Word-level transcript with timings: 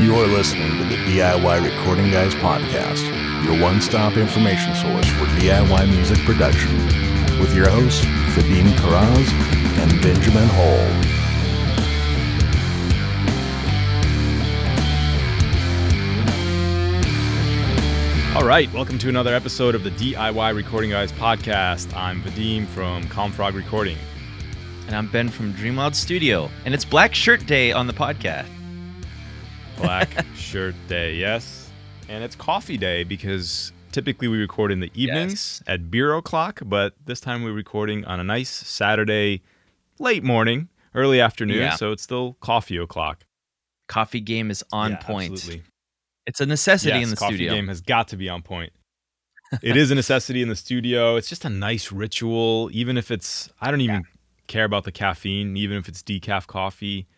You're 0.00 0.26
listening 0.26 0.78
to 0.78 0.84
the 0.84 0.96
DIY 0.96 1.62
Recording 1.62 2.10
Guys 2.10 2.34
podcast, 2.36 3.04
your 3.44 3.60
one 3.60 3.82
stop 3.82 4.16
information 4.16 4.74
source 4.74 5.06
for 5.06 5.26
DIY 5.36 5.90
music 5.90 6.16
production, 6.20 6.74
with 7.38 7.54
your 7.54 7.68
hosts, 7.68 8.02
Vadim 8.34 8.72
Karaz 8.78 9.28
and 9.78 10.00
Benjamin 10.00 10.48
Hall. 10.52 10.80
All 18.36 18.48
right, 18.48 18.72
welcome 18.72 18.96
to 19.00 19.10
another 19.10 19.34
episode 19.34 19.74
of 19.74 19.84
the 19.84 19.90
DIY 19.90 20.56
Recording 20.56 20.88
Guys 20.88 21.12
podcast. 21.12 21.94
I'm 21.94 22.22
Vadim 22.22 22.66
from 22.68 23.06
Calmfrog 23.08 23.54
Recording. 23.54 23.98
And 24.86 24.96
I'm 24.96 25.08
Ben 25.08 25.28
from 25.28 25.52
Dreamloud 25.52 25.94
Studio. 25.94 26.50
And 26.64 26.72
it's 26.72 26.86
Black 26.86 27.14
Shirt 27.14 27.44
Day 27.44 27.72
on 27.72 27.86
the 27.86 27.92
podcast. 27.92 28.48
Black 29.80 30.24
Shirt 30.34 30.74
Day, 30.88 31.14
yes. 31.14 31.70
And 32.08 32.22
it's 32.22 32.36
Coffee 32.36 32.76
Day 32.76 33.02
because 33.02 33.72
typically 33.92 34.28
we 34.28 34.38
record 34.38 34.72
in 34.72 34.80
the 34.80 34.90
evenings 34.94 35.62
yes. 35.62 35.62
at 35.66 35.90
beer 35.90 36.14
o'clock, 36.14 36.60
but 36.64 36.94
this 37.06 37.18
time 37.20 37.42
we're 37.42 37.52
recording 37.52 38.04
on 38.04 38.20
a 38.20 38.24
nice 38.24 38.50
Saturday 38.50 39.42
late 39.98 40.22
morning, 40.22 40.68
early 40.94 41.20
afternoon, 41.20 41.58
yeah. 41.58 41.76
so 41.76 41.92
it's 41.92 42.02
still 42.02 42.34
coffee 42.40 42.76
o'clock. 42.76 43.24
Coffee 43.88 44.20
game 44.20 44.50
is 44.50 44.62
on 44.70 44.92
yeah, 44.92 44.96
point. 44.98 45.32
Absolutely. 45.32 45.62
It's 46.26 46.40
a 46.40 46.46
necessity 46.46 46.98
yes, 46.98 47.04
in 47.04 47.10
the 47.10 47.16
studio. 47.16 47.26
coffee 47.26 47.36
studio. 47.36 47.54
game 47.54 47.68
has 47.68 47.80
got 47.80 48.08
to 48.08 48.16
be 48.16 48.28
on 48.28 48.42
point. 48.42 48.72
it 49.62 49.76
is 49.76 49.90
a 49.90 49.94
necessity 49.94 50.42
in 50.42 50.48
the 50.48 50.56
studio. 50.56 51.16
It's 51.16 51.28
just 51.28 51.44
a 51.44 51.50
nice 51.50 51.90
ritual, 51.90 52.68
even 52.72 52.98
if 52.98 53.10
it's 53.10 53.48
I 53.60 53.70
don't 53.70 53.80
even 53.80 53.96
yeah. 53.96 54.20
care 54.46 54.64
about 54.64 54.84
the 54.84 54.92
caffeine, 54.92 55.56
even 55.56 55.78
if 55.78 55.88
it's 55.88 56.02
decaf 56.02 56.46
coffee. 56.46 57.08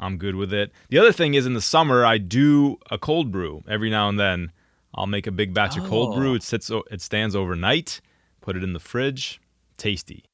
I'm 0.00 0.16
good 0.16 0.34
with 0.34 0.52
it. 0.52 0.72
The 0.88 0.98
other 0.98 1.12
thing 1.12 1.34
is 1.34 1.46
in 1.46 1.52
the 1.52 1.60
summer 1.60 2.04
I 2.04 2.18
do 2.18 2.78
a 2.90 2.98
cold 2.98 3.30
brew 3.30 3.62
every 3.68 3.90
now 3.90 4.08
and 4.08 4.18
then. 4.18 4.50
I'll 4.94 5.06
make 5.06 5.26
a 5.26 5.30
big 5.32 5.54
batch 5.54 5.78
oh. 5.78 5.82
of 5.82 5.88
cold 5.88 6.16
brew. 6.16 6.32
Oh. 6.32 6.34
It 6.34 6.42
sits 6.42 6.70
it 6.90 7.00
stands 7.00 7.36
overnight. 7.36 8.00
Put 8.40 8.56
it 8.56 8.64
in 8.64 8.72
the 8.72 8.80
fridge. 8.80 9.40
Tasty. 9.76 10.24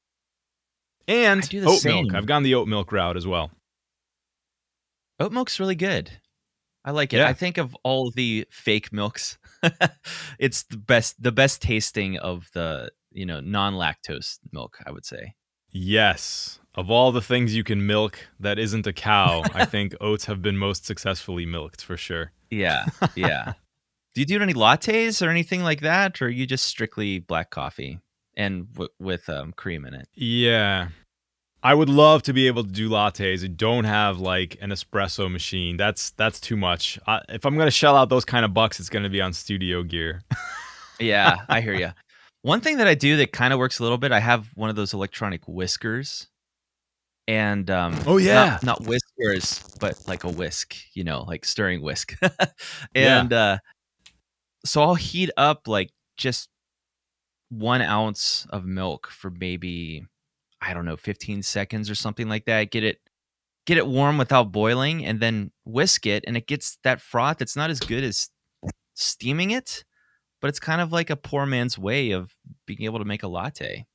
And 1.07 1.47
oat 1.63 1.79
same. 1.79 2.05
milk. 2.05 2.15
I've 2.15 2.25
gone 2.25 2.43
the 2.43 2.55
oat 2.55 2.67
milk 2.67 2.91
route 2.91 3.17
as 3.17 3.27
well. 3.27 3.51
Oat 5.19 5.31
milk's 5.31 5.59
really 5.59 5.75
good. 5.75 6.11
I 6.83 6.91
like 6.91 7.13
it. 7.13 7.17
Yeah. 7.17 7.27
I 7.27 7.33
think 7.33 7.57
of 7.57 7.75
all 7.83 8.11
the 8.11 8.47
fake 8.49 8.93
milks, 8.93 9.37
it's 10.39 10.63
the 10.63 10.77
best 10.77 11.21
the 11.21 11.33
best 11.33 11.61
tasting 11.61 12.17
of 12.17 12.49
the, 12.53 12.91
you 13.11 13.25
know, 13.25 13.41
non-lactose 13.41 14.39
milk, 14.53 14.77
I 14.85 14.91
would 14.91 15.05
say. 15.05 15.33
Yes. 15.71 16.59
Of 16.77 16.91
all 16.91 17.11
the 17.11 17.21
things 17.21 17.55
you 17.55 17.63
can 17.63 17.87
milk 17.87 18.19
that 18.39 18.59
isn't 18.59 18.85
a 18.85 18.93
cow, 18.93 19.43
I 19.55 19.65
think 19.73 19.95
oats 19.99 20.25
have 20.25 20.43
been 20.43 20.57
most 20.57 20.85
successfully 20.85 21.45
milked 21.45 21.83
for 21.83 21.97
sure. 21.97 22.31
Yeah. 22.51 22.85
Yeah. 23.15 23.53
do 24.13 24.21
you 24.21 24.25
do 24.25 24.41
any 24.41 24.53
lattes 24.53 25.25
or 25.25 25.29
anything 25.29 25.63
like 25.63 25.81
that 25.81 26.21
or 26.21 26.25
are 26.25 26.29
you 26.29 26.45
just 26.45 26.65
strictly 26.65 27.19
black 27.19 27.49
coffee 27.49 27.99
and 28.35 28.71
w- 28.73 28.89
with 28.99 29.27
um, 29.27 29.53
cream 29.53 29.85
in 29.85 29.95
it? 29.95 30.07
Yeah. 30.13 30.89
I 31.63 31.73
would 31.73 31.89
love 31.89 32.21
to 32.23 32.33
be 32.33 32.45
able 32.45 32.63
to 32.63 32.71
do 32.71 32.89
lattes 32.89 33.43
I 33.43 33.47
don't 33.47 33.85
have 33.85 34.19
like 34.19 34.57
an 34.61 34.69
espresso 34.69 35.31
machine. 35.31 35.77
That's 35.77 36.11
that's 36.11 36.39
too 36.39 36.55
much. 36.55 36.99
I, 37.07 37.21
if 37.29 37.43
I'm 37.45 37.57
gonna 37.57 37.71
shell 37.71 37.95
out 37.95 38.09
those 38.09 38.23
kind 38.25 38.45
of 38.45 38.53
bucks, 38.53 38.79
it's 38.79 38.89
gonna 38.89 39.09
be 39.09 39.19
on 39.19 39.33
studio 39.33 39.81
gear. 39.81 40.21
yeah, 40.99 41.37
I 41.49 41.61
hear 41.61 41.73
you. 41.73 41.91
One 42.43 42.61
thing 42.61 42.77
that 42.77 42.87
I 42.87 42.93
do 42.93 43.17
that 43.17 43.31
kind 43.31 43.51
of 43.51 43.59
works 43.59 43.79
a 43.79 43.83
little 43.83 43.97
bit, 43.97 44.11
I 44.11 44.19
have 44.19 44.47
one 44.55 44.69
of 44.69 44.75
those 44.75 44.93
electronic 44.93 45.47
whiskers, 45.47 46.27
and 47.27 47.69
um, 47.69 47.99
oh 48.05 48.17
yeah, 48.17 48.59
not, 48.63 48.63
not, 48.63 48.87
whiskers, 48.87 49.75
but 49.79 50.01
like 50.07 50.23
a 50.23 50.29
whisk, 50.29 50.75
you 50.93 51.03
know, 51.03 51.23
like 51.23 51.45
stirring 51.45 51.81
whisk, 51.81 52.17
and 52.95 53.31
yeah. 53.31 53.37
uh, 53.37 53.57
so 54.65 54.81
I'll 54.81 54.95
heat 54.95 55.29
up 55.37 55.67
like 55.67 55.91
just 56.17 56.49
one 57.49 57.81
ounce 57.81 58.45
of 58.49 58.65
milk 58.65 59.07
for 59.07 59.29
maybe 59.29 60.05
I 60.61 60.73
don't 60.73 60.85
know, 60.85 60.97
15 60.97 61.43
seconds 61.43 61.89
or 61.89 61.95
something 61.95 62.27
like 62.27 62.45
that. 62.45 62.71
Get 62.71 62.83
it 62.83 62.99
get 63.65 63.77
it 63.77 63.87
warm 63.87 64.17
without 64.17 64.51
boiling 64.51 65.05
and 65.05 65.19
then 65.19 65.51
whisk 65.65 66.05
it 66.05 66.23
and 66.25 66.37
it 66.37 66.47
gets 66.47 66.77
that 66.83 67.01
froth. 67.01 67.41
It's 67.41 67.55
not 67.55 67.69
as 67.69 67.79
good 67.79 68.03
as 68.03 68.29
steaming 68.95 69.51
it, 69.51 69.83
but 70.41 70.47
it's 70.47 70.59
kind 70.59 70.81
of 70.81 70.91
like 70.91 71.09
a 71.09 71.15
poor 71.15 71.45
man's 71.45 71.77
way 71.77 72.11
of 72.11 72.33
being 72.65 72.83
able 72.83 72.99
to 72.99 73.05
make 73.05 73.23
a 73.23 73.27
latte. 73.27 73.85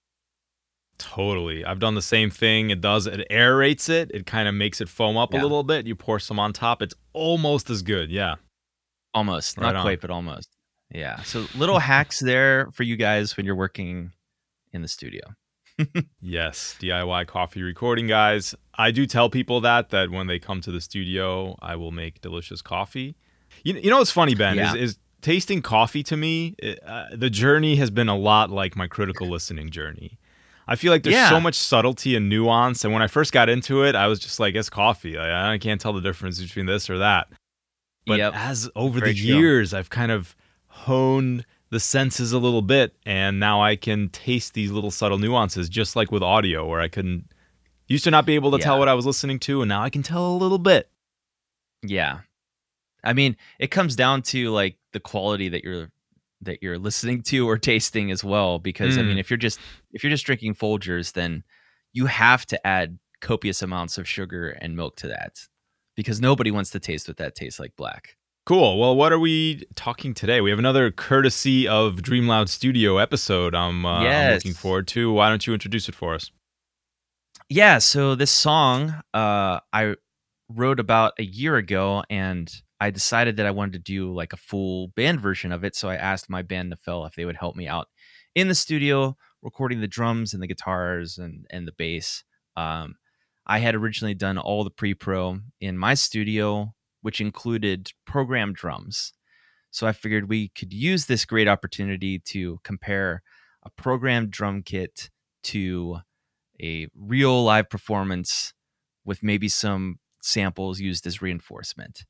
Totally. 0.99 1.65
I've 1.65 1.79
done 1.79 1.95
the 1.95 2.03
same 2.03 2.31
thing. 2.31 2.71
It 2.71 2.81
does 2.81 3.07
it 3.07 3.27
aerates 3.31 3.89
it. 3.89 4.11
It 4.13 4.27
kind 4.27 4.49
of 4.49 4.55
makes 4.55 4.81
it 4.81 4.89
foam 4.89 5.17
up 5.17 5.33
yeah. 5.33 5.41
a 5.41 5.43
little 5.43 5.65
bit. 5.65 5.87
You 5.87 5.97
pour 5.97 6.19
some 6.19 6.39
on 6.39 6.53
top. 6.53 6.83
It's 6.83 6.95
almost 7.13 7.71
as 7.71 7.83
good. 7.83 8.11
Yeah. 8.11 8.37
Almost. 9.15 9.59
Right 9.59 9.67
not 9.67 9.77
on. 9.77 9.83
quite, 9.83 10.01
but 10.01 10.11
almost. 10.11 10.49
Yeah. 10.91 11.23
So 11.23 11.47
little 11.57 11.79
hacks 11.79 12.21
there 12.21 12.71
for 12.73 12.83
you 12.83 12.97
guys 12.97 13.37
when 13.37 13.47
you're 13.47 13.57
working 13.57 14.13
in 14.73 14.83
the 14.83 14.89
studio 14.89 15.23
yes, 16.21 16.77
DIY 16.81 17.27
coffee 17.27 17.63
recording 17.63 18.07
guys. 18.07 18.55
I 18.75 18.91
do 18.91 19.07
tell 19.07 19.31
people 19.31 19.61
that 19.63 19.91
that 19.91 20.11
when 20.11 20.27
they 20.27 20.39
come 20.39 20.61
to 20.63 20.71
the 20.71 20.81
studio, 20.81 21.57
I 21.61 21.77
will 21.77 21.93
make 21.93 22.21
delicious 22.21 22.63
coffee. 22.63 23.17
You, 23.65 23.75
you 23.75 23.91
know 23.91 23.99
what's 23.99 24.11
funny, 24.11 24.35
Ben, 24.35 24.57
yeah. 24.57 24.75
is, 24.75 24.93
is 24.93 24.99
tasting 25.21 25.63
coffee 25.63 26.03
to 26.03 26.17
me, 26.17 26.57
uh, 26.87 27.07
the 27.15 27.31
journey 27.31 27.77
has 27.77 27.91
been 27.91 28.09
a 28.09 28.17
lot 28.17 28.51
like 28.51 28.77
my 28.77 28.87
critical 28.87 29.29
listening 29.29 29.71
journey. 29.71 30.19
I 30.69 30.77
feel 30.77 30.93
like 30.93 31.03
there's 31.03 31.15
yeah. 31.15 31.28
so 31.28 31.41
much 31.41 31.55
subtlety 31.55 32.15
and 32.17 32.28
nuance. 32.28 32.84
And 32.84 32.93
when 32.93 33.03
I 33.03 33.09
first 33.09 33.33
got 33.33 33.49
into 33.49 33.83
it, 33.83 33.95
I 33.95 34.06
was 34.06 34.19
just 34.19 34.39
like, 34.39 34.55
it's 34.55 34.71
coffee. 34.71 35.17
Like, 35.17 35.31
I 35.31 35.59
can't 35.59 35.81
tell 35.81 35.93
the 35.93 36.00
difference 36.00 36.41
between 36.41 36.67
this 36.67 36.89
or 36.89 36.99
that. 36.99 37.28
But 38.06 38.19
yep. 38.19 38.34
as 38.34 38.71
over 38.75 39.00
Very 39.00 39.12
the 39.12 39.19
years, 39.19 39.75
I've 39.75 39.91
kind 39.91 40.12
of 40.12 40.34
honed 40.67 41.45
the 41.71 41.81
senses 41.81 42.33
a 42.33 42.39
little 42.39 42.62
bit 42.62 42.95
and 43.06 43.41
now 43.41 43.62
I 43.62 43.77
can 43.77 44.11
taste 44.11 44.53
these 44.53 44.71
little 44.71 44.91
subtle 44.91 45.19
nuances 45.19 45.71
just 45.71 45.97
like 45.97 46.12
with 46.12 46.23
audio 46.23 46.67
where 46.67 46.81
I 46.81 46.89
couldn't 46.89 47.33
used 47.89 48.05
to 48.05 48.11
not 48.11 48.27
be 48.27 48.34
able 48.34 48.50
to 48.50 48.59
yeah. 48.59 48.65
tell 48.65 48.79
what 48.79 48.89
I 48.89 48.94
was 48.94 49.06
listening 49.06 49.39
to 49.41 49.62
and 49.62 49.71
now 49.71 49.83
I 49.83 49.89
can 49.89 50.03
tell 50.03 50.33
a 50.33 50.37
little 50.37 50.59
bit. 50.59 50.91
Yeah. 51.83 52.21
I 53.05 53.12
mean, 53.12 53.37
it 53.59 53.69
comes 53.69 53.97
down 53.97 54.23
to 54.23 54.50
like 54.50 54.77
the 54.93 55.00
quality 55.00 55.49
that 55.49 55.65
you're 55.65 55.91
that 56.43 56.63
you're 56.63 56.79
listening 56.79 57.23
to 57.23 57.49
or 57.49 57.59
tasting 57.59 58.11
as 58.11 58.23
well 58.23 58.59
because 58.59 58.97
mm. 58.97 59.01
I 59.01 59.03
mean, 59.03 59.17
mm. 59.17 59.21
if 59.21 59.31
you're 59.31 59.37
just 59.37 59.59
if 59.93 60.03
you're 60.03 60.11
just 60.11 60.27
drinking 60.27 60.55
Folgers 60.55 61.13
then 61.13 61.45
you 61.93 62.07
have 62.07 62.47
to 62.47 62.67
add 62.67 62.99
copious 63.21 63.63
amounts 63.63 63.99
of 63.99 64.09
sugar 64.09 64.51
and 64.51 64.77
milk 64.77 64.97
to 64.97 65.09
that 65.09 65.39
because 65.95 66.21
nobody 66.21 66.51
wants 66.51 66.71
to 66.71 66.81
taste 66.81 67.09
what 67.09 67.19
that 67.19 67.35
tastes 67.35 67.61
like 67.61 67.75
black. 67.77 68.17
Cool. 68.45 68.81
Well, 68.81 68.97
what 68.97 69.13
are 69.13 69.21
we 69.21 69.65
talking 69.77 70.15
today? 70.15 70.41
We 70.41 70.51
have 70.51 70.59
another 70.59 70.91
courtesy 70.91 71.69
of 71.69 71.97
Dreamloud 71.97 72.49
Studio 72.49 72.99
episode. 72.99 73.55
I'm, 73.55 73.87
uh, 73.87 74.03
yes. 74.03 74.27
I'm 74.27 74.35
looking 74.35 74.55
forward 74.55 74.89
to. 74.89 75.13
Why 75.13 75.29
don't 75.29 75.47
you 75.47 75.53
introduce 75.53 75.89
it 75.89 75.95
for 75.95 76.13
us? 76.15 76.33
Yeah. 77.49 77.79
So 77.79 78.17
this 78.17 78.33
song 78.33 78.95
uh, 79.15 79.61
I 79.73 79.95
wrote 80.49 80.81
about 80.81 81.13
a 81.19 81.23
year 81.23 81.57
ago, 81.57 82.03
and 82.11 82.53
I 82.82 82.91
decided 82.91 83.37
that 83.37 83.47
I 83.47 83.53
wanted 83.53 83.75
to 83.75 83.93
do 83.93 84.12
like 84.12 84.32
a 84.32 84.37
full 84.37 84.88
band 84.88 85.20
version 85.20 85.53
of 85.53 85.62
it. 85.62 85.76
So 85.76 85.88
I 85.88 85.94
asked 85.94 86.28
my 86.28 86.43
band 86.43 86.75
Nafel 86.75 87.06
if 87.06 87.15
they 87.15 87.25
would 87.25 87.37
help 87.37 87.54
me 87.54 87.69
out 87.69 87.87
in 88.34 88.48
the 88.48 88.56
studio 88.56 89.16
recording 89.41 89.81
the 89.81 89.87
drums 89.87 90.34
and 90.34 90.43
the 90.43 90.48
guitars 90.48 91.16
and 91.16 91.47
and 91.50 91.69
the 91.69 91.72
bass. 91.78 92.25
Um, 92.56 92.97
I 93.47 93.60
had 93.60 93.76
originally 93.76 94.15
done 94.15 94.37
all 94.37 94.65
the 94.65 94.70
pre-pro 94.70 95.38
in 95.60 95.78
my 95.78 95.94
studio 95.94 96.75
which 97.03 97.20
included 97.20 97.93
program 98.04 98.53
drums. 98.53 99.12
So 99.70 99.87
I 99.87 99.93
figured 99.93 100.28
we 100.28 100.49
could 100.49 100.72
use 100.72 101.06
this 101.06 101.25
great 101.25 101.47
opportunity 101.47 102.19
to 102.31 102.59
compare 102.64 103.22
a 103.62 103.70
programmed 103.70 104.32
drum 104.32 104.60
kit 104.64 105.09
to 105.44 105.99
a 106.60 106.88
real 106.97 107.44
live 107.44 107.70
performance 107.70 108.54
with 109.04 109.22
maybe 109.22 109.49
some 109.49 110.00
samples 110.20 110.81
used 110.81 111.06
as 111.06 111.22
reinforcement. 111.22 112.04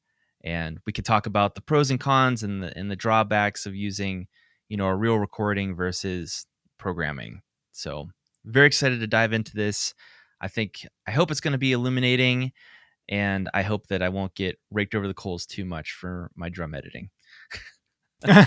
And 0.44 0.78
we 0.86 0.92
could 0.92 1.04
talk 1.04 1.26
about 1.26 1.54
the 1.54 1.60
pros 1.60 1.90
and 1.90 2.00
cons 2.00 2.42
and 2.42 2.62
the 2.62 2.76
and 2.76 2.90
the 2.90 2.96
drawbacks 2.96 3.66
of 3.66 3.74
using, 3.74 4.26
you 4.68 4.76
know, 4.76 4.86
a 4.86 4.96
real 4.96 5.16
recording 5.16 5.74
versus 5.74 6.46
programming. 6.78 7.42
So 7.72 8.08
very 8.44 8.66
excited 8.66 9.00
to 9.00 9.06
dive 9.06 9.32
into 9.32 9.54
this. 9.54 9.94
I 10.40 10.48
think 10.48 10.86
I 11.06 11.12
hope 11.12 11.30
it's 11.30 11.40
going 11.40 11.52
to 11.52 11.58
be 11.58 11.72
illuminating 11.72 12.52
and 13.08 13.48
I 13.54 13.62
hope 13.62 13.86
that 13.88 14.02
I 14.02 14.08
won't 14.08 14.34
get 14.34 14.58
raked 14.70 14.94
over 14.94 15.06
the 15.06 15.14
coals 15.14 15.46
too 15.46 15.64
much 15.64 15.92
for 15.92 16.30
my 16.34 16.48
drum 16.48 16.74
editing. 16.74 17.10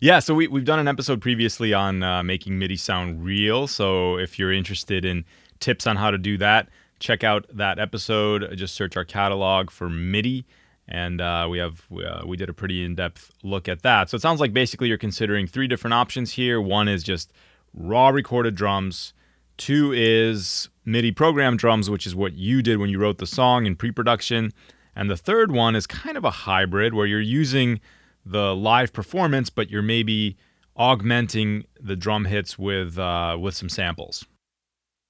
yeah, 0.00 0.18
so 0.18 0.34
we, 0.34 0.48
we've 0.48 0.64
done 0.64 0.78
an 0.78 0.88
episode 0.88 1.20
previously 1.20 1.74
on 1.74 2.02
uh, 2.02 2.22
making 2.22 2.58
MIDI 2.58 2.76
sound 2.76 3.24
real. 3.24 3.66
So 3.66 4.16
if 4.16 4.38
you're 4.38 4.52
interested 4.52 5.04
in 5.04 5.24
tips 5.60 5.86
on 5.86 5.96
how 5.96 6.10
to 6.10 6.18
do 6.18 6.38
that, 6.38 6.68
check 6.98 7.22
out 7.22 7.46
that 7.54 7.78
episode. 7.78 8.56
Just 8.56 8.74
search 8.74 8.96
our 8.96 9.04
catalog 9.04 9.70
for 9.70 9.88
MIDI, 9.88 10.46
and 10.88 11.20
uh, 11.20 11.46
we 11.50 11.58
have 11.58 11.84
uh, 11.92 12.22
we 12.26 12.36
did 12.36 12.48
a 12.48 12.54
pretty 12.54 12.84
in-depth 12.84 13.30
look 13.42 13.68
at 13.68 13.82
that. 13.82 14.08
So 14.08 14.16
it 14.16 14.22
sounds 14.22 14.40
like 14.40 14.52
basically 14.52 14.88
you're 14.88 14.98
considering 14.98 15.46
three 15.46 15.68
different 15.68 15.94
options 15.94 16.32
here. 16.32 16.60
One 16.60 16.88
is 16.88 17.02
just 17.02 17.32
raw 17.74 18.08
recorded 18.08 18.54
drums. 18.54 19.12
Two 19.58 19.92
is 19.92 20.68
MIDI 20.84 21.12
program 21.12 21.56
drums, 21.56 21.90
which 21.90 22.06
is 22.06 22.14
what 22.14 22.34
you 22.34 22.62
did 22.62 22.78
when 22.78 22.88
you 22.90 22.98
wrote 22.98 23.18
the 23.18 23.26
song 23.26 23.66
in 23.66 23.76
pre 23.76 23.90
production. 23.90 24.52
And 24.96 25.10
the 25.10 25.16
third 25.16 25.52
one 25.52 25.76
is 25.76 25.86
kind 25.86 26.16
of 26.16 26.24
a 26.24 26.30
hybrid 26.30 26.94
where 26.94 27.06
you're 27.06 27.20
using 27.20 27.80
the 28.24 28.54
live 28.56 28.92
performance, 28.92 29.50
but 29.50 29.70
you're 29.70 29.82
maybe 29.82 30.36
augmenting 30.76 31.66
the 31.80 31.96
drum 31.96 32.24
hits 32.24 32.58
with 32.58 32.98
uh, 32.98 33.36
with 33.38 33.54
some 33.54 33.68
samples. 33.68 34.24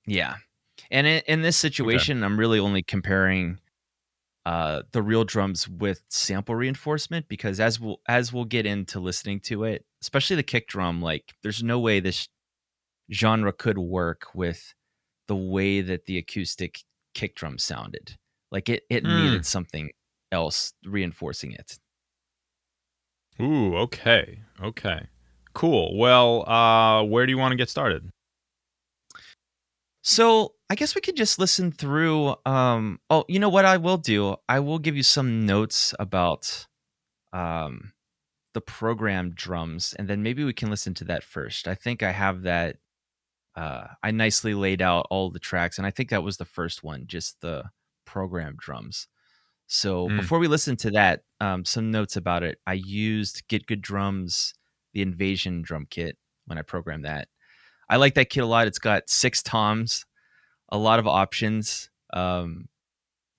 Yeah, 0.07 0.37
and 0.91 1.07
in, 1.07 1.23
in 1.27 1.43
this 1.43 1.57
situation, 1.57 2.19
okay. 2.19 2.25
I'm 2.25 2.39
really 2.39 2.59
only 2.59 2.83
comparing 2.83 3.59
uh, 4.49 4.83
the 4.93 5.03
real 5.03 5.25
drums 5.25 5.69
with 5.69 6.03
sample 6.09 6.55
reinforcement 6.55 7.29
because 7.29 7.61
as 7.61 7.79
we'll 7.79 8.01
as 8.09 8.33
we'll 8.33 8.47
get 8.47 8.65
into 8.65 8.99
listening 8.99 9.41
to 9.41 9.65
it, 9.65 9.85
especially 10.01 10.37
the 10.37 10.43
kick 10.43 10.67
drum, 10.69 11.03
like 11.03 11.35
there's 11.43 11.63
no 11.63 11.79
way 11.79 12.01
this 12.01 12.29
genre 13.13 13.53
could 13.53 13.77
work 13.77 14.29
with 14.35 14.73
the 15.27 15.37
way 15.37 15.83
that 15.83 16.07
the 16.07 16.17
acoustic 16.17 16.79
kick 17.13 17.35
drum 17.35 17.59
sounded. 17.59 18.17
Like 18.51 18.71
it 18.71 18.85
it 18.89 19.05
mm. 19.05 19.23
needed 19.23 19.45
something 19.45 19.91
else 20.33 20.73
reinforcing 20.83 21.53
it. 21.53 21.79
Ooh, 23.43 23.77
okay. 23.77 24.39
Okay. 24.63 25.09
Cool. 25.53 25.95
Well, 25.99 26.49
uh 26.49 27.03
where 27.03 27.27
do 27.27 27.33
you 27.33 27.39
want 27.39 27.53
to 27.53 27.57
get 27.57 27.69
started? 27.69 28.09
So, 30.01 30.55
I 30.71 30.75
guess 30.75 30.95
we 30.95 31.01
could 31.01 31.17
just 31.17 31.39
listen 31.39 31.73
through 31.73 32.37
um 32.45 33.01
oh, 33.11 33.25
you 33.29 33.39
know 33.39 33.49
what 33.49 33.65
I 33.65 33.77
will 33.77 33.97
do? 33.99 34.37
I 34.49 34.61
will 34.61 34.79
give 34.79 34.97
you 34.97 35.03
some 35.03 35.47
notes 35.47 35.95
about 35.99 36.67
um 37.33 37.93
the 38.55 38.61
program 38.61 39.33
drums 39.35 39.95
and 39.99 40.09
then 40.09 40.23
maybe 40.23 40.45
we 40.45 40.53
can 40.53 40.71
listen 40.71 40.95
to 40.95 41.05
that 41.05 41.23
first. 41.23 41.69
I 41.69 41.75
think 41.75 42.03
I 42.03 42.13
have 42.13 42.43
that 42.43 42.77
uh, 43.59 43.89
I 44.05 44.13
nicely 44.13 44.55
laid 44.55 44.81
out 44.81 45.09
all 45.11 45.31
the 45.31 45.41
tracks, 45.41 45.79
and 45.79 45.87
I 45.87 45.91
think 45.91 46.11
that 46.11 46.23
was 46.23 46.37
the 46.37 46.45
first 46.45 46.85
one, 46.85 47.09
just 47.09 47.41
the 47.41 47.65
program 48.05 48.55
drums. 48.57 49.09
So 49.67 50.09
mm. 50.09 50.17
before 50.17 50.39
we 50.39 50.47
listen 50.47 50.77
to 50.77 50.93
that, 50.93 51.23
um, 51.41 51.65
some 51.65 51.91
notes 51.91 52.15
about 52.15 52.45
it. 52.45 52.59
I 52.69 52.75
used 52.75 53.49
Get 53.49 53.67
Good 53.67 53.83
Drums, 53.83 54.55
the 54.95 55.03
Invasion 55.03 55.63
drum 55.63 55.89
kit 55.91 56.17
when 56.47 56.57
I 56.57 56.63
programmed 56.63 57.05
that. 57.05 57.27
I 57.91 57.97
like 57.97 58.15
that 58.15 58.31
kit 58.31 58.45
a 58.45 58.47
lot. 58.47 58.69
It's 58.69 58.79
got 58.79 59.11
six 59.11 59.43
toms, 59.43 60.07
a 60.69 60.79
lot 60.79 60.99
of 60.99 61.07
options, 61.07 61.91
um, 62.13 62.69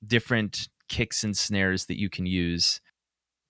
different 0.06 0.70
kicks 0.88 1.24
and 1.24 1.36
snares 1.36 1.86
that 1.86 2.00
you 2.00 2.10
can 2.10 2.26
use, 2.26 2.82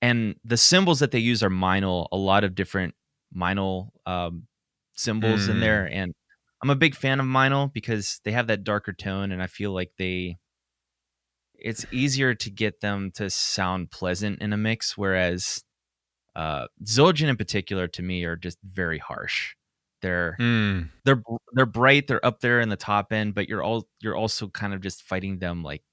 and 0.02 0.36
the 0.44 0.58
cymbals 0.58 1.00
that 1.00 1.12
they 1.12 1.20
use 1.20 1.44
are 1.44 1.50
Meinl. 1.50 2.08
A 2.12 2.18
lot 2.18 2.44
of 2.44 2.56
different 2.56 2.96
Meinl 3.36 3.90
um, 4.06 4.48
cymbals 4.94 5.48
mm. 5.48 5.52
in 5.52 5.60
there, 5.60 5.86
and 5.92 6.14
I'm 6.62 6.70
a 6.70 6.76
big 6.76 6.96
fan 6.96 7.20
of 7.20 7.26
Meinl 7.26 7.72
because 7.72 8.20
they 8.24 8.31
have 8.31 8.48
that 8.48 8.64
darker 8.64 8.94
tone, 8.94 9.31
and 9.31 9.42
I 9.42 9.48
feel 9.48 9.72
like 9.72 9.92
they 9.98 10.38
it's 11.62 11.86
easier 11.92 12.34
to 12.34 12.50
get 12.50 12.81
them 12.81 13.12
to 13.16 13.30
sound 13.30 13.92
pleasant 13.92 14.42
in 14.42 14.54
a 14.54 14.58
mix, 14.58 14.98
whereas 14.98 15.64
uh, 16.36 16.68
Zildjian 16.84 17.28
in 17.28 17.38
particular 17.38 17.88
to 17.88 18.02
me 18.02 18.24
are 18.24 18.36
just 18.36 18.58
very 18.64 18.98
harsh. 18.98 19.56
They're 20.01 20.36
mm. 20.40 20.90
they're 21.06 21.22
they're 21.54 21.66
bright, 21.66 22.07
they're 22.07 22.25
up 22.25 22.40
there 22.40 22.60
in 22.60 22.69
the 22.69 22.75
top 22.75 23.12
end, 23.12 23.36
but 23.36 23.50
you're 23.50 23.63
all 23.63 23.88
you're 24.01 24.16
also 24.16 24.48
kind 24.48 24.74
of 24.74 24.81
just 24.81 25.04
fighting 25.04 25.40
them 25.40 25.63
like 25.63 25.84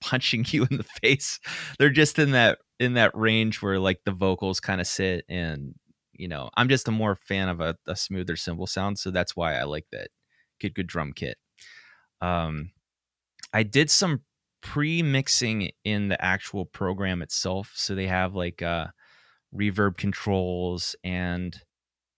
punching 0.00 0.46
you 0.48 0.66
in 0.70 0.76
the 0.76 0.86
face. 1.02 1.40
They're 1.78 1.90
just 1.90 2.18
in 2.18 2.32
that 2.32 2.58
in 2.80 2.94
that 2.94 3.16
range 3.16 3.62
where 3.62 3.78
like 3.78 4.00
the 4.04 4.12
vocals 4.12 4.60
kind 4.60 4.80
of 4.80 4.86
sit 4.86 5.24
and 5.28 5.74
you 6.16 6.28
know, 6.28 6.50
I'm 6.56 6.68
just 6.68 6.86
a 6.86 6.92
more 6.92 7.16
fan 7.16 7.48
of 7.48 7.60
a, 7.60 7.76
a 7.88 7.96
smoother 7.96 8.36
cymbal 8.36 8.66
sound, 8.66 8.98
so 8.98 9.10
that's 9.10 9.34
why 9.34 9.54
I 9.54 9.64
like 9.64 9.86
that 9.90 10.08
Get 10.60 10.74
Good 10.74 10.86
Drum 10.86 11.12
Kit. 11.12 11.36
Um, 12.20 12.70
I 13.52 13.64
did 13.64 13.90
some 13.90 14.22
pre-mixing 14.62 15.70
in 15.84 16.08
the 16.08 16.24
actual 16.24 16.64
program 16.66 17.20
itself, 17.20 17.72
so 17.74 17.94
they 17.94 18.06
have 18.06 18.34
like 18.34 18.62
uh, 18.62 18.86
reverb 19.54 19.96
controls 19.96 20.96
and 21.04 21.56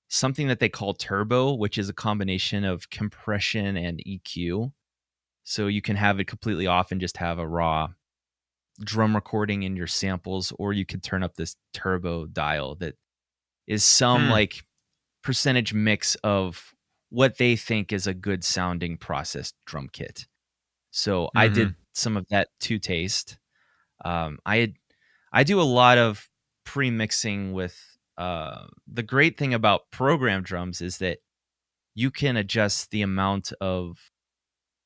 something 0.09 0.49
that 0.49 0.61
they 0.61 0.69
call 0.69 0.95
turbo, 0.95 1.55
which 1.55 1.79
is 1.79 1.89
a 1.89 1.95
combination 1.95 2.65
of 2.65 2.91
compression 2.91 3.77
and 3.77 4.03
EQ. 4.07 4.73
So 5.45 5.67
you 5.67 5.83
can 5.83 5.97
have 5.97 6.21
it 6.21 6.27
completely 6.27 6.67
off 6.67 6.93
and 6.93 7.01
just 7.01 7.17
have 7.19 7.39
a 7.39 7.47
raw 7.47 7.89
drum 8.81 9.15
recording 9.15 9.63
in 9.63 9.77
your 9.77 9.87
samples, 9.87 10.53
or 10.59 10.73
you 10.73 10.85
could 10.85 11.03
turn 11.03 11.23
up 11.23 11.37
this 11.37 11.57
turbo 11.73 12.27
dial 12.27 12.75
that 12.77 12.95
is 13.67 13.85
some 13.85 14.27
hmm. 14.27 14.31
like 14.31 14.65
percentage 15.23 15.73
mix 15.73 16.15
of 16.17 16.75
what 17.11 17.39
they 17.39 17.57
think 17.57 17.93
is 17.93 18.07
a 18.07 18.15
good 18.15 18.45
sounding 18.45 18.97
processed 18.97 19.55
drum 19.65 19.89
kit. 19.93 20.27
So 20.91 21.25
mm-hmm. 21.25 21.39
I 21.39 21.49
did 21.49 21.69
mm-hmm. 21.69 21.81
some 21.95 22.17
of 22.17 22.29
that 22.29 22.49
to 22.61 22.79
taste. 22.79 23.39
Um, 24.05 24.39
I 24.45 24.59
had, 24.59 24.75
I 25.33 25.45
do 25.45 25.61
a 25.61 25.63
lot 25.63 25.99
of 25.99 26.29
pre-mixing 26.65 27.53
with 27.53 27.96
uh, 28.19 28.67
the 28.87 29.03
great 29.03 29.37
thing 29.37 29.55
about 29.55 29.91
program 29.91 30.43
drums 30.43 30.81
is 30.81 30.99
that 30.99 31.19
you 31.95 32.11
can 32.11 32.37
adjust 32.37 32.91
the 32.91 33.03
amount 33.03 33.53
of 33.61 34.11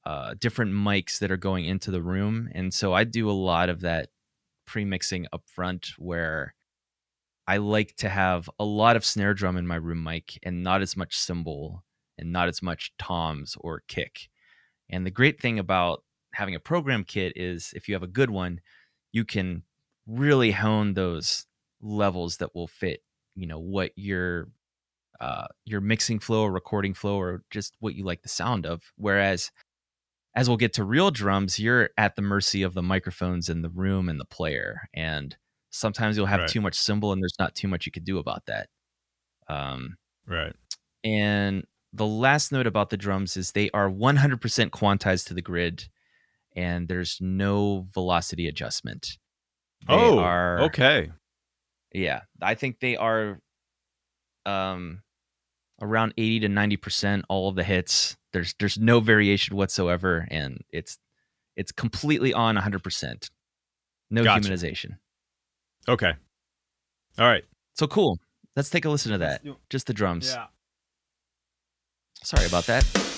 uh, 0.05 0.35
different 0.39 0.73
mics 0.73 1.19
that 1.19 1.31
are 1.31 1.37
going 1.37 1.65
into 1.65 1.91
the 1.91 2.03
room, 2.03 2.49
and 2.55 2.73
so 2.73 2.93
I 2.93 3.05
do 3.05 3.31
a 3.31 3.33
lot 3.33 3.69
of 3.69 3.81
that 3.81 4.09
pre-mixing 4.67 5.27
up 5.33 5.43
front 5.47 5.89
where 5.99 6.55
I 7.47 7.57
like 7.57 7.97
to 7.97 8.09
have 8.09 8.49
a 8.61 8.65
lot 8.65 8.95
of 8.95 9.05
snare 9.05 9.35
drum 9.35 9.57
in 9.57 9.67
my 9.67 9.75
room 9.75 10.05
mic 10.05 10.39
and 10.45 10.63
not 10.63 10.83
as 10.83 10.97
much 10.97 11.19
cymbal 11.19 11.83
and 12.17 12.31
not 12.31 12.49
as 12.49 12.63
much 12.63 12.93
toms 12.97 13.57
or 13.59 13.83
kick. 13.89 14.29
And 14.89 15.05
the 15.05 15.11
great 15.11 15.41
thing 15.41 15.59
about 15.59 16.05
having 16.35 16.55
a 16.55 16.61
program 16.61 17.03
kit 17.03 17.33
is 17.35 17.73
if 17.75 17.89
you 17.89 17.95
have 17.95 18.05
a 18.05 18.07
good 18.07 18.31
one, 18.31 18.61
you 19.11 19.25
can 19.25 19.65
really 20.07 20.53
hone 20.53 20.95
those 20.95 21.47
levels 21.81 22.37
that 22.37 22.55
will 22.55 22.69
fit, 22.69 23.01
you 23.41 23.47
know, 23.47 23.59
what 23.59 23.93
your 23.97 24.49
uh, 25.21 25.47
your 25.65 25.81
mixing 25.81 26.19
flow 26.19 26.43
or 26.43 26.53
recording 26.53 26.95
flow 26.95 27.17
or 27.17 27.43
just 27.51 27.75
what 27.81 27.95
you 27.95 28.05
like 28.05 28.23
the 28.23 28.29
sound 28.29 28.67
of. 28.67 28.83
Whereas 28.97 29.51
as 30.35 30.49
we'll 30.49 30.57
get 30.57 30.75
to 30.75 30.85
real 30.85 31.11
drums, 31.11 31.59
you're 31.59 31.91
at 31.99 32.17
the 32.17 32.23
mercy 32.23 32.63
of 32.63 32.75
the 32.75 32.83
microphones 32.83 33.49
in 33.49 33.63
the 33.63 33.69
room 33.69 34.09
and 34.09 34.19
the 34.19 34.25
player. 34.25 34.89
And 34.95 35.37
sometimes 35.71 36.17
you'll 36.17 36.27
have 36.27 36.41
right. 36.41 36.49
too 36.49 36.61
much 36.61 36.75
cymbal 36.75 37.13
and 37.13 37.23
there's 37.23 37.39
not 37.39 37.55
too 37.55 37.69
much 37.69 37.87
you 37.87 37.93
could 37.93 38.05
do 38.05 38.19
about 38.19 38.45
that 38.47 38.69
um, 39.49 39.97
right 40.27 40.53
and 41.03 41.65
the 41.93 42.07
last 42.07 42.53
note 42.53 42.67
about 42.67 42.91
the 42.91 42.97
drums 42.97 43.37
is 43.37 43.53
they 43.53 43.71
are 43.71 43.91
100% 43.91 44.39
quantized 44.71 45.27
to 45.27 45.35
the 45.35 45.43
grid 45.43 45.89
and 46.55 46.89
there's 46.89 47.19
no 47.21 47.87
velocity 47.95 48.47
adjustment 48.47 49.19
they 49.89 49.95
oh 49.95 50.19
are, 50.19 50.61
okay 50.61 51.11
yeah 51.93 52.21
i 52.43 52.55
think 52.55 52.81
they 52.81 52.97
are 52.97 53.39
um 54.47 55.03
around 55.83 56.13
80 56.19 56.41
to 56.41 56.49
90% 56.49 57.23
all 57.31 57.49
of 57.49 57.57
the 57.57 57.65
hits 57.65 58.17
there's 58.33 58.55
there's 58.59 58.79
no 58.79 59.01
variation 59.01 59.57
whatsoever 59.57 60.29
and 60.31 60.63
it's 60.71 60.99
it's 61.57 61.73
completely 61.73 62.35
on 62.35 62.57
100% 62.57 63.31
no 64.11 64.25
gotcha. 64.25 64.49
humanization 64.49 64.97
Okay. 65.89 66.13
All 67.19 67.27
right. 67.27 67.45
So 67.75 67.87
cool. 67.87 68.19
Let's 68.57 68.71
take 68.71 68.85
a 68.85 68.91
listen 68.91 69.13
to 69.13 69.19
that. 69.19 69.43
Just 69.69 69.87
the 69.87 69.95
drums. 69.95 70.33
Yeah. 70.35 70.47
Sorry 72.23 72.47
about 72.47 72.67
that. 72.67 73.10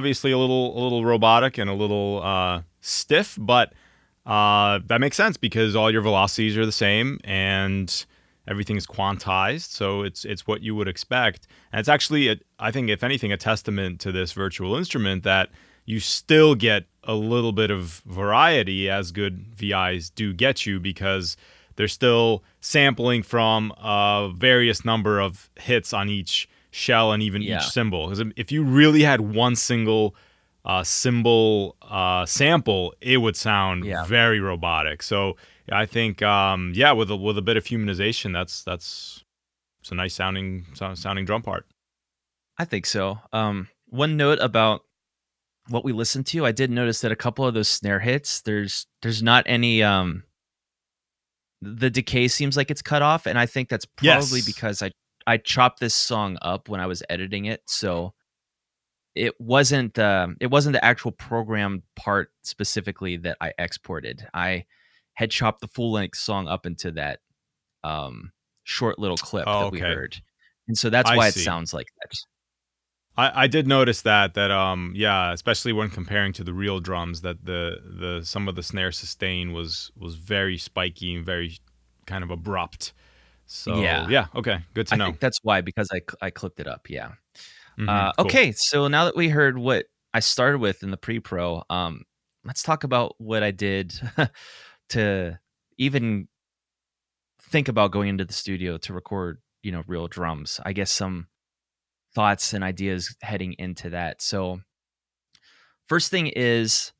Obviously 0.00 0.30
a 0.30 0.38
little 0.38 0.72
a 0.74 0.80
little 0.80 1.04
robotic 1.04 1.58
and 1.58 1.68
a 1.68 1.74
little 1.74 2.22
uh, 2.22 2.62
stiff, 2.80 3.36
but 3.38 3.74
uh, 4.24 4.80
that 4.86 4.98
makes 4.98 5.14
sense 5.14 5.36
because 5.36 5.76
all 5.76 5.90
your 5.90 6.00
velocities 6.00 6.56
are 6.56 6.64
the 6.64 6.72
same 6.72 7.18
and 7.22 8.06
everything 8.48 8.76
is 8.76 8.86
quantized, 8.86 9.70
so 9.70 10.02
it's 10.02 10.24
it's 10.24 10.46
what 10.46 10.62
you 10.62 10.74
would 10.74 10.88
expect. 10.88 11.46
And 11.70 11.80
it's 11.80 11.88
actually, 11.90 12.28
a, 12.28 12.36
I 12.58 12.70
think, 12.70 12.88
if 12.88 13.04
anything, 13.04 13.30
a 13.30 13.36
testament 13.36 14.00
to 14.00 14.10
this 14.10 14.32
virtual 14.32 14.74
instrument 14.74 15.22
that 15.24 15.50
you 15.84 16.00
still 16.00 16.54
get 16.54 16.86
a 17.04 17.14
little 17.14 17.52
bit 17.52 17.70
of 17.70 18.02
variety 18.06 18.88
as 18.88 19.12
good 19.12 19.54
VIs 19.54 20.08
do 20.08 20.32
get 20.32 20.64
you 20.64 20.80
because 20.80 21.36
they're 21.76 21.88
still 21.88 22.42
sampling 22.62 23.22
from 23.22 23.70
a 23.72 24.32
various 24.34 24.82
number 24.82 25.20
of 25.20 25.50
hits 25.56 25.92
on 25.92 26.08
each 26.08 26.48
shell 26.70 27.12
and 27.12 27.22
even 27.22 27.42
yeah. 27.42 27.58
each 27.58 27.68
cymbal. 27.68 28.08
Because 28.08 28.32
if 28.36 28.52
you 28.52 28.62
really 28.62 29.02
had 29.02 29.20
one 29.20 29.56
single 29.56 30.14
uh, 30.64 30.84
cymbal 30.84 31.76
uh, 31.82 32.26
sample, 32.26 32.94
it 33.00 33.18
would 33.18 33.36
sound 33.36 33.84
yeah. 33.84 34.04
very 34.04 34.40
robotic. 34.40 35.02
So 35.02 35.36
I 35.70 35.86
think, 35.86 36.22
um, 36.22 36.72
yeah, 36.74 36.92
with 36.92 37.10
a, 37.10 37.16
with 37.16 37.38
a 37.38 37.42
bit 37.42 37.56
of 37.56 37.64
humanization, 37.64 38.32
that's 38.32 38.62
that's 38.62 39.24
it's 39.80 39.90
a 39.90 39.94
nice 39.94 40.14
sounding 40.14 40.66
sounding 40.74 41.24
drum 41.24 41.42
part. 41.42 41.66
I 42.58 42.64
think 42.64 42.86
so. 42.86 43.18
Um, 43.32 43.68
one 43.86 44.16
note 44.16 44.38
about 44.40 44.82
what 45.68 45.84
we 45.84 45.92
listened 45.92 46.26
to, 46.26 46.44
I 46.44 46.52
did 46.52 46.70
notice 46.70 47.00
that 47.00 47.12
a 47.12 47.16
couple 47.16 47.46
of 47.46 47.54
those 47.54 47.68
snare 47.68 48.00
hits, 48.00 48.42
there's 48.42 48.86
there's 49.02 49.22
not 49.22 49.44
any 49.46 49.82
um 49.82 50.24
the 51.62 51.90
decay 51.90 52.28
seems 52.28 52.56
like 52.56 52.70
it's 52.70 52.82
cut 52.82 53.02
off, 53.02 53.26
and 53.26 53.38
I 53.38 53.46
think 53.46 53.68
that's 53.68 53.84
probably 53.84 54.40
yes. 54.40 54.46
because 54.46 54.82
I 54.82 54.90
I 55.30 55.36
chopped 55.36 55.78
this 55.78 55.94
song 55.94 56.38
up 56.42 56.68
when 56.68 56.80
I 56.80 56.86
was 56.86 57.04
editing 57.08 57.44
it, 57.44 57.62
so 57.66 58.14
it 59.14 59.40
wasn't 59.40 59.96
uh, 59.96 60.26
it 60.40 60.48
wasn't 60.50 60.72
the 60.72 60.84
actual 60.84 61.12
program 61.12 61.84
part 61.94 62.32
specifically 62.42 63.16
that 63.18 63.36
I 63.40 63.52
exported. 63.56 64.26
I 64.34 64.64
had 65.14 65.30
chopped 65.30 65.60
the 65.60 65.68
full 65.68 65.92
length 65.92 66.18
song 66.18 66.48
up 66.48 66.66
into 66.66 66.90
that 66.92 67.20
um, 67.84 68.32
short 68.64 68.98
little 68.98 69.16
clip 69.16 69.44
oh, 69.46 69.60
that 69.60 69.66
okay. 69.66 69.76
we 69.76 69.80
heard, 69.80 70.16
and 70.66 70.76
so 70.76 70.90
that's 70.90 71.08
why 71.08 71.28
it 71.28 71.34
sounds 71.34 71.72
like 71.72 71.86
that. 72.02 72.12
I, 73.16 73.44
I 73.44 73.46
did 73.46 73.68
notice 73.68 74.02
that 74.02 74.34
that 74.34 74.50
um 74.50 74.94
yeah 74.96 75.32
especially 75.32 75.72
when 75.72 75.90
comparing 75.90 76.32
to 76.32 76.42
the 76.42 76.52
real 76.52 76.80
drums 76.80 77.20
that 77.20 77.44
the 77.44 77.76
the 78.00 78.24
some 78.24 78.48
of 78.48 78.56
the 78.56 78.64
snare 78.64 78.90
sustain 78.90 79.52
was 79.52 79.92
was 79.96 80.16
very 80.16 80.58
spiky 80.58 81.14
and 81.14 81.24
very 81.24 81.56
kind 82.06 82.24
of 82.24 82.32
abrupt. 82.32 82.92
So 83.52 83.80
yeah, 83.80 84.06
yeah 84.08 84.26
okay, 84.36 84.60
good 84.74 84.86
to 84.86 84.94
I 84.94 84.96
know. 84.96 85.16
that's 85.18 85.40
why 85.42 85.60
because 85.60 85.88
I 85.92 86.00
I 86.24 86.30
clipped 86.30 86.60
it 86.60 86.68
up. 86.68 86.88
Yeah. 86.88 87.12
Mm-hmm, 87.78 87.88
uh, 87.88 88.12
cool. 88.12 88.26
Okay, 88.26 88.52
so 88.52 88.86
now 88.86 89.06
that 89.06 89.16
we 89.16 89.28
heard 89.28 89.58
what 89.58 89.86
I 90.14 90.20
started 90.20 90.58
with 90.58 90.84
in 90.84 90.92
the 90.92 90.96
pre-pro, 90.96 91.64
um, 91.68 92.04
let's 92.44 92.62
talk 92.62 92.84
about 92.84 93.14
what 93.18 93.42
I 93.42 93.50
did 93.50 93.92
to 94.90 95.38
even 95.78 96.28
think 97.42 97.66
about 97.66 97.90
going 97.90 98.08
into 98.08 98.24
the 98.24 98.32
studio 98.32 98.78
to 98.78 98.92
record, 98.92 99.38
you 99.62 99.72
know, 99.72 99.82
real 99.86 100.06
drums. 100.06 100.60
I 100.64 100.72
guess 100.72 100.90
some 100.90 101.26
thoughts 102.14 102.52
and 102.52 102.62
ideas 102.62 103.16
heading 103.20 103.54
into 103.58 103.90
that. 103.90 104.22
So, 104.22 104.60
first 105.88 106.10
thing 106.10 106.28
is, 106.28 106.92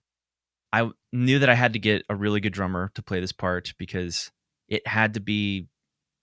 I 0.72 0.90
knew 1.12 1.38
that 1.38 1.48
I 1.48 1.54
had 1.54 1.74
to 1.74 1.78
get 1.78 2.02
a 2.08 2.16
really 2.16 2.40
good 2.40 2.52
drummer 2.52 2.90
to 2.94 3.02
play 3.02 3.20
this 3.20 3.32
part 3.32 3.72
because 3.78 4.32
it 4.68 4.84
had 4.86 5.14
to 5.14 5.20
be. 5.20 5.68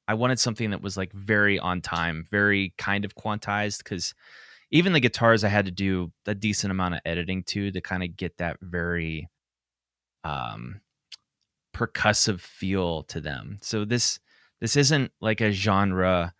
I 0.08 0.14
wanted 0.14 0.40
something 0.40 0.72
that 0.72 0.82
was 0.82 0.98
like 0.98 1.12
very 1.14 1.60
on 1.60 1.82
time, 1.82 2.26
very 2.30 2.74
kind 2.78 3.06
of 3.06 3.16
quantized 3.16 3.80
because 3.80 4.14
even 4.72 4.94
the 4.94 5.00
guitars 5.00 5.44
I 5.44 5.50
had 5.50 5.66
to 5.66 5.72
do 5.72 6.12
a 6.26 6.36
decent 6.36 6.72
amount 6.72 6.96
of 6.96 7.02
editing 7.06 7.44
to 7.46 7.72
to 7.72 7.82
kind 7.82 8.04
of 8.04 8.16
get 8.16 8.38
that 8.38 8.58
very 8.62 9.30
um 10.24 10.82
percussive 11.76 12.40
feel 12.40 13.04
to 13.04 13.22
them. 13.22 13.58
So 13.62 13.86
this 13.86 14.20
this 14.60 14.76
isn't 14.76 15.12
like 15.22 15.42
a 15.42 15.52
genre 15.52 16.34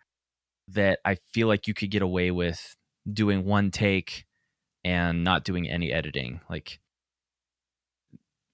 that 0.68 0.98
I 1.04 1.16
feel 1.32 1.46
like 1.48 1.66
you 1.68 1.74
could 1.74 1.90
get 1.90 2.02
away 2.02 2.30
with 2.30 2.76
doing 3.10 3.44
one 3.44 3.70
take 3.70 4.26
and 4.84 5.24
not 5.24 5.44
doing 5.44 5.68
any 5.68 5.92
editing. 5.92 6.40
Like 6.50 6.80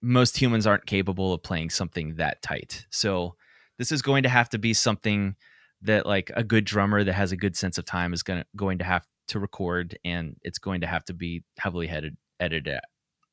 most 0.03 0.37
humans 0.37 0.67
aren't 0.67 0.87
capable 0.87 1.33
of 1.33 1.43
playing 1.43 1.71
something 1.71 2.17
that 2.17 2.43
tight. 2.43 2.87
So 2.91 3.37
this 3.79 3.93
is 3.93 4.03
going 4.03 4.23
to 4.23 4.29
have 4.29 4.49
to 4.51 4.59
be 4.59 4.75
something 4.75 5.37
that 5.83 6.07
like 6.07 6.31
a 6.35 6.45
good 6.45 6.65
drummer 6.65 7.05
that 7.05 7.13
has 7.13 7.33
a 7.33 7.37
good 7.37 7.57
sense 7.57 7.79
of 7.79 7.85
time 7.85 8.13
is 8.13 8.23
going 8.23 8.41
to 8.41 8.47
going 8.57 8.79
to 8.79 8.85
have 8.85 9.07
to 9.29 9.39
record 9.39 9.99
and 10.05 10.37
it's 10.43 10.59
going 10.59 10.81
to 10.81 10.87
have 10.87 11.05
to 11.05 11.15
be 11.15 11.43
heavily 11.59 11.89
edited 11.89 12.17
edited 12.41 12.81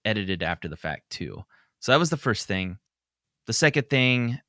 edited 0.05 0.43
after 0.43 0.67
the 0.67 0.77
fact 0.77 1.09
too. 1.09 1.43
So 1.79 1.91
that 1.91 1.99
was 1.99 2.09
the 2.09 2.17
first 2.17 2.47
thing. 2.47 2.77
The 3.47 3.53
second 3.53 3.89
thing 3.89 4.39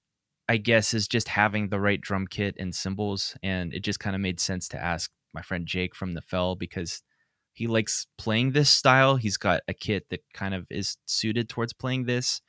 I 0.48 0.56
guess, 0.56 0.92
is 0.92 1.08
just 1.08 1.28
having 1.28 1.68
the 1.68 1.80
right 1.80 2.00
drum 2.00 2.26
kit 2.26 2.56
and 2.58 2.74
cymbals. 2.74 3.36
And 3.42 3.72
it 3.72 3.82
just 3.82 4.00
kind 4.00 4.14
of 4.14 4.20
made 4.20 4.40
sense 4.40 4.68
to 4.68 4.82
ask 4.82 5.10
my 5.32 5.42
friend 5.42 5.66
Jake 5.66 5.94
from 5.94 6.12
the 6.12 6.20
Fell 6.20 6.56
because 6.56 7.02
he 7.54 7.66
likes 7.66 8.06
playing 8.18 8.52
this 8.52 8.68
style. 8.68 9.16
He's 9.16 9.36
got 9.36 9.62
a 9.68 9.74
kit 9.74 10.06
that 10.10 10.20
kind 10.34 10.54
of 10.54 10.66
is 10.70 10.96
suited 11.06 11.48
towards 11.48 11.72
playing 11.72 12.04
this. 12.04 12.40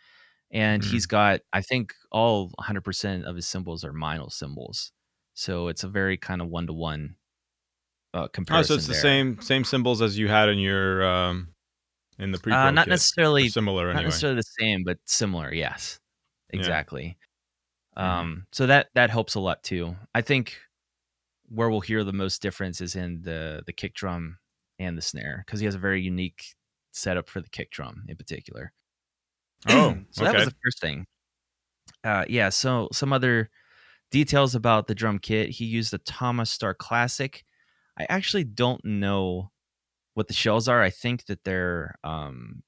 And 0.54 0.82
mm-hmm. 0.82 0.92
he's 0.92 1.08
got, 1.08 1.42
I 1.52 1.62
think, 1.62 1.94
all 2.12 2.52
100% 2.62 3.24
of 3.24 3.36
his 3.36 3.48
cymbals 3.48 3.84
are 3.84 3.92
Meinl 3.92 4.32
cymbals. 4.32 4.92
So 5.34 5.68
it's 5.68 5.84
a 5.84 5.88
very 5.88 6.16
kind 6.16 6.42
of 6.42 6.48
one 6.48 6.68
to 6.68 6.74
one 6.74 7.16
comparison. 8.32 8.60
Oh, 8.60 8.62
so 8.62 8.76
it's 8.76 8.88
there. 8.88 8.96
the 8.96 9.02
same 9.02 9.42
same 9.42 9.64
cymbals 9.64 10.02
as 10.02 10.18
you 10.18 10.28
had 10.28 10.50
in 10.50 10.60
your 10.60 11.04
um 11.06 11.50
in 12.20 12.32
the 12.32 12.38
pre 12.38 12.54
uh, 12.54 12.72
not 12.72 12.86
kit. 12.86 12.92
necessarily 12.92 13.50
similar 13.50 13.86
anyway. 13.90 13.96
not 13.96 14.04
necessarily 14.06 14.38
the 14.38 14.44
same, 14.60 14.84
but 14.84 14.98
similar. 15.06 15.54
Yes, 15.54 16.00
exactly. 16.52 17.18
Mm-hmm. 17.98 18.08
Um, 18.08 18.48
so 18.52 18.68
that 18.68 18.88
that 18.96 19.10
helps 19.10 19.36
a 19.36 19.40
lot 19.40 19.64
too. 19.64 19.96
I 20.14 20.22
think 20.22 20.58
where 21.50 21.70
we'll 21.70 21.82
hear 21.82 22.04
the 22.04 22.14
most 22.14 22.42
difference 22.42 22.82
is 22.82 22.96
in 22.96 23.22
the 23.24 23.64
the 23.66 23.74
kick 23.74 23.96
drum 23.96 24.38
and 24.80 24.98
the 24.98 25.02
snare 25.02 25.44
because 25.46 25.60
he 25.60 25.66
has 25.66 25.76
a 25.76 25.80
very 25.80 26.02
unique 26.02 26.56
setup 26.92 27.30
for 27.30 27.42
the 27.42 27.50
kick 27.50 27.72
drum 27.72 28.04
in 28.08 28.16
particular. 28.16 28.72
Oh, 29.70 29.98
so 30.12 30.24
that 30.24 30.36
was 30.36 30.46
the 30.46 30.56
first 30.64 30.80
thing. 30.80 31.06
Uh, 32.04 32.26
yeah. 32.28 32.50
So 32.50 32.90
some 32.92 33.14
other 33.14 33.50
details 34.12 34.56
about 34.56 34.88
the 34.88 34.96
drum 34.96 35.20
kit. 35.20 35.50
He 35.50 35.66
used 35.66 35.94
a 35.94 36.00
Tama 36.00 36.46
Star 36.46 36.74
Classic. 36.74 37.44
I 37.98 38.06
actually 38.10 38.44
don't 38.44 38.84
know 38.84 39.52
what 40.14 40.28
the 40.28 40.34
shells 40.34 40.68
are. 40.68 40.82
I 40.82 40.90
think 40.90 41.26
that 41.26 41.44
they're 41.44 41.96
um, 42.04 42.64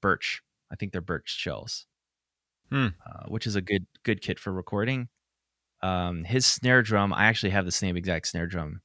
birch. 0.00 0.42
I 0.70 0.76
think 0.76 0.92
they're 0.92 1.00
birch 1.00 1.28
shells 1.28 1.86
hmm. 2.72 2.86
uh, 3.06 3.28
which 3.28 3.46
is 3.46 3.54
a 3.54 3.60
good 3.60 3.86
good 4.02 4.20
kit 4.20 4.38
for 4.38 4.52
recording. 4.52 5.08
Um, 5.82 6.24
his 6.24 6.46
snare 6.46 6.82
drum, 6.82 7.12
I 7.12 7.26
actually 7.26 7.50
have 7.50 7.64
the 7.64 7.72
same 7.72 7.96
exact 7.96 8.28
snare 8.28 8.46
drum. 8.46 8.80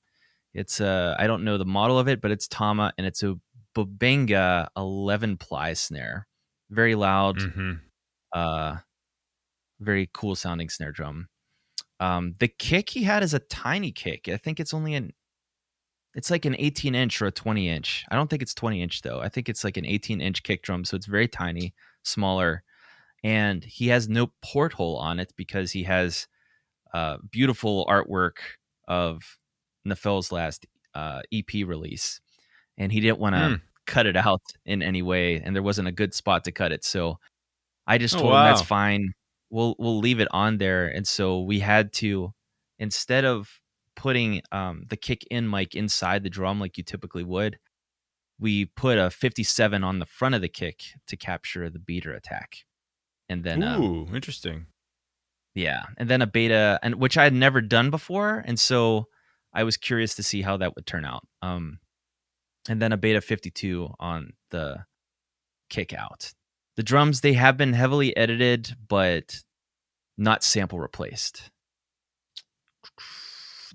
It's 0.53 0.82
uh, 0.82 1.15
I 1.17 1.27
don't 1.27 1.44
know 1.44 1.58
the 1.58 1.65
model 1.65 1.98
of 1.98 2.08
it, 2.08 2.22
but 2.22 2.32
it's 2.32 2.48
Tama 2.48 2.94
and 2.98 3.08
it's 3.08 3.24
a 3.24 3.36
Bubinga 3.75 4.67
11 4.75 5.38
ply 5.38 5.74
snare, 5.74 6.27
very 6.70 6.96
loud, 6.96 7.40
mm-hmm. 7.40 7.74
uh, 8.34 8.78
very 9.80 10.10
cool 10.14 10.36
sounding 10.36 10.70
snare 10.70 10.92
drum. 10.92 11.28
Um, 12.00 12.36
the 12.40 12.48
kick 12.48 12.90
he 12.90 13.04
had 13.04 13.24
is 13.24 13.34
a 13.34 13.40
tiny 13.40 13.92
kick. 13.92 14.30
I 14.30 14.38
think 14.38 14.60
it's 14.60 14.74
only 14.74 14.94
an 14.94 15.14
it's 16.14 16.32
like 16.32 16.46
an 16.46 16.56
18 16.58 16.96
inch 16.96 17.22
or 17.22 17.28
a 17.28 17.32
20 17.32 17.70
inch. 17.70 18.06
I 18.10 18.16
don't 18.16 18.28
think 18.28 18.42
it's 18.42 18.56
20 18.56 18.82
inch 18.82 19.02
though. 19.02 19.20
I 19.20 19.30
think 19.30 19.50
it's 19.50 19.64
like 19.64 19.78
an 19.78 19.86
18 19.86 20.22
inch 20.22 20.44
kick 20.44 20.64
drum, 20.64 20.84
so 20.86 20.96
it's 20.96 21.06
very 21.06 21.28
tiny, 21.28 21.74
smaller 22.04 22.64
and 23.24 23.64
he 23.64 23.88
has 23.88 24.08
no 24.08 24.32
porthole 24.42 24.98
on 24.98 25.20
it 25.20 25.34
because 25.36 25.72
he 25.72 25.84
has 25.84 26.28
uh, 26.94 27.18
beautiful 27.30 27.86
artwork 27.90 28.38
of 28.88 29.38
Nefel's 29.88 30.32
last 30.32 30.66
uh, 30.94 31.22
EP 31.34 31.66
release, 31.66 32.22
and 32.78 32.92
he 32.92 33.00
didn't 33.00 33.20
want 33.20 33.36
to 33.36 33.42
mm. 33.42 33.62
Cut 33.88 34.06
it 34.06 34.15
out 34.15 34.41
in 34.65 34.82
any 34.82 35.01
way, 35.01 35.41
and 35.44 35.56
there 35.56 35.63
wasn't 35.63 35.88
a 35.88 35.91
good 35.91 36.13
spot 36.13 36.44
to 36.44 36.51
cut 36.51 36.72
it. 36.72 36.84
So 36.84 37.17
I 37.88 37.98
just 37.98 38.15
oh, 38.15 38.20
told 38.20 38.34
wow. 38.34 38.46
him 38.46 38.53
that's 38.53 38.67
fine. 38.67 39.13
We'll 39.50 39.75
we'll 39.79 40.00
leave 40.00 40.20
it 40.20 40.27
on 40.32 40.58
there, 40.58 40.88
and 40.88 41.08
so 41.08 41.41
we 41.41 41.60
had 41.60 41.94
to 41.94 42.34
instead 42.77 43.25
of 43.25 43.50
putting 43.96 44.41
um, 44.51 44.84
the 44.89 44.98
kick 44.98 45.25
in 45.32 45.50
mic 45.50 45.74
inside 45.74 46.24
the 46.24 46.29
drum 46.29 46.60
like 46.60 46.77
you 46.77 46.84
typically 46.84 47.24
would, 47.24 47.58
we 48.39 48.65
put 48.65 49.00
a 49.00 49.10
57 49.10 49.84
on 49.84 49.98
the 49.98 50.06
front 50.06 50.36
of 50.36 50.41
the 50.41 50.50
kick 50.50 50.84
to 51.08 51.17
capture 51.17 51.67
the 51.70 51.79
beater 51.79 52.13
attack 52.13 52.58
and 53.29 53.44
then 53.44 53.63
um 53.63 53.82
ooh, 53.82 54.08
um, 54.08 54.15
interesting. 54.15 54.67
Yeah, 55.53 55.84
and 55.98 56.08
then 56.08 56.22
a 56.22 56.27
beta, 56.27 56.79
and 56.84 56.96
which 56.96 57.17
I 57.17 57.24
had 57.24 57.34
never 57.34 57.62
done 57.62 57.89
before, 57.89 58.44
and 58.46 58.60
so 58.60 59.08
I 59.53 59.63
was 59.63 59.75
curious 59.75 60.13
to 60.15 60.24
see 60.24 60.44
how 60.44 60.58
that 60.58 60.75
would 60.75 60.86
turn 60.86 61.03
out. 61.03 61.27
Um, 61.41 61.79
and 62.70 62.82
then 62.82 62.92
a 62.92 62.98
beta 62.98 63.22
52 63.22 63.94
on 64.00 64.34
the 64.52 64.86
kick 65.70 65.94
out. 65.94 66.34
The 66.76 66.84
drums 66.84 67.22
they 67.22 67.34
have 67.34 67.58
been 67.58 67.74
heavily 67.74 68.16
edited, 68.16 68.76
but 68.88 69.42
not 70.18 70.44
sample 70.44 70.80
replaced. 70.80 71.50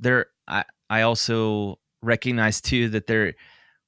There, 0.01 0.27
I 0.47 0.65
I 0.89 1.03
also 1.03 1.79
recognize 2.03 2.61
too 2.61 2.89
that 2.91 3.07
there 3.07 3.35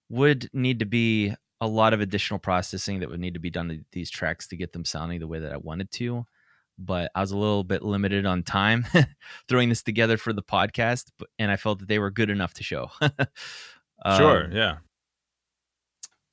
would 0.08 0.48
need 0.52 0.78
to 0.80 0.86
be 0.86 1.34
a 1.60 1.66
lot 1.66 1.94
of 1.94 2.00
additional 2.00 2.38
processing 2.38 3.00
that 3.00 3.08
would 3.08 3.20
need 3.20 3.34
to 3.34 3.40
be 3.40 3.50
done 3.50 3.68
to 3.68 3.80
these 3.92 4.10
tracks 4.10 4.46
to 4.48 4.56
get 4.56 4.72
them 4.72 4.84
sounding 4.84 5.20
the 5.20 5.26
way 5.26 5.38
that 5.38 5.52
I 5.52 5.56
wanted 5.56 5.90
to. 5.92 6.26
But 6.76 7.10
I 7.14 7.20
was 7.20 7.30
a 7.30 7.38
little 7.38 7.62
bit 7.62 7.82
limited 7.82 8.26
on 8.26 8.42
time 8.42 8.84
throwing 9.48 9.68
this 9.68 9.82
together 9.82 10.16
for 10.16 10.32
the 10.32 10.42
podcast, 10.42 11.10
and 11.38 11.50
I 11.50 11.56
felt 11.56 11.78
that 11.78 11.88
they 11.88 12.00
were 12.00 12.10
good 12.10 12.30
enough 12.30 12.54
to 12.54 12.64
show. 12.64 12.90
um, 13.00 14.18
sure, 14.18 14.50
yeah. 14.52 14.78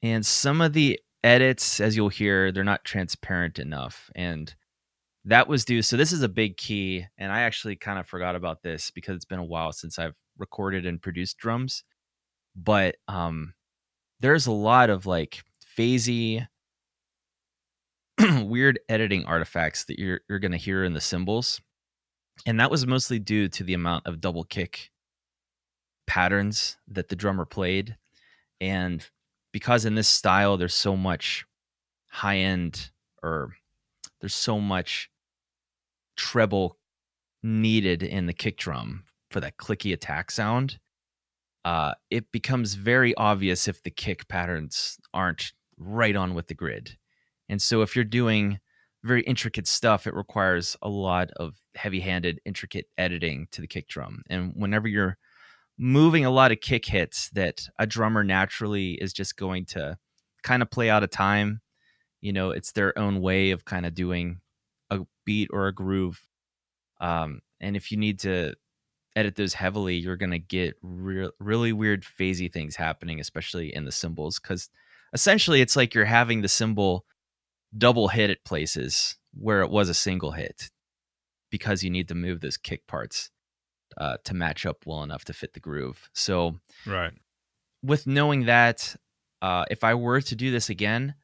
And 0.04 0.26
some 0.26 0.62
of 0.62 0.74
the 0.74 1.00
edits, 1.24 1.80
as 1.80 1.96
you'll 1.96 2.10
hear, 2.10 2.52
they're 2.52 2.64
not 2.64 2.84
transparent 2.84 3.60
enough. 3.60 4.10
And 4.16 4.54
that 5.26 5.48
was 5.48 5.66
due. 5.66 5.82
So, 5.82 5.98
this 5.98 6.12
is 6.12 6.24
a 6.24 6.30
big 6.30 6.58
key. 6.58 7.06
And 7.18 7.32
I 7.32 7.42
actually 7.42 7.76
kind 7.76 8.00
of 8.00 8.08
forgot 8.08 8.36
about 8.36 8.64
this 8.64 8.92
because 8.92 9.16
it's 9.16 9.26
been 9.26 9.40
a 9.40 9.44
while 9.44 9.72
since 9.72 10.00
I've 10.00 10.16
recorded 10.38 10.86
and 10.86 11.02
produced 11.02 11.38
drums. 11.38 11.84
But 12.56 12.96
um, 13.08 13.54
there's 14.20 14.48
a 14.48 14.52
lot 14.52 14.90
of 14.90 15.06
like 15.06 15.44
phasey 15.78 16.48
weird 18.44 18.80
editing 18.90 19.26
artifacts 19.26 19.86
that 19.86 20.00
you're 20.00 20.22
you're 20.30 20.40
going 20.40 20.52
to 20.52 20.58
hear 20.58 20.84
in 20.84 20.94
the 20.94 21.02
cymbals 21.02 21.62
and 22.46 22.60
that 22.60 22.72
was 22.72 22.86
mostly 22.86 23.20
due 23.20 23.48
to 23.50 23.64
the 23.64 23.74
amount 23.74 24.06
of 24.06 24.22
double 24.22 24.44
kick 24.44 24.92
patterns 26.08 26.78
that 26.88 27.10
the 27.10 27.16
drummer 27.16 27.46
played 27.46 27.98
And 28.60 29.08
because 29.52 29.86
in 29.86 29.96
this 29.96 30.08
style 30.08 30.58
there's 30.58 30.74
so 30.74 30.96
much 30.96 31.46
high 32.10 32.38
end 32.38 32.92
or 33.24 33.54
there's 34.20 34.36
so 34.36 34.60
much 34.60 35.10
treble 36.16 36.78
needed 37.44 38.04
in 38.04 38.26
the 38.26 38.34
kick 38.34 38.58
drum 38.58 39.04
for 39.30 39.40
that 39.40 39.58
clicky 39.58 39.94
attack 39.94 40.30
sound, 40.30 40.78
uh, 41.66 41.94
it 42.10 42.32
becomes 42.32 42.76
very 42.76 43.16
obvious 43.16 43.68
if 43.68 43.82
the 43.84 43.92
kick 43.92 44.28
patterns 44.28 44.98
aren't 45.14 45.54
right 45.78 46.16
on 46.16 46.34
with 46.34 46.48
the 46.48 46.54
grid. 46.54 46.98
And 47.50 47.62
so 47.62 47.82
if 47.82 47.96
you're 47.96 48.06
doing 48.06 48.60
very 49.04 49.22
intricate 49.24 49.68
stuff, 49.68 50.06
it 50.06 50.14
requires 50.14 50.78
a 50.82 50.90
lot 50.90 51.32
of 51.38 51.56
heavy-handed, 51.76 52.40
intricate 52.46 52.86
editing 52.98 53.48
to 53.52 53.62
the 53.62 53.68
kick 53.68 53.88
drum. 53.88 54.22
And 54.30 54.54
whenever 54.56 54.88
you're 54.88 55.18
moving 55.84 56.24
a 56.24 56.30
lot 56.30 56.52
of 56.52 56.62
kick 56.62 56.86
hits 56.86 57.32
that 57.32 57.68
a 57.80 57.88
drummer 57.88 58.24
naturally 58.24 58.92
is 59.02 59.12
just 59.12 59.36
going 59.36 59.66
to 59.66 59.98
kind 60.44 60.62
of 60.62 60.70
play 60.70 60.92
out 60.92 61.02
of 61.02 61.10
time, 61.10 61.60
you 62.22 62.32
know, 62.32 62.52
it's 62.52 62.74
their 62.74 62.98
own 63.00 63.20
way 63.20 63.50
of 63.50 63.66
kind 63.66 63.88
of 63.88 63.96
doing 63.96 64.42
a 64.92 65.00
beat 65.26 65.50
or 65.52 65.66
a 65.66 65.74
groove. 65.74 66.22
Um, 67.00 67.42
and 67.60 67.76
if 67.76 67.92
you 67.92 67.98
need 67.98 68.20
to 68.20 68.54
edit 69.16 69.36
those 69.36 69.56
heavily, 69.56 69.96
you're 69.96 70.18
going 70.18 70.32
to 70.32 70.40
get 70.40 70.76
re- 70.84 71.32
really 71.40 71.74
weird 71.74 72.04
phasey 72.04 72.54
things 72.54 72.76
happening, 72.76 73.20
especially 73.20 73.74
in 73.74 73.86
the 73.86 73.92
cymbals, 73.92 74.40
because 74.40 74.70
essentially 75.14 75.62
it's 75.62 75.76
like 75.76 75.96
you're 75.96 76.06
having 76.06 76.42
the 76.42 76.48
cymbal 76.48 77.06
double 77.76 78.10
hit 78.10 78.30
at 78.30 78.46
places 78.46 79.16
where 79.34 79.62
it 79.62 79.72
was 79.72 79.90
a 79.90 79.96
single 79.96 80.34
hit 80.34 80.70
because 81.50 81.84
you 81.84 81.90
need 81.90 82.08
to 82.08 82.16
move 82.16 82.40
those 82.40 82.58
kick 82.58 82.86
parts 82.86 83.32
uh, 83.98 84.18
to 84.26 84.34
match 84.34 84.66
up 84.66 84.86
well 84.86 85.04
enough 85.04 85.26
to 85.26 85.34
fit 85.34 85.54
the 85.54 85.60
groove. 85.60 86.10
So, 86.14 86.60
right. 86.86 87.14
With 87.84 88.08
knowing 88.08 88.46
that, 88.46 88.96
uh, 89.42 89.66
if 89.72 89.84
I 89.84 89.96
were 89.96 90.22
to 90.22 90.36
do 90.36 90.52
this 90.52 90.70
again, 90.70 91.16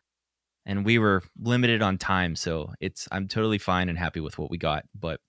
and 0.65 0.85
we 0.85 0.99
were 0.99 1.23
limited 1.39 1.81
on 1.81 1.97
time, 1.97 2.35
so 2.35 2.73
it's 2.81 3.07
I'm 3.11 3.27
totally 3.27 3.57
fine 3.57 3.89
and 3.89 3.97
happy 3.97 4.19
with 4.19 4.37
what 4.37 4.51
we 4.51 4.57
got. 4.57 4.83
But 4.93 5.21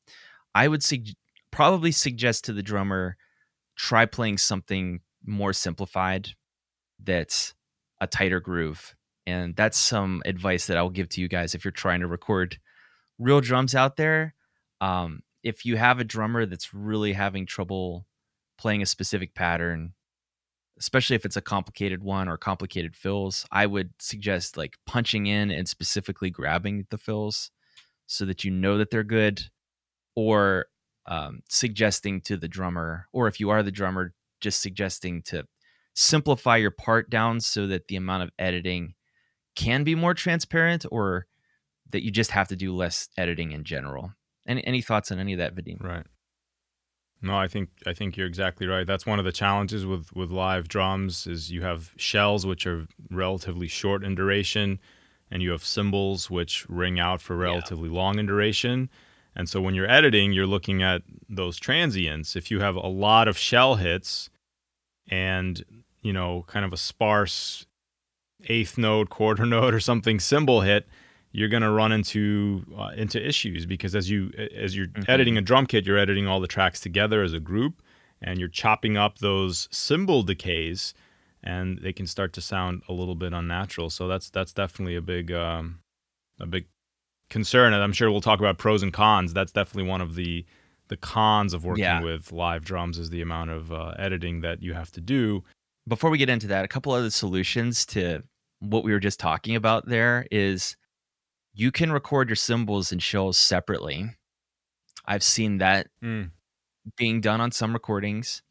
I 0.54 0.66
would 0.66 0.83
sug- 0.83 1.14
probably 1.50 1.92
suggest 1.92 2.45
to 2.47 2.52
the 2.52 2.62
drummer 2.62 3.16
try 3.76 4.04
playing 4.04 4.38
something 4.38 5.00
more 5.25 5.52
simplified 5.52 6.30
that's 7.02 7.54
a 8.00 8.07
tighter 8.07 8.40
groove. 8.40 8.95
And 9.26 9.54
that's 9.54 9.78
some 9.78 10.23
advice 10.25 10.66
that 10.66 10.76
I'll 10.76 10.90
give 10.90 11.09
to 11.11 11.21
you 11.21 11.28
guys 11.28 11.54
if 11.54 11.64
you're 11.64 11.73
trying 11.73 12.00
to 12.00 12.07
record 12.07 12.59
real 13.18 13.40
drums 13.40 13.75
out 13.75 13.97
there. 13.97 14.35
Um, 14.80 15.21
if 15.42 15.64
you 15.64 15.76
have 15.76 16.00
a 16.00 16.04
drummer 16.04 16.47
that's 16.47 16.75
really 16.75 17.12
having 17.12 17.47
trouble 17.47 18.07
playing 18.59 18.83
a 18.83 18.87
specific 18.87 19.35
pattern, 19.35 19.95
especially 20.78 21.16
if 21.16 21.25
it's 21.25 21.37
a 21.37 21.42
complicated 21.42 22.02
one 22.02 22.28
or 22.28 22.37
complicated 22.37 22.97
fills, 22.97 23.47
I 23.50 23.66
would 23.66 23.92
suggest 23.99 24.57
like 24.57 24.76
punching 24.87 25.26
in 25.26 25.50
and 25.50 25.68
specifically 25.68 26.30
grabbing 26.30 26.87
the 26.90 26.99
fills 26.99 27.50
so 28.07 28.25
that 28.25 28.45
you 28.45 28.50
know 28.50 28.78
that 28.78 28.90
they're 28.90 29.04
good 29.04 29.42
or 30.16 30.66
um, 31.07 31.40
suggesting 31.49 32.21
to 32.23 32.37
the 32.37 32.49
drummer, 32.49 33.09
or 33.12 33.28
if 33.28 33.40
you 33.40 33.50
are 33.50 33.62
the 33.62 33.71
drummer, 33.71 34.12
just 34.40 34.61
suggesting 34.61 35.23
to 35.23 35.45
simplify 35.95 36.57
your 36.57 36.71
part 36.71 37.11
down 37.11 37.40
so 37.40 37.66
that 37.66 37.88
the 37.88 37.97
amount 37.97 38.23
of 38.23 38.30
editing 38.38 38.95
can 39.57 39.85
be 39.85 39.95
more 39.95 40.14
transparent 40.14 40.85
or 40.92 41.26
that 41.90 42.04
you 42.04 42.11
just 42.11 42.30
have 42.30 42.49
to 42.49 42.57
do 42.57 42.75
less 42.75 43.09
editing 43.16 43.52
in 43.52 43.64
general. 43.64 44.12
Any 44.49 44.67
any 44.67 44.81
thoughts 44.81 45.12
on 45.12 45.21
any 45.21 45.35
of 45.35 45.38
that, 45.38 45.55
Vadim? 45.55 45.83
Right. 45.83 46.07
No, 47.21 47.37
I 47.37 47.49
think 47.49 47.69
I 47.87 47.93
think 47.93 48.17
you're 48.17 48.26
exactly 48.26 48.67
right. 48.67 48.87
That's 48.87 49.07
one 49.07 49.19
of 49.19 49.25
the 49.25 49.33
challenges 49.33 49.87
with 49.87 50.14
with 50.14 50.31
live 50.31 50.69
drums 50.69 51.26
is 51.26 51.52
you 51.52 51.62
have 51.62 51.93
shells 51.97 52.47
which 52.47 52.67
are 52.67 52.87
relatively 53.11 53.69
short 53.69 54.02
in 54.02 54.14
duration 54.14 54.81
and 55.31 55.43
you 55.43 55.50
have 55.50 55.64
cymbals 55.64 56.31
which 56.31 56.69
ring 56.69 56.99
out 56.99 57.21
for 57.21 57.37
relatively 57.37 57.90
yeah. 57.90 57.97
long 57.97 58.18
in 58.18 58.27
duration. 58.27 58.88
And 59.37 59.49
so 59.49 59.61
when 59.61 59.75
you're 59.75 59.90
editing, 59.90 60.33
you're 60.33 60.46
looking 60.46 60.83
at 60.83 61.03
those 61.29 61.59
transients. 61.59 62.35
If 62.35 62.51
you 62.51 62.61
have 62.61 62.77
a 62.77 62.88
lot 62.88 63.29
of 63.29 63.37
shell 63.37 63.77
hits 63.77 64.31
and 65.11 65.62
you 66.03 66.12
know, 66.12 66.44
kind 66.46 66.64
of 66.64 66.73
a 66.73 66.77
sparse 66.77 67.66
eighth 68.49 68.79
note, 68.79 69.11
quarter 69.11 69.44
note, 69.57 69.75
or 69.75 69.81
something 69.81 70.20
cymbal 70.20 70.62
hit, 70.62 70.87
you're 71.33 71.49
going 71.49 71.62
to 71.62 71.71
run 71.71 71.93
into 71.93 72.64
uh, 72.77 72.91
into 72.97 73.25
issues 73.25 73.67
because 73.67 73.95
as 73.95 74.11
you 74.11 74.31
as 74.57 74.77
you're 74.77 74.87
mm-hmm. 74.87 75.11
editing 75.11 75.37
a 75.37 75.41
drum 75.41 75.67
kit, 75.67 75.87
you're 75.87 75.99
editing 75.99 76.27
all 76.27 76.41
the 76.41 76.47
tracks 76.47 76.81
together 76.81 77.23
as 77.23 77.33
a 77.33 77.41
group, 77.41 77.83
and 78.21 78.38
you're 78.38 78.49
chopping 78.49 78.97
up 78.97 79.19
those 79.19 79.69
cymbal 79.71 80.23
decays, 80.23 80.95
and 81.43 81.79
they 81.79 81.93
can 81.93 82.07
start 82.07 82.33
to 82.35 82.41
sound 82.41 82.83
a 82.88 82.93
little 82.93 83.14
bit 83.14 83.33
unnatural. 83.33 83.91
So 83.91 84.09
that's 84.09 84.31
that's 84.31 84.53
definitely 84.53 84.97
a 84.97 85.03
big 85.03 85.33
um, 85.33 85.81
a 86.41 86.47
big 86.47 86.67
concern, 87.31 87.73
and 87.73 87.83
I'm 87.83 87.93
sure 87.93 88.11
we'll 88.11 88.21
talk 88.21 88.41
about 88.41 88.59
pros 88.59 88.83
and 88.83 88.93
cons. 88.93 89.35
That's 89.35 89.53
definitely 89.53 89.88
one 89.88 90.01
of 90.01 90.14
the 90.14 90.45
the 90.88 90.97
cons 90.97 91.53
of 91.53 91.64
working 91.64 91.85
yeah. 91.85 92.03
with 92.03 92.33
live 92.33 92.64
drums 92.64 92.99
is 92.99 93.11
the 93.11 93.21
amount 93.21 93.51
of 93.51 93.71
uh, 93.71 93.93
editing 93.99 94.41
that 94.41 94.62
you 94.62 94.73
have 94.73 94.91
to 94.93 95.03
do 95.03 95.45
before 95.88 96.11
we 96.11 96.19
get 96.19 96.29
into 96.29 96.47
that, 96.49 96.64
a 96.64 96.69
couple 96.69 96.93
other 96.93 97.11
solutions 97.11 97.87
to 97.87 98.23
what 98.61 98.85
we 98.85 98.93
were 98.93 99.01
just 99.01 99.19
talking 99.19 99.57
about 99.57 99.88
there 99.88 100.27
is 100.31 100.77
you 101.59 101.73
can 101.73 101.90
record 101.90 102.29
your 102.29 102.37
cymbals 102.37 102.92
and 102.92 103.03
shells 103.03 103.37
separately. 103.37 104.09
I've 105.05 105.25
seen 105.25 105.59
that 105.59 105.88
mm. 106.01 106.31
being 106.97 107.21
done 107.21 107.40
on 107.40 107.51
some 107.51 107.73
recordings. 107.73 108.42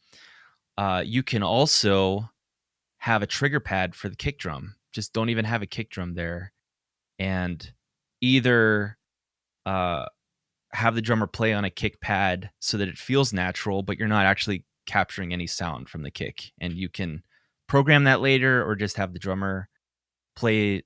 Uh, 0.78 1.04
you 1.06 1.24
can 1.24 1.42
also 1.42 2.30
have 2.98 3.22
a 3.22 3.28
trigger 3.28 3.62
pad 3.62 3.96
for 3.96 4.10
the 4.10 4.16
kick 4.18 4.40
drum. 4.40 4.76
Just 4.92 5.14
don't 5.14 5.30
even 5.30 5.46
have 5.46 5.62
a 5.62 5.66
kick 5.68 5.90
drum 5.90 6.16
there, 6.16 6.52
and 7.18 7.72
either 8.20 8.98
uh, 9.66 10.08
have 10.74 10.94
the 10.94 11.02
drummer 11.02 11.28
play 11.28 11.54
on 11.54 11.64
a 11.64 11.70
kick 11.70 12.02
pad 12.02 12.50
so 12.60 12.76
that 12.78 12.90
it 12.90 12.98
feels 12.98 13.32
natural, 13.32 13.84
but 13.84 13.98
you're 13.98 14.10
not 14.10 14.26
actually 14.26 14.66
capturing 14.86 15.32
any 15.32 15.48
sound 15.48 15.88
from 15.88 16.02
the 16.02 16.12
kick, 16.12 16.52
and 16.60 16.74
you 16.74 16.90
can 16.90 17.24
program 17.68 18.04
that 18.04 18.20
later 18.20 18.68
or 18.68 18.76
just 18.76 18.98
have 18.98 19.14
the 19.14 19.20
drummer 19.20 19.70
play 20.36 20.84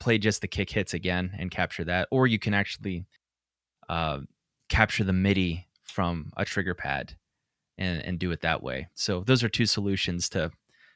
play 0.00 0.18
just 0.18 0.40
the 0.40 0.48
kick 0.48 0.70
hits 0.70 0.94
again 0.94 1.34
and 1.38 1.50
capture 1.50 1.84
that 1.84 2.08
or 2.10 2.26
you 2.26 2.38
can 2.38 2.54
actually 2.54 3.04
uh, 3.88 4.18
capture 4.68 5.04
the 5.04 5.12
midi 5.12 5.66
from 5.82 6.30
a 6.36 6.44
trigger 6.44 6.74
pad 6.74 7.14
and, 7.76 8.02
and 8.02 8.18
do 8.18 8.30
it 8.30 8.40
that 8.40 8.62
way 8.62 8.88
so 8.94 9.22
those 9.26 9.42
are 9.42 9.48
two 9.48 9.66
solutions 9.66 10.28
to 10.28 10.50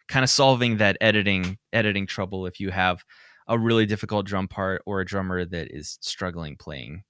kind 0.08 0.24
of 0.24 0.30
solving 0.30 0.76
that 0.76 0.96
editing 1.00 1.58
editing 1.72 2.06
trouble 2.06 2.46
if 2.46 2.60
you 2.60 2.70
have 2.70 3.04
a 3.48 3.58
really 3.58 3.86
difficult 3.86 4.26
drum 4.26 4.48
part 4.48 4.82
or 4.86 5.00
a 5.00 5.06
drummer 5.06 5.44
that 5.44 5.68
is 5.70 5.98
struggling 6.00 6.56
playing 6.56 7.02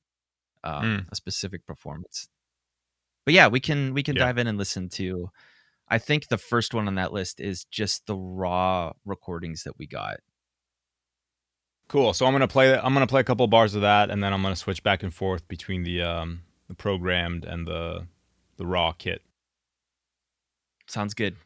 um, 0.65 0.85
mm. 0.85 1.07
a 1.11 1.15
specific 1.15 1.67
performance 1.67 2.29
but 3.25 3.35
yeah 3.35 3.49
we 3.49 3.61
can 3.61 3.93
we 3.93 4.03
can 4.03 4.15
yeah. 4.17 4.25
dive 4.25 4.39
in 4.39 4.47
and 4.47 4.59
listen 4.59 4.89
to 4.89 5.31
I 5.93 5.99
think 5.99 6.29
the 6.29 6.39
first 6.39 6.73
one 6.73 6.89
on 6.89 6.95
that 6.95 7.13
list 7.13 7.39
is 7.39 7.67
just 7.67 8.07
the 8.07 8.17
raw 8.17 8.93
recordings 9.05 9.65
that 9.65 9.79
we 9.79 9.87
got. 9.87 10.21
Cool. 11.93 12.15
So 12.15 12.25
I'm 12.25 12.33
gonna 12.33 12.49
play. 12.49 12.75
I'm 12.75 12.95
gonna 12.95 13.07
play 13.07 13.21
a 13.21 13.25
couple 13.25 13.47
bars 13.49 13.75
of 13.75 13.83
that, 13.83 14.09
and 14.09 14.25
then 14.25 14.33
I'm 14.33 14.41
gonna 14.41 14.57
switch 14.57 14.83
back 14.83 15.03
and 15.03 15.13
forth 15.13 15.47
between 15.47 15.83
the 15.83 16.01
um, 16.01 16.41
the 16.67 16.73
programmed 16.73 17.45
and 17.45 17.67
the 17.67 18.07
the 18.57 18.65
raw 18.65 18.93
kit. 18.93 19.21
Sounds 20.87 21.13
good. 21.13 21.37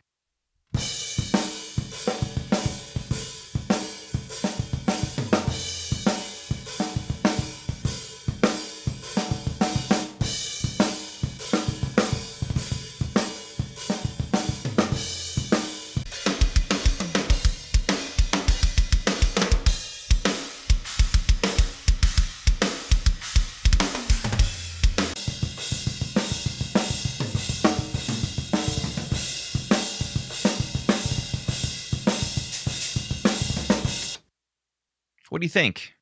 You 35.47 35.51
think? 35.51 35.95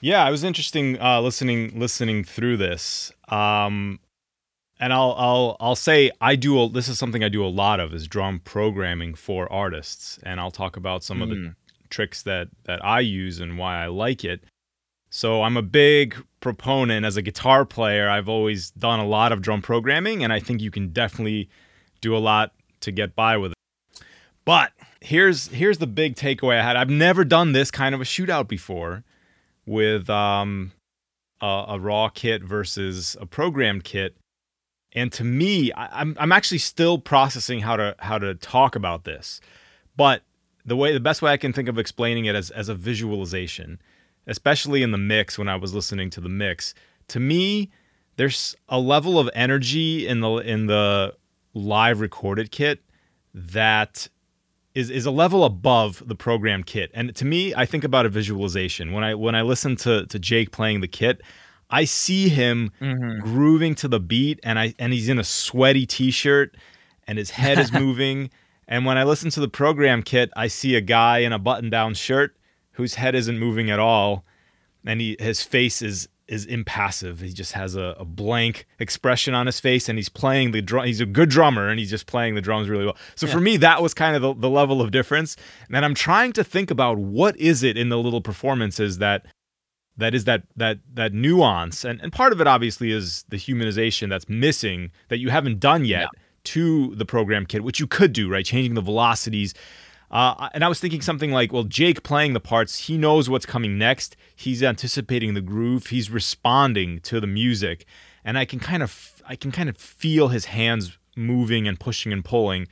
Yeah, 0.00 0.26
it 0.26 0.30
was 0.30 0.44
interesting 0.44 1.00
uh, 1.00 1.20
listening 1.20 1.78
listening 1.78 2.24
through 2.24 2.58
this. 2.58 3.12
Um, 3.28 4.00
and 4.78 4.92
I'll 4.92 5.14
I'll 5.16 5.56
I'll 5.58 5.76
say 5.76 6.10
I 6.20 6.36
do 6.36 6.60
a, 6.60 6.68
this 6.68 6.88
is 6.88 6.98
something 6.98 7.24
I 7.24 7.28
do 7.28 7.44
a 7.44 7.48
lot 7.48 7.80
of 7.80 7.94
is 7.94 8.06
drum 8.06 8.40
programming 8.44 9.14
for 9.14 9.50
artists, 9.52 10.18
and 10.22 10.40
I'll 10.40 10.50
talk 10.50 10.76
about 10.76 11.02
some 11.02 11.18
mm. 11.18 11.22
of 11.22 11.28
the 11.30 11.34
hmm. 11.36 11.48
tricks 11.88 12.22
that 12.22 12.48
that 12.64 12.84
I 12.84 13.00
use 13.00 13.40
and 13.40 13.58
why 13.58 13.82
I 13.82 13.86
like 13.86 14.24
it. 14.24 14.44
So 15.10 15.42
I'm 15.42 15.56
a 15.56 15.62
big 15.62 16.14
proponent 16.40 17.06
as 17.06 17.16
a 17.16 17.22
guitar 17.22 17.64
player. 17.64 18.10
I've 18.10 18.28
always 18.28 18.70
done 18.72 19.00
a 19.00 19.06
lot 19.06 19.32
of 19.32 19.40
drum 19.40 19.62
programming, 19.62 20.22
and 20.22 20.32
I 20.32 20.40
think 20.40 20.60
you 20.60 20.70
can 20.70 20.88
definitely 20.88 21.48
do 22.02 22.14
a 22.14 22.18
lot 22.18 22.52
to 22.80 22.92
get 22.92 23.16
by 23.16 23.38
with 23.38 23.52
it. 23.52 24.02
But 24.44 24.72
here's 25.00 25.48
here's 25.48 25.78
the 25.78 25.86
big 25.86 26.16
takeaway 26.16 26.58
I 26.58 26.62
had. 26.62 26.76
I've 26.76 26.90
never 26.90 27.24
done 27.24 27.52
this 27.52 27.70
kind 27.70 27.94
of 27.94 28.00
a 28.00 28.04
shootout 28.04 28.48
before 28.48 29.04
with 29.66 30.08
um, 30.08 30.72
a, 31.40 31.64
a 31.68 31.80
raw 31.80 32.08
kit 32.08 32.42
versus 32.42 33.16
a 33.20 33.26
programmed 33.26 33.84
kit. 33.84 34.16
And 34.92 35.12
to 35.12 35.24
me, 35.24 35.72
I, 35.72 36.00
I'm 36.00 36.16
I'm 36.18 36.32
actually 36.32 36.58
still 36.58 36.98
processing 36.98 37.60
how 37.60 37.76
to 37.76 37.94
how 37.98 38.18
to 38.18 38.34
talk 38.34 38.76
about 38.76 39.04
this. 39.04 39.40
But 39.96 40.22
the 40.64 40.76
way 40.76 40.92
the 40.92 41.00
best 41.00 41.22
way 41.22 41.32
I 41.32 41.36
can 41.36 41.52
think 41.52 41.68
of 41.68 41.78
explaining 41.78 42.24
it 42.24 42.34
as 42.34 42.50
as 42.50 42.68
a 42.68 42.74
visualization, 42.74 43.80
especially 44.26 44.82
in 44.82 44.90
the 44.90 44.98
mix 44.98 45.38
when 45.38 45.48
I 45.48 45.56
was 45.56 45.74
listening 45.74 46.10
to 46.10 46.20
the 46.20 46.28
mix, 46.28 46.74
to 47.08 47.20
me, 47.20 47.70
there's 48.16 48.56
a 48.68 48.80
level 48.80 49.18
of 49.18 49.28
energy 49.34 50.06
in 50.06 50.20
the 50.20 50.36
in 50.36 50.66
the 50.66 51.14
live 51.52 52.00
recorded 52.00 52.50
kit 52.50 52.80
that 53.34 54.08
is 54.76 54.90
is 54.90 55.06
a 55.06 55.10
level 55.10 55.42
above 55.42 56.02
the 56.06 56.14
program 56.14 56.62
kit. 56.62 56.90
And 56.92 57.16
to 57.16 57.24
me, 57.24 57.54
I 57.54 57.64
think 57.64 57.82
about 57.82 58.04
a 58.04 58.10
visualization. 58.10 58.92
When 58.92 59.02
I 59.02 59.14
when 59.14 59.34
I 59.34 59.40
listen 59.40 59.74
to 59.76 60.06
to 60.06 60.18
Jake 60.18 60.52
playing 60.52 60.82
the 60.82 60.88
kit, 60.88 61.22
I 61.70 61.86
see 61.86 62.28
him 62.28 62.70
mm-hmm. 62.78 63.20
grooving 63.20 63.74
to 63.76 63.88
the 63.88 63.98
beat 63.98 64.38
and 64.44 64.58
I 64.58 64.74
and 64.78 64.92
he's 64.92 65.08
in 65.08 65.18
a 65.18 65.24
sweaty 65.24 65.86
t-shirt 65.86 66.56
and 67.06 67.16
his 67.16 67.30
head 67.30 67.58
is 67.58 67.72
moving. 67.84 68.30
And 68.68 68.84
when 68.84 68.98
I 68.98 69.04
listen 69.04 69.30
to 69.30 69.40
the 69.40 69.48
program 69.48 70.02
kit, 70.02 70.30
I 70.36 70.48
see 70.48 70.74
a 70.74 70.82
guy 70.82 71.18
in 71.18 71.32
a 71.32 71.38
button-down 71.38 71.94
shirt 71.94 72.36
whose 72.72 72.96
head 72.96 73.14
isn't 73.14 73.38
moving 73.38 73.70
at 73.70 73.78
all 73.78 74.26
and 74.84 75.00
he 75.00 75.16
his 75.18 75.42
face 75.42 75.80
is 75.80 76.06
is 76.28 76.44
impassive. 76.44 77.20
He 77.20 77.32
just 77.32 77.52
has 77.52 77.76
a, 77.76 77.96
a, 77.98 78.04
blank 78.04 78.66
expression 78.78 79.34
on 79.34 79.46
his 79.46 79.60
face, 79.60 79.88
and 79.88 79.98
he's 79.98 80.08
playing 80.08 80.50
the 80.50 80.60
drum. 80.60 80.86
He's 80.86 81.00
a 81.00 81.06
good 81.06 81.28
drummer, 81.28 81.68
and 81.68 81.78
he's 81.78 81.90
just 81.90 82.06
playing 82.06 82.34
the 82.34 82.40
drums 82.40 82.68
really 82.68 82.84
well. 82.84 82.96
So 83.14 83.26
yeah. 83.26 83.32
for 83.32 83.40
me, 83.40 83.56
that 83.58 83.82
was 83.82 83.94
kind 83.94 84.16
of 84.16 84.22
the, 84.22 84.34
the 84.34 84.50
level 84.50 84.80
of 84.80 84.90
difference. 84.90 85.36
And 85.72 85.84
I'm 85.84 85.94
trying 85.94 86.32
to 86.32 86.44
think 86.44 86.70
about 86.70 86.98
what 86.98 87.36
is 87.36 87.62
it 87.62 87.76
in 87.76 87.88
the 87.90 87.98
little 87.98 88.20
performances 88.20 88.98
that 88.98 89.26
that 89.96 90.14
is 90.14 90.24
that 90.24 90.42
that 90.56 90.78
that 90.94 91.12
nuance, 91.12 91.84
and 91.84 92.00
and 92.00 92.12
part 92.12 92.32
of 92.32 92.40
it 92.40 92.46
obviously 92.46 92.90
is 92.90 93.24
the 93.28 93.36
humanization 93.36 94.08
that's 94.08 94.28
missing 94.28 94.90
that 95.08 95.18
you 95.18 95.30
haven't 95.30 95.60
done 95.60 95.84
yet 95.84 96.08
yeah. 96.12 96.20
to 96.44 96.94
the 96.96 97.04
program 97.04 97.46
kit, 97.46 97.62
which 97.62 97.80
you 97.80 97.86
could 97.86 98.12
do, 98.12 98.28
right? 98.28 98.44
Changing 98.44 98.74
the 98.74 98.82
velocities 98.82 99.54
uh, 100.16 100.48
and 100.54 100.64
I 100.64 100.68
was 100.68 100.80
thinking 100.80 101.02
something 101.02 101.30
like, 101.30 101.52
well, 101.52 101.64
Jake 101.64 102.02
playing 102.02 102.32
the 102.32 102.40
parts, 102.40 102.86
he 102.86 102.96
knows 102.96 103.28
what's 103.28 103.44
coming 103.44 103.76
next. 103.76 104.16
He's 104.34 104.62
anticipating 104.62 105.34
the 105.34 105.42
groove. 105.42 105.88
He's 105.88 106.10
responding 106.10 107.00
to 107.00 107.20
the 107.20 107.26
music, 107.26 107.84
and 108.24 108.38
I 108.38 108.46
can 108.46 108.58
kind 108.58 108.82
of, 108.82 109.22
I 109.28 109.36
can 109.36 109.52
kind 109.52 109.68
of 109.68 109.76
feel 109.76 110.28
his 110.28 110.46
hands 110.46 110.96
moving 111.16 111.68
and 111.68 111.78
pushing 111.78 112.14
and 112.14 112.24
pulling, 112.24 112.66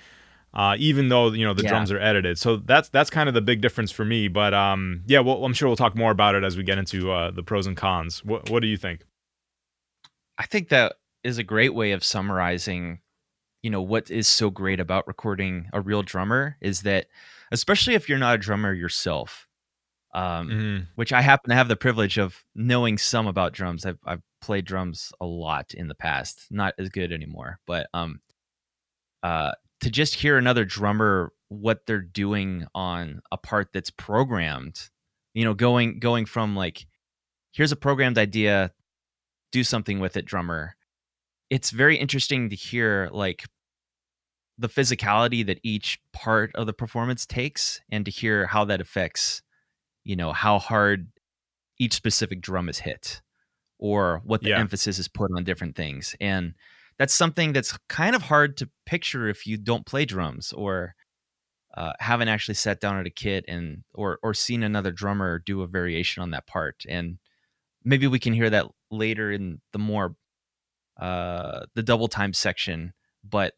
uh, 0.54 0.76
even 0.78 1.11
though 1.11 1.33
you 1.33 1.44
know 1.44 1.52
the 1.52 1.64
yeah. 1.64 1.68
drums 1.68 1.92
are 1.92 1.98
edited. 1.98 2.38
So 2.38 2.57
that's 2.57 2.88
that's 2.88 3.11
kind 3.11 3.28
of 3.28 3.35
the 3.35 3.42
big 3.42 3.61
difference 3.61 3.90
for 3.90 4.07
me. 4.07 4.28
But 4.28 4.54
um, 4.54 5.02
yeah, 5.04 5.20
well, 5.20 5.44
I'm 5.44 5.52
sure 5.52 5.68
we'll 5.68 5.76
talk 5.76 5.94
more 5.94 6.12
about 6.12 6.35
it 6.35 6.44
as 6.44 6.57
we 6.57 6.62
get 6.62 6.78
into 6.78 7.12
uh, 7.12 7.30
the 7.30 7.42
pros 7.42 7.66
and 7.66 7.76
cons. 7.76 8.24
What 8.24 8.48
what 8.48 8.62
do 8.62 8.68
you 8.68 8.78
think? 8.78 9.02
I 10.38 10.46
think 10.46 10.70
that 10.70 10.94
is 11.22 11.37
a 11.37 11.44
great 11.44 11.74
way 11.74 11.92
of 11.92 12.02
summarizing 12.02 13.00
you 13.64 13.70
know 13.70 13.80
what 13.80 14.11
is 14.11 14.28
so 14.28 14.50
great 14.50 14.78
about 14.78 15.07
recording 15.07 15.70
a 15.72 15.80
real 15.80 16.02
drummer 16.02 16.57
is 16.61 16.83
that 16.83 17.07
especially 17.54 17.94
if 17.94 18.08
you're 18.08 18.18
not 18.18 18.34
a 18.34 18.38
drummer 18.38 18.72
yourself 18.72 19.48
um, 20.14 20.48
mm-hmm. 20.48 20.84
which 20.96 21.12
i 21.12 21.22
happen 21.22 21.50
to 21.50 21.56
have 21.56 21.68
the 21.68 21.76
privilege 21.76 22.18
of 22.18 22.44
knowing 22.54 22.98
some 22.98 23.26
about 23.26 23.52
drums 23.52 23.86
I've, 23.86 23.98
I've 24.04 24.22
played 24.40 24.64
drums 24.64 25.12
a 25.20 25.26
lot 25.26 25.72
in 25.72 25.88
the 25.88 25.94
past 25.94 26.46
not 26.50 26.74
as 26.78 26.88
good 26.90 27.12
anymore 27.12 27.58
but 27.66 27.86
um 27.94 28.20
uh 29.22 29.52
to 29.80 29.90
just 29.90 30.14
hear 30.14 30.36
another 30.36 30.64
drummer 30.64 31.32
what 31.48 31.86
they're 31.86 32.00
doing 32.00 32.66
on 32.74 33.20
a 33.32 33.36
part 33.36 33.68
that's 33.72 33.90
programmed 33.90 34.90
you 35.32 35.44
know 35.44 35.54
going 35.54 35.98
going 36.00 36.26
from 36.26 36.56
like 36.56 36.86
here's 37.52 37.72
a 37.72 37.76
programmed 37.76 38.18
idea 38.18 38.72
do 39.52 39.62
something 39.62 40.00
with 40.00 40.16
it 40.16 40.24
drummer 40.24 40.74
it's 41.50 41.70
very 41.70 41.96
interesting 41.96 42.50
to 42.50 42.56
hear 42.56 43.08
like 43.12 43.44
the 44.58 44.68
physicality 44.68 45.44
that 45.44 45.58
each 45.62 46.00
part 46.12 46.54
of 46.54 46.66
the 46.66 46.72
performance 46.72 47.26
takes 47.26 47.80
and 47.90 48.04
to 48.04 48.10
hear 48.10 48.46
how 48.46 48.64
that 48.64 48.80
affects 48.80 49.42
you 50.04 50.16
know 50.16 50.32
how 50.32 50.58
hard 50.58 51.08
each 51.78 51.94
specific 51.94 52.40
drum 52.40 52.68
is 52.68 52.78
hit 52.78 53.20
or 53.78 54.20
what 54.24 54.42
the 54.42 54.50
yeah. 54.50 54.58
emphasis 54.58 54.98
is 54.98 55.08
put 55.08 55.30
on 55.36 55.44
different 55.44 55.74
things 55.74 56.14
and 56.20 56.54
that's 56.98 57.14
something 57.14 57.52
that's 57.52 57.76
kind 57.88 58.14
of 58.14 58.22
hard 58.22 58.56
to 58.56 58.70
picture 58.86 59.28
if 59.28 59.46
you 59.46 59.56
don't 59.56 59.86
play 59.86 60.04
drums 60.04 60.52
or 60.52 60.94
uh, 61.76 61.92
haven't 61.98 62.28
actually 62.28 62.54
sat 62.54 62.80
down 62.80 62.98
at 62.98 63.06
a 63.06 63.10
kit 63.10 63.44
and 63.48 63.82
or 63.94 64.20
or 64.22 64.32
seen 64.32 64.62
another 64.62 64.92
drummer 64.92 65.40
do 65.40 65.62
a 65.62 65.66
variation 65.66 66.22
on 66.22 66.30
that 66.30 66.46
part 66.46 66.84
and 66.88 67.18
maybe 67.82 68.06
we 68.06 68.20
can 68.20 68.32
hear 68.32 68.48
that 68.48 68.66
later 68.92 69.32
in 69.32 69.60
the 69.72 69.78
more 69.78 70.14
uh 71.00 71.66
the 71.74 71.82
double 71.82 72.06
time 72.06 72.32
section 72.32 72.92
but 73.28 73.54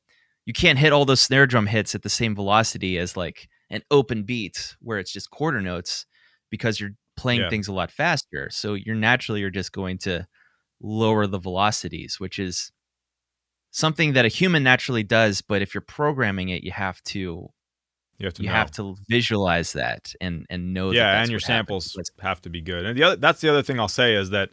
you 0.46 0.52
can't 0.52 0.78
hit 0.78 0.92
all 0.92 1.04
those 1.04 1.20
snare 1.20 1.46
drum 1.46 1.66
hits 1.66 1.94
at 1.94 2.02
the 2.02 2.08
same 2.08 2.34
velocity 2.34 2.98
as 2.98 3.16
like 3.16 3.48
an 3.68 3.82
open 3.90 4.22
beat 4.22 4.76
where 4.80 4.98
it's 4.98 5.12
just 5.12 5.30
quarter 5.30 5.60
notes 5.60 6.06
because 6.50 6.80
you're 6.80 6.92
playing 7.16 7.40
yeah. 7.40 7.50
things 7.50 7.68
a 7.68 7.72
lot 7.72 7.90
faster. 7.90 8.48
So 8.50 8.74
you're 8.74 8.94
naturally 8.94 9.40
you're 9.40 9.50
just 9.50 9.72
going 9.72 9.98
to 9.98 10.26
lower 10.80 11.26
the 11.26 11.38
velocities, 11.38 12.20
which 12.20 12.38
is 12.38 12.70
something 13.72 14.12
that 14.12 14.24
a 14.24 14.28
human 14.28 14.62
naturally 14.62 15.02
does, 15.02 15.42
but 15.42 15.62
if 15.62 15.74
you're 15.74 15.82
programming 15.82 16.48
it, 16.50 16.62
you 16.62 16.70
have 16.70 17.02
to 17.04 17.50
you 18.18 18.26
have 18.26 18.34
to 18.34 18.42
you 18.42 18.48
have 18.48 18.70
to 18.70 18.96
visualize 19.10 19.72
that 19.74 20.14
and 20.20 20.46
and 20.48 20.72
know 20.72 20.90
yeah 20.90 21.12
that 21.12 21.22
and 21.22 21.30
your 21.30 21.40
samples 21.40 21.92
happens. 21.92 22.10
have 22.20 22.40
to 22.40 22.48
be 22.48 22.62
good 22.62 22.86
and 22.86 22.96
the 22.96 23.02
other 23.02 23.16
that's 23.16 23.42
the 23.42 23.48
other 23.50 23.62
thing 23.62 23.78
i'll 23.78 23.88
say 23.88 24.14
is 24.14 24.30
that 24.30 24.48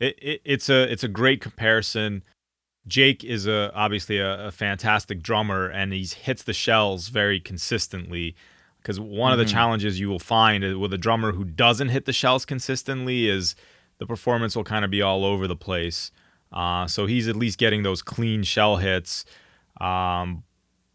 it, 0.00 0.18
it, 0.20 0.42
it's 0.44 0.68
a 0.68 0.82
it's 0.92 1.02
a 1.02 1.08
great 1.08 1.40
comparison 1.40 2.22
Jake 2.86 3.24
is 3.24 3.46
a 3.46 3.72
obviously 3.74 4.18
a, 4.18 4.46
a, 4.46 4.50
fantastic 4.52 5.22
drummer, 5.22 5.66
and 5.68 5.92
he 5.92 6.04
hits 6.04 6.42
the 6.42 6.52
shells 6.52 7.08
very 7.08 7.40
consistently. 7.40 8.36
Because 8.80 9.00
one 9.00 9.10
mm-hmm. 9.10 9.32
of 9.32 9.38
the 9.38 9.44
mm-hmm. 9.44 9.52
challenges 9.52 9.98
you 9.98 10.08
will 10.08 10.20
find 10.20 10.78
with 10.78 10.92
a 10.92 10.98
drummer 10.98 11.32
who 11.32 11.44
doesn't 11.44 11.88
hit 11.88 12.04
the 12.04 12.12
shells 12.12 12.44
consistently 12.44 13.28
is 13.28 13.56
the 13.98 14.06
performance 14.06 14.54
will 14.54 14.64
kind 14.64 14.84
of 14.84 14.90
be 14.90 15.02
all 15.02 15.24
over 15.24 15.48
the 15.48 15.56
place. 15.56 16.12
Uh, 16.52 16.86
so 16.86 17.06
he's 17.06 17.26
at 17.26 17.34
least 17.34 17.58
getting 17.58 17.82
those 17.82 18.00
clean 18.02 18.44
shell 18.44 18.76
hits. 18.76 19.24
Um, 19.80 20.44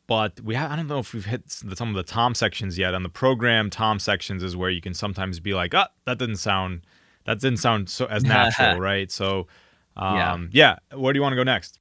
but 0.08 0.40
we 0.42 0.56
have, 0.56 0.72
I 0.72 0.78
don't 0.78 0.88
know 0.88 1.00
if 1.00 1.14
we've 1.14 1.26
hit 1.26 1.44
some 1.50 1.90
of 1.90 1.96
the 1.96 2.04
tom 2.04 2.34
sections 2.34 2.78
yet. 2.78 2.94
On 2.94 3.04
the 3.04 3.10
program, 3.10 3.70
tom 3.70 4.00
sections 4.00 4.42
is 4.42 4.56
where 4.56 4.70
you 4.70 4.82
can 4.82 4.94
sometimes 4.94 5.40
be 5.40 5.54
like, 5.54 5.74
oh, 5.74 5.86
that 6.06 6.18
didn't 6.18 6.38
sound 6.38 6.82
that 7.26 7.40
didn't 7.40 7.60
sound 7.60 7.90
so 7.90 8.06
as 8.06 8.24
natural, 8.26 8.80
right? 8.80 9.12
So 9.12 9.48
um, 9.96 10.50
yeah. 10.52 10.78
yeah, 10.92 10.98
where 10.98 11.14
do 11.14 11.18
you 11.18 11.22
want 11.22 11.34
to 11.34 11.38
go 11.38 11.44
next? 11.44 11.80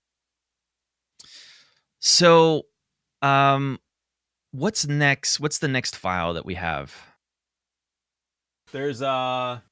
So, 2.01 2.67
um, 3.23 3.79
what's 4.53 4.87
next? 4.87 5.39
What's 5.39 5.59
the 5.59 5.69
next 5.69 5.97
file 5.97 6.35
that 6.35 6.47
we 6.47 6.55
have? 6.55 6.95
There's 8.73 9.03
a 9.03 9.63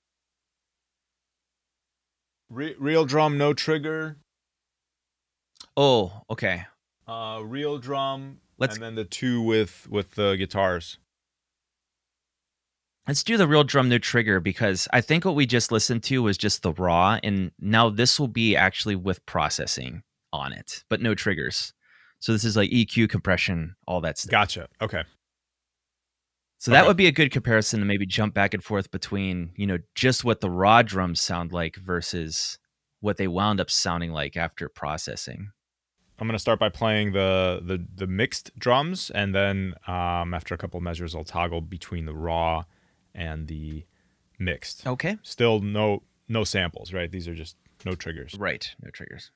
re- 2.50 2.76
real 2.78 3.04
drum, 3.04 3.38
no 3.38 3.54
trigger. 3.54 4.16
Oh, 5.76 6.22
okay. 6.30 6.66
Uh, 7.06 7.40
real 7.42 7.78
drum, 7.78 8.40
Let's, 8.58 8.74
and 8.74 8.82
then 8.82 8.94
the 8.94 9.04
two 9.04 9.40
with 9.40 9.86
with 9.88 10.14
the 10.14 10.36
guitars. 10.36 10.98
Let's 13.06 13.22
do 13.22 13.38
the 13.38 13.48
real 13.48 13.64
drum, 13.64 13.88
no 13.88 13.96
trigger, 13.96 14.38
because 14.38 14.86
I 14.92 15.00
think 15.00 15.24
what 15.24 15.34
we 15.34 15.46
just 15.46 15.72
listened 15.72 16.02
to 16.04 16.22
was 16.22 16.36
just 16.36 16.62
the 16.62 16.72
raw, 16.72 17.18
and 17.22 17.52
now 17.58 17.88
this 17.88 18.20
will 18.20 18.28
be 18.28 18.54
actually 18.54 18.96
with 18.96 19.24
processing 19.24 20.02
on 20.30 20.52
it, 20.52 20.84
but 20.90 21.00
no 21.00 21.14
triggers. 21.14 21.72
So 22.20 22.32
this 22.32 22.44
is 22.44 22.56
like 22.56 22.70
EQ 22.70 23.08
compression, 23.08 23.76
all 23.86 24.00
that 24.00 24.18
stuff. 24.18 24.30
Gotcha. 24.30 24.68
Okay. 24.80 25.02
So 26.58 26.72
okay. 26.72 26.80
that 26.80 26.88
would 26.88 26.96
be 26.96 27.06
a 27.06 27.12
good 27.12 27.30
comparison 27.30 27.78
to 27.80 27.86
maybe 27.86 28.04
jump 28.04 28.34
back 28.34 28.52
and 28.52 28.62
forth 28.62 28.90
between, 28.90 29.52
you 29.54 29.66
know, 29.66 29.78
just 29.94 30.24
what 30.24 30.40
the 30.40 30.50
raw 30.50 30.82
drums 30.82 31.20
sound 31.20 31.52
like 31.52 31.76
versus 31.76 32.58
what 33.00 33.16
they 33.16 33.28
wound 33.28 33.60
up 33.60 33.70
sounding 33.70 34.10
like 34.10 34.36
after 34.36 34.68
processing. 34.68 35.52
I'm 36.18 36.26
gonna 36.26 36.40
start 36.40 36.58
by 36.58 36.68
playing 36.68 37.12
the 37.12 37.62
the 37.64 37.86
the 37.94 38.08
mixed 38.08 38.50
drums, 38.58 39.10
and 39.10 39.32
then 39.32 39.74
um, 39.86 40.34
after 40.34 40.52
a 40.52 40.58
couple 40.58 40.80
measures, 40.80 41.14
I'll 41.14 41.22
toggle 41.22 41.60
between 41.60 42.06
the 42.06 42.14
raw 42.14 42.64
and 43.14 43.46
the 43.46 43.84
mixed. 44.36 44.84
Okay. 44.84 45.16
Still 45.22 45.60
no 45.60 46.02
no 46.28 46.42
samples, 46.42 46.92
right? 46.92 47.10
These 47.10 47.28
are 47.28 47.34
just 47.34 47.56
no 47.84 47.92
triggers. 47.92 48.34
Right, 48.36 48.74
no 48.82 48.90
triggers. 48.90 49.30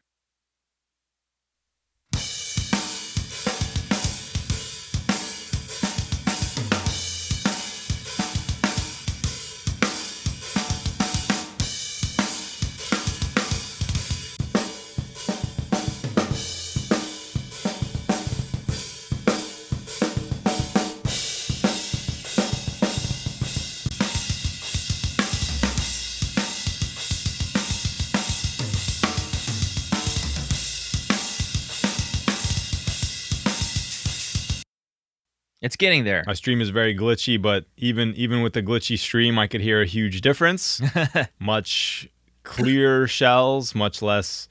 It's 35.63 35.77
getting 35.77 36.03
there. 36.03 36.25
My 36.27 36.35
stream 36.35 36.61
is 36.61 36.71
very 36.71 36.95
glitchy, 36.95 37.41
but 37.41 37.67
even 37.77 38.15
even 38.17 38.43
with 38.43 38.53
the 38.53 38.63
glitchy 38.63 38.99
stream, 38.99 39.39
I 39.39 39.47
could 39.47 39.61
hear 39.61 39.81
a 39.81 39.87
huge 39.87 40.21
difference. 40.21 40.83
much 41.39 42.09
clearer 42.43 43.07
shells, 43.07 43.73
much 43.73 44.03
less 44.03 44.49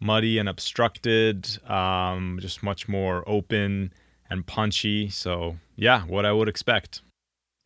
muddy 0.00 0.38
and 0.38 0.48
obstructed, 0.48 1.58
um, 1.70 2.38
just 2.40 2.62
much 2.62 2.88
more 2.88 3.22
open 3.28 3.92
and 4.30 4.46
punchy. 4.46 5.10
So 5.10 5.56
yeah, 5.76 6.02
what 6.02 6.24
I 6.24 6.32
would 6.32 6.48
expect. 6.48 7.02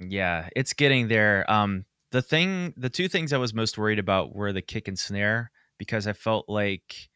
Yeah, 0.01 0.49
it's 0.57 0.73
getting 0.73 1.07
there. 1.07 1.49
Um, 1.51 1.85
the 2.11 2.23
thing, 2.23 2.75
the 2.77 2.91
two 2.91 3.09
things 3.09 3.33
I 3.33 3.39
was 3.39 3.55
most 3.55 3.79
worried 3.79 3.99
about 4.01 4.35
were 4.35 4.53
the 4.53 4.63
kick 4.63 4.89
and 4.89 4.99
snare 4.99 5.53
because 5.79 6.09
I 6.09 6.15
felt 6.15 6.49
like 6.49 7.09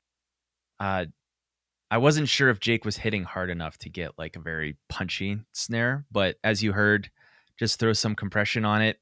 uh, 0.78 1.06
I 1.92 1.98
wasn't 1.98 2.30
sure 2.30 2.48
if 2.48 2.58
Jake 2.58 2.86
was 2.86 2.96
hitting 2.96 3.24
hard 3.24 3.50
enough 3.50 3.76
to 3.80 3.90
get 3.90 4.12
like 4.16 4.34
a 4.34 4.40
very 4.40 4.78
punchy 4.88 5.40
snare, 5.52 6.06
but 6.10 6.36
as 6.42 6.62
you 6.62 6.72
heard, 6.72 7.10
just 7.58 7.78
throw 7.78 7.92
some 7.92 8.14
compression 8.14 8.64
on 8.64 8.80
it 8.80 8.96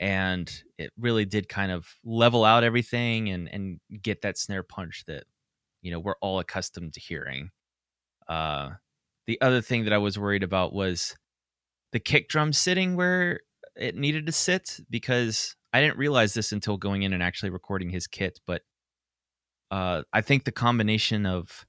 and 0.00 0.50
it 0.78 0.90
really 0.98 1.26
did 1.26 1.50
kind 1.50 1.70
of 1.70 1.86
level 2.02 2.42
out 2.42 2.64
everything 2.64 3.28
and 3.28 3.46
and 3.52 3.78
get 4.00 4.22
that 4.22 4.38
snare 4.38 4.62
punch 4.62 5.04
that 5.06 5.24
you 5.82 5.90
know 5.90 6.00
we're 6.00 6.16
all 6.22 6.38
accustomed 6.38 6.94
to 6.94 7.00
hearing. 7.00 7.50
Uh 8.26 8.70
the 9.26 9.38
other 9.42 9.60
thing 9.60 9.84
that 9.84 9.92
I 9.92 9.98
was 9.98 10.18
worried 10.18 10.42
about 10.42 10.72
was 10.72 11.14
the 11.92 12.00
kick 12.00 12.30
drum 12.30 12.54
sitting 12.54 12.96
where 12.96 13.40
it 13.76 13.96
needed 13.96 14.24
to 14.24 14.32
sit 14.32 14.80
because 14.88 15.56
I 15.74 15.82
didn't 15.82 15.98
realize 15.98 16.32
this 16.32 16.52
until 16.52 16.78
going 16.78 17.02
in 17.02 17.12
and 17.12 17.22
actually 17.22 17.50
recording 17.50 17.90
his 17.90 18.06
kit, 18.06 18.40
but 18.46 18.62
uh 19.70 20.04
I 20.10 20.22
think 20.22 20.44
the 20.44 20.52
combination 20.52 21.26
of 21.26 21.66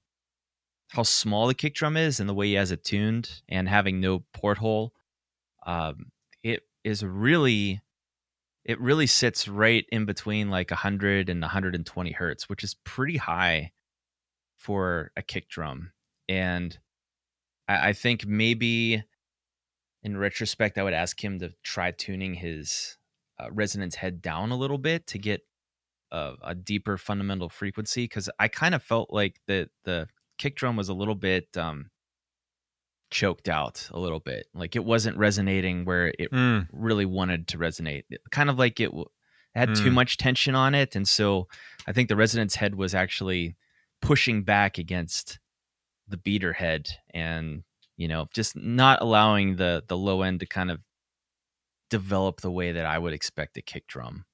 how 0.89 1.03
small 1.03 1.47
the 1.47 1.53
kick 1.53 1.73
drum 1.73 1.97
is 1.97 2.19
and 2.19 2.29
the 2.29 2.33
way 2.33 2.47
he 2.47 2.53
has 2.53 2.71
it 2.71 2.83
tuned 2.83 3.41
and 3.49 3.67
having 3.67 3.99
no 3.99 4.23
porthole 4.33 4.93
um, 5.65 6.11
it 6.43 6.61
is 6.83 7.03
really 7.03 7.81
it 8.63 8.79
really 8.79 9.07
sits 9.07 9.47
right 9.47 9.85
in 9.91 10.05
between 10.05 10.49
like 10.49 10.71
100 10.71 11.29
and 11.29 11.41
120 11.41 12.11
hertz 12.11 12.47
which 12.49 12.63
is 12.63 12.75
pretty 12.83 13.17
high 13.17 13.71
for 14.65 15.11
a 15.15 15.21
kick 15.21 15.47
drum. 15.47 15.91
And 16.27 16.77
I, 17.67 17.89
I 17.89 17.93
think 17.93 18.25
maybe 18.25 19.03
in 20.01 20.17
retrospect 20.17 20.77
i 20.77 20.83
would 20.83 20.93
ask 20.93 21.23
him 21.23 21.39
to 21.39 21.51
try 21.63 21.89
tuning 21.89 22.35
his 22.35 22.97
uh, 23.39 23.51
resonance 23.51 23.95
head 23.95 24.21
down 24.21 24.51
a 24.51 24.55
little 24.55 24.77
bit 24.77 25.07
to 25.07 25.17
get 25.17 25.41
a, 26.11 26.33
a 26.43 26.53
deeper 26.53 26.95
fundamental 26.95 27.49
frequency 27.49 28.03
because 28.03 28.29
i 28.37 28.47
kind 28.47 28.75
of 28.75 28.83
felt 28.83 29.11
like 29.11 29.39
the 29.47 29.67
the 29.83 30.07
kick 30.37 30.55
drum 30.55 30.75
was 30.75 30.89
a 30.89 30.93
little 30.93 31.15
bit 31.15 31.55
um, 31.57 31.89
choked 33.09 33.49
out 33.49 33.87
a 33.91 33.99
little 33.99 34.19
bit. 34.19 34.47
Like 34.53 34.75
it 34.75 34.83
wasn't 34.83 35.17
resonating 35.17 35.85
where 35.85 36.13
it 36.19 36.31
mm. 36.31 36.67
really 36.71 37.05
wanted 37.05 37.47
to 37.49 37.57
resonate. 37.57 38.03
Kind 38.31 38.49
of 38.49 38.57
like 38.57 38.79
it, 38.79 38.87
w- 38.87 39.05
had 39.53 39.69
mm. 39.69 39.77
too 39.77 39.91
much 39.91 40.17
tension 40.17 40.55
on 40.55 40.75
it, 40.75 40.95
and 40.95 41.07
so 41.07 41.47
I 41.87 41.93
think 41.93 42.09
the 42.09 42.15
resonance 42.15 42.55
head 42.55 42.75
was 42.75 42.93
actually 42.93 43.55
pushing 44.01 44.43
back 44.43 44.77
against 44.77 45.39
the 46.07 46.17
beater 46.17 46.53
head, 46.53 46.89
and 47.13 47.63
you 47.97 48.07
know, 48.07 48.27
just 48.33 48.55
not 48.55 49.01
allowing 49.01 49.55
the 49.55 49.83
the 49.87 49.97
low 49.97 50.21
end 50.21 50.41
to 50.41 50.45
kind 50.45 50.71
of 50.71 50.79
develop 51.89 52.41
the 52.41 52.51
way 52.51 52.73
that 52.73 52.85
I 52.85 52.97
would 52.97 53.13
expect 53.13 53.57
a 53.57 53.61
kick 53.61 53.87
drum. 53.87 54.25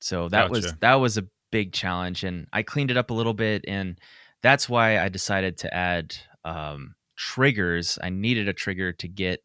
So 0.00 0.28
that 0.28 0.48
gotcha. 0.48 0.52
was 0.52 0.74
that 0.80 0.94
was 0.96 1.18
a 1.18 1.26
big 1.52 1.72
challenge 1.72 2.24
and 2.24 2.48
I 2.52 2.64
cleaned 2.64 2.90
it 2.90 2.96
up 2.96 3.10
a 3.10 3.14
little 3.14 3.34
bit 3.34 3.64
and 3.68 4.00
that's 4.42 4.68
why 4.68 4.98
I 4.98 5.08
decided 5.08 5.58
to 5.58 5.72
add 5.72 6.16
um, 6.44 6.96
triggers. 7.16 7.98
I 8.02 8.10
needed 8.10 8.48
a 8.48 8.52
trigger 8.52 8.92
to 8.94 9.06
get 9.06 9.44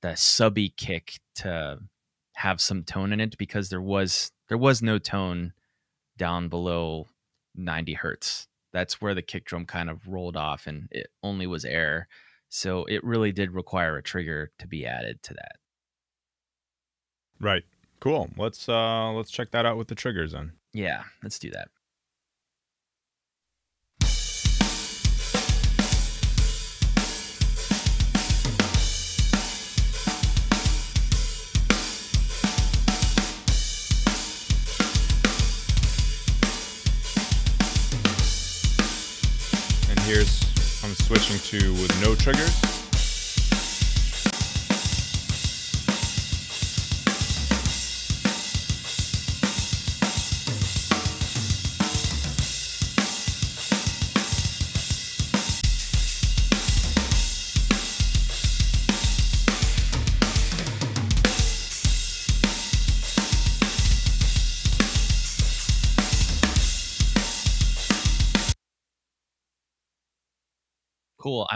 the 0.00 0.16
subby 0.16 0.70
kick 0.76 1.20
to 1.36 1.78
have 2.34 2.60
some 2.60 2.82
tone 2.82 3.12
in 3.12 3.20
it 3.20 3.38
because 3.38 3.68
there 3.68 3.80
was 3.80 4.32
there 4.48 4.58
was 4.58 4.82
no 4.82 4.98
tone 4.98 5.52
down 6.18 6.48
below 6.48 7.06
90 7.54 7.94
hertz. 7.94 8.48
That's 8.72 9.00
where 9.00 9.14
the 9.14 9.22
kick 9.22 9.44
drum 9.44 9.66
kind 9.66 9.88
of 9.88 10.08
rolled 10.08 10.36
off 10.36 10.66
and 10.66 10.88
it 10.90 11.06
only 11.22 11.46
was 11.46 11.64
air. 11.64 12.08
So 12.48 12.84
it 12.86 13.04
really 13.04 13.32
did 13.32 13.52
require 13.52 13.96
a 13.96 14.02
trigger 14.02 14.50
to 14.58 14.66
be 14.66 14.86
added 14.86 15.22
to 15.24 15.34
that. 15.34 15.56
Right. 17.40 17.62
Cool. 18.00 18.30
Let's 18.36 18.68
uh 18.68 19.12
let's 19.12 19.30
check 19.30 19.52
that 19.52 19.66
out 19.66 19.76
with 19.76 19.88
the 19.88 19.94
triggers 19.94 20.32
then. 20.32 20.52
Yeah, 20.74 21.04
let's 21.22 21.38
do 21.38 21.50
that. 21.50 21.68
And 39.90 40.00
here's 40.00 40.42
I'm 40.82 40.94
switching 40.94 41.38
to 41.60 41.72
with 41.74 42.00
no 42.00 42.14
triggers. 42.14 42.81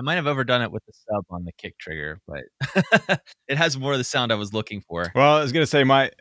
Might 0.06 0.14
have 0.14 0.28
overdone 0.28 0.62
it 0.62 0.70
with 0.70 0.86
the 0.86 0.92
sub 0.92 1.24
on 1.30 1.44
the 1.44 1.52
kick 1.52 1.76
trigger, 1.78 2.20
but 2.28 2.44
it 3.48 3.58
has 3.58 3.76
more 3.76 3.92
of 3.92 3.98
the 3.98 4.04
sound 4.04 4.30
I 4.30 4.36
was 4.36 4.54
looking 4.54 4.80
for. 4.80 5.10
Well, 5.16 5.36
I 5.36 5.42
was 5.42 5.52
gonna 5.52 5.66
say 5.66 5.82
my 5.82 6.12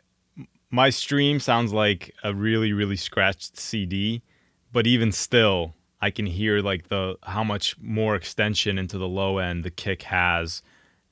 my 0.70 0.90
stream 0.90 1.38
sounds 1.38 1.72
like 1.72 2.12
a 2.24 2.34
really 2.34 2.72
really 2.72 2.96
scratched 2.96 3.56
CD, 3.56 4.22
but 4.72 4.88
even 4.88 5.12
still, 5.12 5.72
I 6.00 6.10
can 6.10 6.26
hear 6.26 6.60
like 6.60 6.88
the 6.88 7.16
how 7.22 7.44
much 7.44 7.78
more 7.78 8.16
extension 8.16 8.76
into 8.76 8.98
the 8.98 9.06
low 9.06 9.38
end 9.38 9.64
the 9.64 9.70
kick 9.70 10.02
has, 10.02 10.62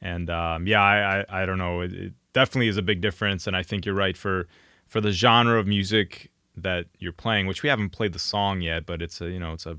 and 0.03 0.29
um, 0.29 0.67
yeah, 0.67 0.83
I, 0.83 1.21
I, 1.21 1.43
I 1.43 1.47
don't 1.47 1.59
know. 1.59 1.81
It, 1.81 1.93
it 1.93 2.13
definitely 2.33 2.69
is 2.69 2.77
a 2.77 2.83
big 2.83 3.01
difference, 3.01 3.47
and 3.47 3.57
I 3.57 3.63
think 3.63 3.87
you're 3.87 3.95
right 3.95 4.17
for 4.17 4.49
for 4.89 5.01
the 5.01 5.13
genre 5.13 5.61
of 5.61 5.69
music 5.69 6.33
that 6.57 6.87
you're 6.99 7.13
playing, 7.13 7.47
which 7.47 7.63
we 7.63 7.69
haven't 7.69 7.91
played 7.91 8.13
the 8.13 8.19
song 8.19 8.63
yet, 8.63 8.85
but 8.85 9.01
it's 9.01 9.21
a 9.21 9.31
you 9.31 9.39
know 9.39 9.53
it's 9.53 9.65
a 9.65 9.79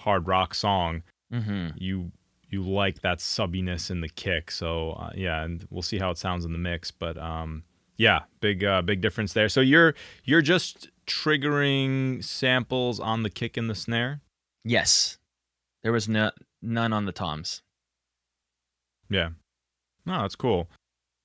hard 0.00 0.26
rock 0.26 0.54
song 0.54 1.02
mm-hmm. 1.34 1.68
you 1.76 2.12
you 2.50 2.62
like 2.62 3.00
that 3.00 3.18
subbiness 3.18 3.90
in 3.90 4.00
the 4.00 4.08
kick. 4.08 4.50
So 4.50 4.92
uh, 4.92 5.10
yeah, 5.14 5.42
and 5.42 5.66
we'll 5.70 5.82
see 5.82 5.98
how 5.98 6.10
it 6.10 6.18
sounds 6.18 6.44
in 6.44 6.52
the 6.52 6.58
mix. 6.58 6.90
But 6.90 7.18
um, 7.18 7.64
yeah, 7.96 8.20
big 8.40 8.64
uh, 8.64 8.82
big 8.82 9.00
difference 9.00 9.32
there. 9.32 9.48
So 9.48 9.60
you're 9.60 9.94
you're 10.24 10.42
just 10.42 10.88
triggering 11.06 12.24
samples 12.24 13.00
on 13.00 13.22
the 13.22 13.30
kick 13.30 13.56
and 13.56 13.68
the 13.68 13.74
snare. 13.74 14.20
Yes, 14.64 15.18
there 15.82 15.92
was 15.92 16.08
no 16.08 16.30
none 16.62 16.92
on 16.92 17.06
the 17.06 17.12
toms. 17.12 17.62
Yeah, 19.10 19.30
no, 20.06 20.22
that's 20.22 20.36
cool. 20.36 20.70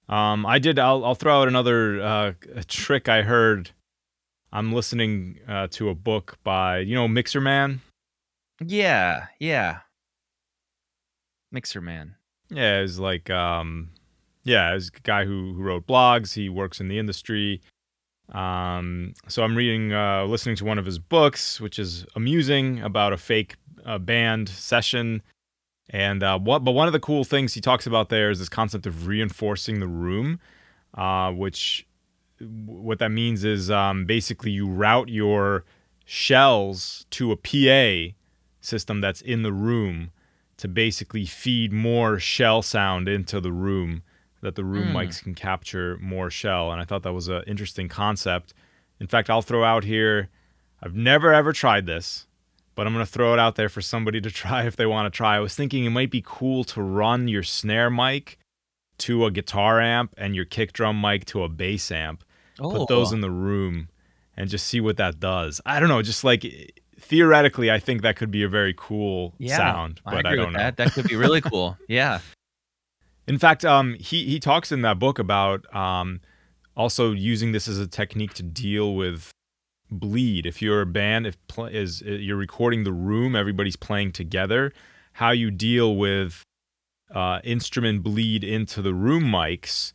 Um, 0.10 0.46
I 0.46 0.60
did. 0.60 0.80
I'll 0.80 1.06
I'll 1.06 1.16
throw 1.16 1.42
out 1.42 1.48
another 1.48 2.02
uh, 2.02 2.34
trick 2.68 3.08
I 3.08 3.22
heard. 3.22 3.72
I'm 4.52 4.74
listening 4.74 5.40
uh, 5.48 5.68
to 5.72 5.90
a 5.90 5.96
book 5.96 6.38
by 6.44 6.80
you 6.80 6.96
know 6.96 7.08
Mixerman. 7.08 7.80
Yeah, 8.66 9.28
yeah. 9.40 9.80
Mixerman. 11.54 12.14
Yeah, 12.50 12.80
it's 12.80 13.00
like 13.00 13.30
um 13.30 13.90
yeah, 14.44 14.74
it's 14.76 14.90
a 14.90 15.00
guy 15.02 15.26
who 15.26 15.54
who 15.54 15.62
wrote 15.62 15.88
blogs, 15.88 16.34
he 16.34 16.50
works 16.50 16.80
in 16.80 16.88
the 16.88 17.00
industry. 17.00 17.62
Um 18.34 19.14
so 19.28 19.44
I'm 19.44 19.56
reading 19.56 19.94
uh 19.94 20.26
listening 20.26 20.56
to 20.58 20.66
one 20.66 20.78
of 20.78 20.86
his 20.86 21.00
books 21.00 21.60
which 21.60 21.80
is 21.80 22.06
amusing 22.16 22.82
about 22.82 23.14
a 23.14 23.18
fake 23.18 23.56
uh, 23.86 23.98
band 23.98 24.50
session 24.50 25.22
and 25.90 26.22
uh 26.22 26.38
what 26.38 26.64
but 26.64 26.72
one 26.74 26.86
of 26.88 26.94
the 26.94 27.00
cool 27.00 27.24
things 27.24 27.54
he 27.54 27.62
talks 27.62 27.88
about 27.88 28.10
there 28.10 28.30
is 28.30 28.38
this 28.38 28.50
concept 28.50 28.86
of 28.86 29.08
reinforcing 29.08 29.80
the 29.80 29.88
room 29.88 30.40
uh 30.96 31.32
which 31.32 31.88
what 32.66 33.00
that 33.00 33.10
means 33.10 33.44
is 33.44 33.72
um 33.72 34.06
basically 34.06 34.52
you 34.52 34.68
route 34.68 35.10
your 35.10 35.64
shells 36.06 37.06
to 37.10 37.32
a 37.32 37.36
PA 37.36 38.14
system 38.62 39.02
that's 39.02 39.22
in 39.22 39.42
the 39.44 39.54
room 39.54 40.12
to 40.60 40.68
basically 40.68 41.26
feed 41.26 41.74
more 41.74 42.20
shell 42.20 42.62
sound 42.62 43.08
into 43.08 43.42
the 43.42 43.52
room 43.52 44.04
that 44.42 44.56
the 44.56 44.64
room 44.64 44.90
mm. 44.90 44.94
mics 44.94 45.22
can 45.22 45.36
capture 45.36 45.98
more 46.00 46.30
shell 46.30 46.72
and 46.72 46.82
i 46.82 46.86
thought 46.86 47.04
that 47.04 47.14
was 47.14 47.28
an 47.28 47.44
interesting 47.48 47.90
concept 47.90 48.54
in 49.00 49.08
fact 49.08 49.30
i'll 49.30 49.42
throw 49.42 49.64
out 49.64 49.84
here 49.84 50.30
i've 50.82 50.96
never 50.96 51.34
ever 51.34 51.52
tried 51.52 51.86
this 51.86 52.28
but 52.80 52.88
I'm 52.88 52.94
going 52.94 53.06
to 53.06 53.12
throw 53.12 53.34
it 53.34 53.40
out 53.40 53.58
there 53.58 53.68
for 53.68 53.82
somebody 53.82 54.22
to 54.22 54.32
try 54.44 54.64
if 54.64 54.78
they 54.78 54.86
want 54.86 55.12
to 55.12 55.16
try. 55.16 55.36
I 55.36 55.42
was 55.42 55.54
thinking 55.54 55.84
it 55.84 55.90
might 55.90 56.10
be 56.10 56.24
cool 56.26 56.64
to 56.64 56.82
run 56.82 57.28
your 57.28 57.44
snare 57.44 57.90
mic 57.90 58.40
to 59.00 59.26
a 59.26 59.32
guitar 59.32 59.82
amp 59.82 60.14
and 60.18 60.34
your 60.34 60.46
kick 60.46 60.72
drum 60.72 61.02
mic 61.02 61.26
to 61.26 61.44
a 61.44 61.50
bass 61.50 61.92
amp. 61.92 62.24
Oh. 62.58 62.72
Put 62.72 62.88
those 62.88 63.12
in 63.12 63.20
the 63.20 63.30
room 63.30 63.90
and 64.38 64.50
just 64.50 64.66
see 64.66 64.80
what 64.80 64.96
that 64.96 65.20
does. 65.20 65.60
I 65.66 65.82
don't 65.82 65.90
know, 65.90 66.02
just 66.02 66.24
like 66.24 66.46
theoretically, 67.00 67.72
I 67.72 67.80
think 67.80 68.02
that 68.02 68.16
could 68.16 68.32
be 68.32 68.44
a 68.44 68.50
very 68.50 68.74
cool 68.78 69.34
yeah, 69.38 69.58
sound, 69.58 70.02
but 70.06 70.26
I, 70.26 70.32
I 70.32 70.36
don't 70.36 70.54
know. 70.54 70.60
That. 70.60 70.78
that 70.78 70.94
could 70.94 71.08
be 71.08 71.16
really 71.16 71.42
cool. 71.42 71.78
Yeah. 71.88 72.20
In 73.28 73.38
fact, 73.38 73.64
um, 73.64 73.94
he 74.00 74.26
he 74.26 74.40
talks 74.40 74.72
in 74.72 74.82
that 74.82 74.98
book 74.98 75.20
about 75.20 75.72
um, 75.74 76.20
also 76.76 77.12
using 77.12 77.52
this 77.52 77.68
as 77.68 77.78
a 77.78 77.86
technique 77.86 78.34
to 78.36 78.44
deal 78.44 78.96
with 78.96 79.32
bleed. 79.92 80.46
If 80.46 80.62
you're 80.62 80.82
a 80.82 80.86
band, 80.86 81.28
if 81.28 81.38
pl- 81.48 81.66
is 81.66 82.02
uh, 82.06 82.12
you're 82.12 82.38
recording 82.38 82.86
the 82.86 82.92
room, 82.92 83.36
everybody's 83.36 83.76
playing 83.76 84.14
together. 84.14 84.74
How 85.14 85.32
you 85.32 85.52
deal 85.52 85.96
with 85.96 86.44
uh, 87.14 87.40
instrument 87.44 88.04
bleed 88.04 88.44
into 88.44 88.82
the 88.82 88.94
room 88.94 89.24
mics, 89.24 89.94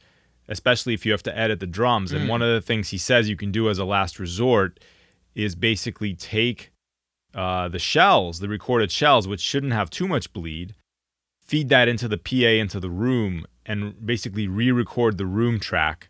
especially 0.49 0.95
if 0.95 1.05
you 1.05 1.13
have 1.13 1.23
to 1.25 1.37
edit 1.37 1.61
the 1.61 1.67
drums. 1.67 2.13
Mm. 2.13 2.17
And 2.17 2.29
one 2.29 2.43
of 2.43 2.53
the 2.53 2.61
things 2.61 2.91
he 2.91 2.99
says 2.99 3.29
you 3.29 3.37
can 3.37 3.51
do 3.51 3.69
as 3.69 3.79
a 3.79 3.85
last 3.85 4.19
resort 4.19 4.81
is 5.35 5.55
basically 5.55 6.15
take 6.15 6.71
uh, 7.35 7.69
the 7.69 7.79
shells, 7.79 8.39
the 8.39 8.49
recorded 8.49 8.91
shells, 8.91 9.27
which 9.27 9.41
shouldn't 9.41 9.73
have 9.73 9.91
too 9.91 10.07
much 10.07 10.33
bleed, 10.33 10.75
feed 11.41 11.69
that 11.69 11.89
into 11.89 12.09
the 12.09 12.19
PA 12.19 12.61
into 12.61 12.81
the 12.81 12.91
room, 12.91 13.45
and 13.67 14.05
basically 14.05 14.47
re-record 14.47 15.19
the 15.19 15.27
room 15.27 15.59
track 15.59 16.09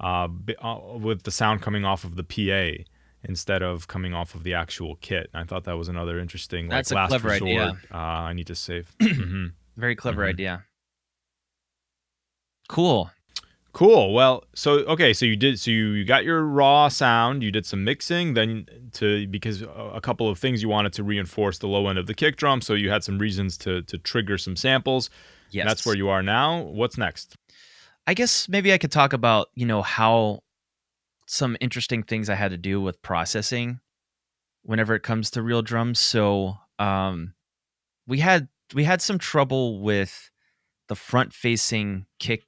uh, 0.00 0.28
uh, 0.62 0.78
with 0.98 1.22
the 1.22 1.30
sound 1.30 1.62
coming 1.62 1.84
off 1.84 2.04
of 2.04 2.16
the 2.16 2.24
PA 2.24 2.82
instead 3.22 3.62
of 3.62 3.86
coming 3.86 4.14
off 4.14 4.34
of 4.34 4.44
the 4.44 4.54
actual 4.54 4.96
kit. 4.96 5.28
And 5.32 5.42
I 5.42 5.44
thought 5.44 5.64
that 5.64 5.76
was 5.76 5.88
another 5.88 6.18
interesting 6.18 6.66
like 6.66 6.78
That's 6.78 6.90
a 6.90 6.94
last 6.94 7.08
clever 7.08 7.28
resort. 7.28 7.50
Idea. 7.50 7.78
Uh, 7.92 7.96
I 7.96 8.32
need 8.32 8.46
to 8.46 8.54
save. 8.54 8.92
mm-hmm. 9.00 9.46
Very 9.76 9.96
clever 9.96 10.22
mm-hmm. 10.22 10.30
idea. 10.30 10.64
Cool. 12.68 13.10
Cool. 13.72 14.12
Well, 14.12 14.44
so 14.54 14.78
okay, 14.80 15.12
so 15.12 15.24
you 15.24 15.36
did 15.36 15.60
so 15.60 15.70
you, 15.70 15.90
you 15.90 16.04
got 16.04 16.24
your 16.24 16.42
raw 16.42 16.88
sound, 16.88 17.42
you 17.42 17.52
did 17.52 17.64
some 17.64 17.84
mixing, 17.84 18.34
then 18.34 18.66
to 18.94 19.26
because 19.28 19.62
a 19.62 20.00
couple 20.02 20.28
of 20.28 20.38
things 20.38 20.60
you 20.60 20.68
wanted 20.68 20.92
to 20.94 21.04
reinforce 21.04 21.58
the 21.58 21.68
low 21.68 21.86
end 21.86 21.98
of 21.98 22.06
the 22.06 22.14
kick 22.14 22.36
drum, 22.36 22.60
so 22.60 22.74
you 22.74 22.90
had 22.90 23.04
some 23.04 23.18
reasons 23.18 23.56
to 23.58 23.82
to 23.82 23.96
trigger 23.98 24.38
some 24.38 24.56
samples. 24.56 25.08
Yes. 25.50 25.66
That's 25.66 25.86
where 25.86 25.96
you 25.96 26.08
are 26.08 26.22
now. 26.22 26.62
What's 26.62 26.98
next? 26.98 27.36
I 28.06 28.14
guess 28.14 28.48
maybe 28.48 28.72
I 28.72 28.78
could 28.78 28.92
talk 28.92 29.12
about, 29.12 29.48
you 29.54 29.66
know, 29.66 29.82
how 29.82 30.40
some 31.26 31.56
interesting 31.60 32.02
things 32.02 32.28
I 32.28 32.34
had 32.34 32.50
to 32.50 32.56
do 32.56 32.80
with 32.80 33.00
processing 33.02 33.78
whenever 34.62 34.94
it 34.94 35.02
comes 35.02 35.30
to 35.32 35.42
real 35.42 35.62
drums. 35.62 36.00
So, 36.00 36.56
um 36.78 37.34
we 38.06 38.18
had 38.18 38.48
we 38.74 38.82
had 38.82 39.00
some 39.00 39.18
trouble 39.18 39.80
with 39.80 40.30
the 40.88 40.96
front 40.96 41.32
facing 41.32 42.06
kick 42.18 42.44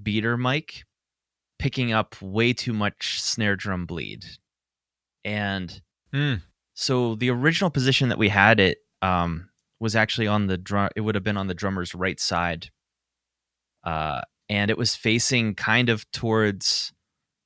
beater 0.00 0.36
mic 0.36 0.84
picking 1.58 1.92
up 1.92 2.20
way 2.20 2.52
too 2.52 2.72
much 2.72 3.20
snare 3.22 3.56
drum 3.56 3.86
bleed. 3.86 4.24
And 5.24 5.80
mm. 6.12 6.42
so 6.74 7.14
the 7.14 7.30
original 7.30 7.70
position 7.70 8.08
that 8.08 8.18
we 8.18 8.28
had 8.28 8.60
it 8.60 8.78
um, 9.02 9.48
was 9.80 9.96
actually 9.96 10.26
on 10.26 10.46
the 10.46 10.58
drum. 10.58 10.90
It 10.96 11.00
would 11.00 11.14
have 11.14 11.24
been 11.24 11.36
on 11.36 11.46
the 11.46 11.54
drummer's 11.54 11.94
right 11.94 12.20
side. 12.20 12.70
Uh, 13.82 14.22
and 14.48 14.70
it 14.70 14.78
was 14.78 14.94
facing 14.94 15.54
kind 15.54 15.88
of 15.88 16.10
towards 16.12 16.92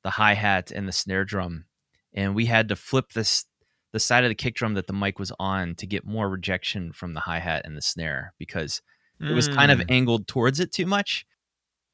the 0.02 0.10
hi 0.10 0.34
hat 0.34 0.70
and 0.70 0.88
the 0.88 0.92
snare 0.92 1.24
drum. 1.24 1.66
And 2.14 2.34
we 2.34 2.46
had 2.46 2.68
to 2.68 2.76
flip 2.76 3.12
this 3.12 3.44
the 3.92 4.00
side 4.00 4.24
of 4.24 4.28
the 4.28 4.34
kick 4.34 4.54
drum 4.54 4.74
that 4.74 4.86
the 4.86 4.92
mic 4.92 5.18
was 5.18 5.32
on 5.38 5.74
to 5.76 5.86
get 5.86 6.04
more 6.04 6.28
rejection 6.28 6.92
from 6.92 7.14
the 7.14 7.20
hi 7.20 7.38
hat 7.38 7.62
and 7.64 7.76
the 7.76 7.82
snare 7.82 8.34
because 8.38 8.82
mm. 9.20 9.30
it 9.30 9.32
was 9.32 9.48
kind 9.48 9.70
of 9.70 9.78
hmm. 9.78 9.86
angled 9.88 10.28
towards 10.28 10.60
it 10.60 10.72
too 10.72 10.84
much 10.84 11.24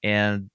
and 0.05 0.51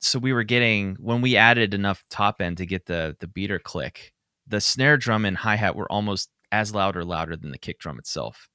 so 0.00 0.18
we 0.18 0.32
were 0.32 0.42
getting 0.42 0.96
when 0.98 1.20
we 1.20 1.36
added 1.36 1.74
enough 1.74 2.04
top 2.10 2.40
end 2.40 2.56
to 2.56 2.66
get 2.66 2.86
the 2.86 3.16
the 3.20 3.28
beater 3.28 3.60
click, 3.60 4.12
the 4.48 4.60
snare 4.60 4.96
drum 4.96 5.24
and 5.24 5.36
hi 5.36 5.54
hat 5.54 5.76
were 5.76 5.90
almost 5.92 6.30
as 6.50 6.74
loud 6.74 6.96
or 6.96 7.04
louder 7.04 7.36
than 7.36 7.52
the 7.52 7.58
kick 7.58 7.78
drum 7.78 7.98
itself. 7.98 8.48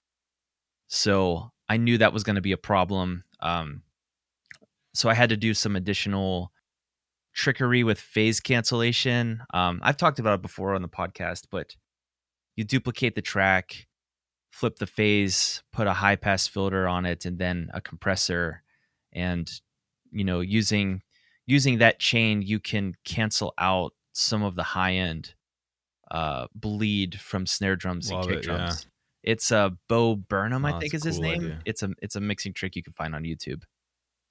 So 0.88 1.51
I 1.69 1.77
knew 1.77 1.97
that 1.99 2.13
was 2.13 2.23
going 2.23 2.36
to 2.36 2.41
be 2.41 2.51
a 2.51 2.58
problem. 2.58 3.23
Um, 3.39 3.84
so 4.93 5.10
I 5.10 5.13
had 5.13 5.30
to 5.30 5.38
do 5.38 5.53
some 5.53 5.75
additional 5.75 6.51
trickery 7.34 7.84
with 7.84 7.99
phase 7.99 8.39
cancellation. 8.39 9.41
Um, 9.53 9.80
I've 9.84 9.97
talked 9.97 10.19
about 10.19 10.36
it 10.36 10.41
before 10.41 10.73
on 10.73 10.82
the 10.82 10.89
podcast, 10.89 11.43
but 11.51 11.75
you 12.56 12.63
duplicate 12.63 13.15
the 13.15 13.21
track, 13.21 13.88
flip 14.51 14.77
the 14.77 14.88
phase, 14.88 15.62
put 15.71 15.88
a 15.88 15.93
high 15.93 16.15
pass 16.15 16.47
filter 16.47 16.88
on 16.88 17.06
it, 17.06 17.25
and 17.25 17.38
then 17.38 17.69
a 17.73 17.82
compressor, 17.82 18.63
and 19.13 19.49
you 20.12 20.24
know 20.24 20.39
using 20.39 21.02
using 21.46 21.80
that 21.80 22.00
chain 22.00 22.41
you 22.41 22.60
can 22.60 22.93
cancel 23.06 23.54
out 23.58 23.93
some 24.13 24.43
of 24.43 24.56
the 24.56 24.63
high 24.63 24.93
end 24.93 25.34
uh, 26.12 26.48
bleed 26.56 27.20
from 27.20 27.46
snare 27.46 27.76
drums 27.76 28.12
Love 28.12 28.22
and 28.22 28.30
kick 28.30 28.39
it, 28.39 28.43
drums. 28.43 28.86
Yeah. 28.86 29.32
It's 29.32 29.52
a 29.52 29.58
uh, 29.58 29.70
Bo 29.89 30.15
Burnham, 30.15 30.63
oh, 30.63 30.70
I 30.70 30.80
think 30.80 30.93
is 30.93 31.04
cool 31.04 31.12
his 31.12 31.20
name. 31.20 31.41
Idea. 31.41 31.60
It's 31.65 31.84
a 31.84 31.89
it's 32.02 32.15
a 32.15 32.22
mixing 32.22 32.54
trick 32.54 32.76
you 32.76 32.84
can 32.84 32.93
find 32.93 33.13
on 33.13 33.24
YouTube. 33.24 33.63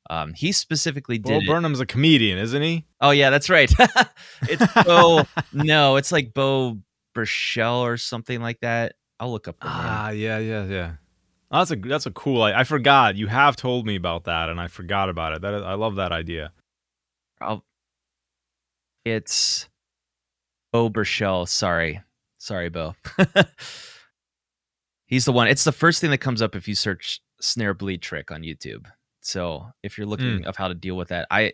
Um, 0.08 0.32
he 0.32 0.52
specifically 0.52 1.18
did. 1.18 1.44
Bo 1.44 1.52
Burnham's 1.52 1.80
a 1.80 1.86
comedian, 1.86 2.38
isn't 2.38 2.62
he? 2.62 2.86
Oh 3.00 3.10
yeah, 3.10 3.30
that's 3.30 3.50
right. 3.50 3.70
it's 4.48 4.64
Bo. 4.84 5.24
no, 5.52 5.96
it's 5.96 6.12
like 6.12 6.32
Bo 6.32 6.78
Burchell 7.14 7.84
or 7.84 7.96
something 7.96 8.40
like 8.40 8.60
that. 8.60 8.94
I'll 9.18 9.30
look 9.30 9.48
up. 9.48 9.56
ah, 9.62 10.10
yeah, 10.10 10.38
yeah, 10.38 10.64
yeah. 10.64 10.92
That's 11.50 11.70
a 11.70 11.76
that's 11.76 12.06
a 12.06 12.10
cool. 12.10 12.42
I, 12.42 12.52
I 12.52 12.64
forgot. 12.64 13.16
You 13.16 13.28
have 13.28 13.56
told 13.56 13.86
me 13.86 13.96
about 13.96 14.24
that, 14.24 14.48
and 14.48 14.60
I 14.60 14.66
forgot 14.66 15.08
about 15.08 15.34
it. 15.34 15.42
That 15.42 15.54
I 15.54 15.74
love 15.74 15.96
that 15.96 16.12
idea. 16.12 16.52
I'll, 17.40 17.64
it's 19.04 19.68
Bo 20.72 20.88
Burchell. 20.88 21.46
Sorry, 21.46 22.02
sorry, 22.38 22.68
Bo. 22.68 22.96
He's 25.06 25.24
the 25.24 25.32
one. 25.32 25.46
It's 25.46 25.62
the 25.62 25.72
first 25.72 26.00
thing 26.00 26.10
that 26.10 26.18
comes 26.18 26.42
up 26.42 26.56
if 26.56 26.66
you 26.66 26.74
search 26.74 27.20
snare 27.40 27.74
bleed 27.74 28.02
trick 28.02 28.32
on 28.32 28.42
YouTube. 28.42 28.86
So 29.20 29.66
if 29.84 29.96
you're 29.96 30.06
looking 30.06 30.40
mm. 30.40 30.46
of 30.46 30.56
how 30.56 30.66
to 30.66 30.74
deal 30.74 30.96
with 30.96 31.08
that, 31.08 31.28
I 31.30 31.52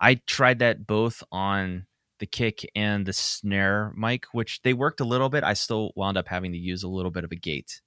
I 0.00 0.16
tried 0.26 0.60
that 0.60 0.86
both 0.86 1.22
on 1.30 1.86
the 2.18 2.26
kick 2.26 2.66
and 2.74 3.04
the 3.04 3.12
snare 3.12 3.92
mic, 3.94 4.24
which 4.32 4.62
they 4.62 4.72
worked 4.72 5.00
a 5.00 5.04
little 5.04 5.28
bit. 5.28 5.44
I 5.44 5.52
still 5.52 5.92
wound 5.96 6.16
up 6.16 6.28
having 6.28 6.52
to 6.52 6.58
use 6.58 6.82
a 6.82 6.88
little 6.88 7.10
bit 7.10 7.24
of 7.24 7.32
a 7.32 7.36
gate 7.36 7.82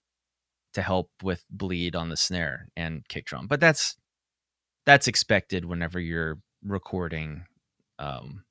to 0.78 0.84
help 0.84 1.10
with 1.24 1.44
bleed 1.50 1.96
on 1.96 2.10
the 2.10 2.16
snare 2.16 2.68
and 2.78 3.08
kick 3.08 3.26
drum. 3.26 3.48
But 3.48 3.60
that's 3.60 3.98
that's 4.86 5.08
expected 5.08 5.66
whenever 5.66 6.00
you're 6.00 6.38
recording 6.64 7.46
um, 7.98 8.44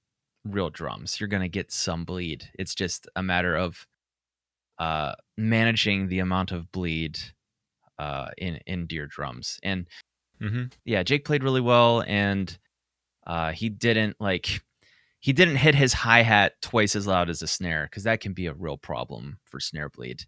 real 0.44 0.68
drums. 0.68 1.20
You're 1.20 1.28
gonna 1.28 1.48
get 1.48 1.70
some 1.70 2.04
bleed. 2.04 2.50
It's 2.58 2.74
just 2.74 3.06
a 3.14 3.22
matter 3.22 3.54
of 3.54 3.86
uh, 4.80 5.14
managing 5.38 6.08
the 6.08 6.18
amount 6.18 6.50
of 6.50 6.72
bleed 6.72 7.16
uh, 8.00 8.30
in 8.36 8.58
in 8.66 8.88
deer 8.88 9.06
drums. 9.06 9.60
And 9.62 9.86
mm-hmm. 10.42 10.64
yeah, 10.84 11.04
Jake 11.04 11.24
played 11.24 11.44
really 11.44 11.60
well, 11.60 12.02
and 12.08 12.58
uh, 13.24 13.52
he 13.52 13.68
didn't 13.68 14.16
like 14.18 14.62
he 15.20 15.32
didn't 15.32 15.56
hit 15.56 15.76
his 15.76 15.92
hi 15.92 16.22
hat 16.22 16.54
twice 16.60 16.96
as 16.96 17.06
loud 17.06 17.30
as 17.30 17.40
a 17.40 17.46
snare 17.46 17.86
because 17.88 18.02
that 18.02 18.20
can 18.20 18.32
be 18.32 18.46
a 18.46 18.52
real 18.52 18.78
problem 18.78 19.38
for 19.44 19.60
snare 19.60 19.88
bleed. 19.88 20.24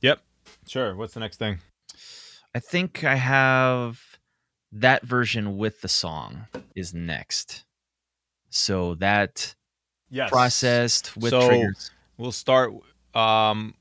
Yep, 0.00 0.20
Sure. 0.66 0.94
What's 0.94 1.14
the 1.14 1.20
next 1.20 1.38
thing? 1.38 1.58
I 2.54 2.60
think 2.60 3.04
I 3.04 3.16
have 3.16 4.00
that 4.72 5.04
version 5.04 5.56
with 5.56 5.80
the 5.80 5.88
song 5.88 6.46
is 6.74 6.94
next. 6.94 7.64
So 8.50 8.94
that 8.96 9.54
yes. 10.10 10.30
processed 10.30 11.16
with 11.16 11.30
so 11.30 11.48
triggers. 11.48 11.90
We'll 12.16 12.32
start 12.32 12.72
um 13.14 13.74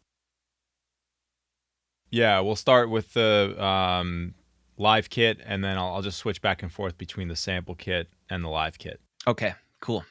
yeah, 2.09 2.39
we'll 2.41 2.55
start 2.55 2.89
with 2.89 3.13
the 3.13 3.63
um 3.63 4.35
live 4.77 5.09
kit 5.09 5.39
and 5.45 5.63
then 5.63 5.77
I'll, 5.77 5.95
I'll 5.95 6.01
just 6.01 6.17
switch 6.17 6.41
back 6.41 6.63
and 6.63 6.71
forth 6.71 6.97
between 6.97 7.27
the 7.27 7.35
sample 7.35 7.75
kit 7.75 8.07
and 8.29 8.43
the 8.43 8.49
live 8.49 8.77
kit. 8.77 8.99
Okay, 9.27 9.53
cool. 9.79 10.03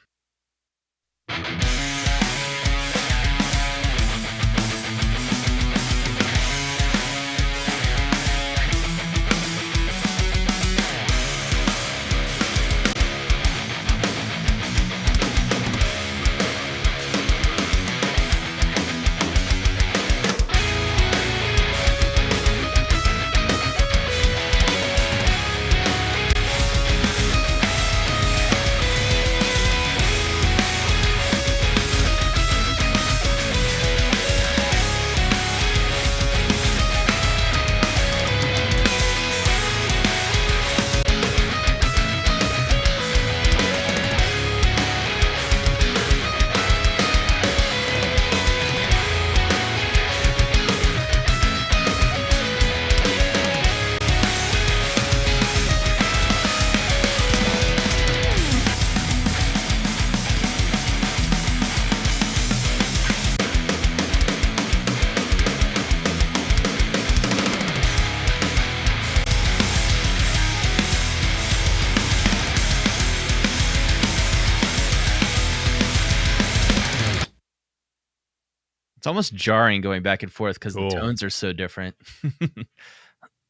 Almost 79.13 79.35
jarring 79.35 79.81
going 79.81 80.01
back 80.01 80.23
and 80.23 80.31
forth 80.31 80.55
because 80.55 80.73
cool. 80.73 80.89
the 80.89 80.95
tones 80.95 81.21
are 81.21 81.29
so 81.29 81.53
different. 81.53 81.95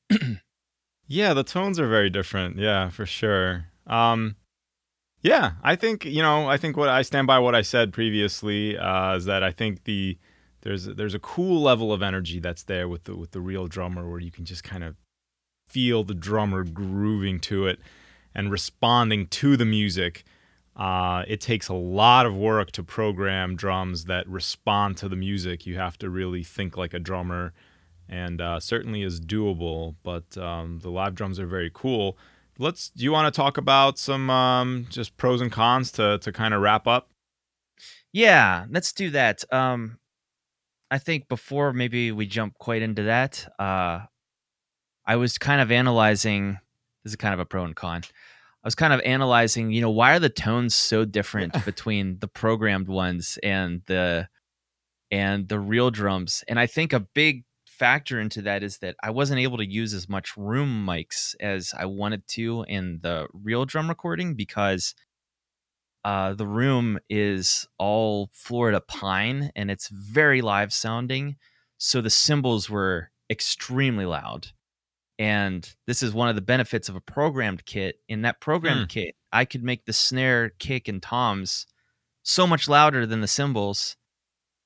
yeah, 1.07 1.33
the 1.33 1.43
tones 1.43 1.79
are 1.79 1.87
very 1.87 2.09
different. 2.09 2.57
Yeah, 2.57 2.89
for 2.89 3.05
sure. 3.05 3.67
Um, 3.87 4.35
yeah, 5.21 5.53
I 5.63 5.77
think 5.77 6.03
you 6.03 6.21
know. 6.21 6.49
I 6.49 6.57
think 6.57 6.75
what 6.75 6.89
I 6.89 7.01
stand 7.01 7.27
by 7.27 7.39
what 7.39 7.55
I 7.55 7.61
said 7.61 7.93
previously 7.93 8.77
uh, 8.77 9.15
is 9.15 9.23
that 9.23 9.41
I 9.41 9.51
think 9.51 9.85
the 9.85 10.17
there's 10.63 10.83
there's 10.83 11.13
a 11.13 11.19
cool 11.19 11.61
level 11.61 11.93
of 11.93 12.03
energy 12.03 12.41
that's 12.41 12.63
there 12.63 12.89
with 12.89 13.05
the 13.05 13.15
with 13.15 13.31
the 13.31 13.39
real 13.39 13.67
drummer 13.67 14.09
where 14.09 14.19
you 14.19 14.31
can 14.31 14.43
just 14.43 14.65
kind 14.65 14.83
of 14.83 14.97
feel 15.65 16.03
the 16.03 16.13
drummer 16.13 16.65
grooving 16.65 17.39
to 17.39 17.67
it 17.67 17.79
and 18.35 18.51
responding 18.51 19.27
to 19.27 19.55
the 19.55 19.65
music 19.65 20.25
uh, 20.75 21.23
it 21.27 21.39
takes 21.39 21.67
a 21.67 21.73
lot 21.73 22.25
of 22.25 22.35
work 22.35 22.71
to 22.71 22.83
program 22.83 23.55
drums 23.55 24.05
that 24.05 24.27
respond 24.27 24.97
to 24.97 25.09
the 25.09 25.15
music. 25.15 25.65
You 25.65 25.77
have 25.77 25.97
to 25.99 26.09
really 26.09 26.43
think 26.43 26.77
like 26.77 26.93
a 26.93 26.99
drummer, 26.99 27.53
and 28.09 28.41
uh, 28.41 28.59
certainly 28.59 29.03
is 29.03 29.19
doable. 29.19 29.95
But 30.03 30.37
um, 30.37 30.79
the 30.79 30.89
live 30.89 31.13
drums 31.13 31.39
are 31.39 31.45
very 31.45 31.69
cool. 31.73 32.17
Let's. 32.57 32.89
Do 32.89 33.03
you 33.03 33.11
want 33.11 33.31
to 33.31 33.37
talk 33.37 33.57
about 33.57 33.99
some 33.99 34.29
um, 34.29 34.87
just 34.89 35.15
pros 35.17 35.41
and 35.41 35.51
cons 35.51 35.91
to 35.93 36.17
to 36.19 36.31
kind 36.31 36.53
of 36.53 36.61
wrap 36.61 36.87
up? 36.87 37.09
Yeah, 38.11 38.65
let's 38.69 38.93
do 38.93 39.11
that. 39.11 39.43
Um, 39.53 39.99
I 40.89 40.97
think 40.97 41.27
before 41.27 41.73
maybe 41.73 42.11
we 42.11 42.25
jump 42.25 42.57
quite 42.59 42.81
into 42.81 43.03
that, 43.03 43.47
uh, 43.59 44.01
I 45.05 45.15
was 45.17 45.37
kind 45.37 45.61
of 45.61 45.71
analyzing. 45.71 46.59
This 47.03 47.13
is 47.13 47.15
kind 47.15 47.33
of 47.33 47.39
a 47.39 47.45
pro 47.45 47.63
and 47.63 47.75
con. 47.75 48.03
I 48.63 48.67
was 48.67 48.75
kind 48.75 48.93
of 48.93 49.01
analyzing, 49.01 49.71
you 49.71 49.81
know, 49.81 49.89
why 49.89 50.15
are 50.15 50.19
the 50.19 50.29
tones 50.29 50.73
so 50.73 51.03
different 51.03 51.65
between 51.65 52.19
the 52.19 52.29
programmed 52.29 52.87
ones 52.87 53.37
and 53.43 53.81
the 53.87 54.29
and 55.11 55.49
the 55.49 55.59
real 55.59 55.91
drums? 55.91 56.43
And 56.47 56.57
I 56.57 56.67
think 56.67 56.93
a 56.93 57.01
big 57.01 57.43
factor 57.67 58.21
into 58.21 58.41
that 58.43 58.63
is 58.63 58.77
that 58.77 58.95
I 59.03 59.09
wasn't 59.09 59.41
able 59.41 59.57
to 59.57 59.69
use 59.69 59.93
as 59.93 60.07
much 60.07 60.37
room 60.37 60.85
mics 60.87 61.35
as 61.41 61.73
I 61.77 61.85
wanted 61.85 62.25
to 62.29 62.65
in 62.69 62.99
the 63.01 63.27
real 63.33 63.65
drum 63.65 63.89
recording 63.89 64.35
because 64.35 64.95
uh, 66.05 66.33
the 66.33 66.47
room 66.47 66.99
is 67.09 67.67
all 67.77 68.29
Florida 68.31 68.79
pine 68.79 69.51
and 69.55 69.71
it's 69.71 69.89
very 69.89 70.41
live 70.41 70.71
sounding. 70.71 71.35
So 71.77 71.99
the 71.99 72.09
cymbals 72.09 72.69
were 72.69 73.11
extremely 73.29 74.05
loud. 74.05 74.47
And 75.19 75.69
this 75.85 76.01
is 76.01 76.13
one 76.13 76.29
of 76.29 76.35
the 76.35 76.41
benefits 76.41 76.89
of 76.89 76.95
a 76.95 77.01
programmed 77.01 77.65
kit. 77.65 77.97
In 78.07 78.23
that 78.23 78.41
programmed 78.41 78.91
hmm. 78.91 78.99
kit, 78.99 79.15
I 79.31 79.45
could 79.45 79.63
make 79.63 79.85
the 79.85 79.93
snare, 79.93 80.49
kick, 80.59 80.87
and 80.87 81.01
toms 81.01 81.67
so 82.23 82.47
much 82.47 82.67
louder 82.67 83.05
than 83.05 83.21
the 83.21 83.27
cymbals 83.27 83.97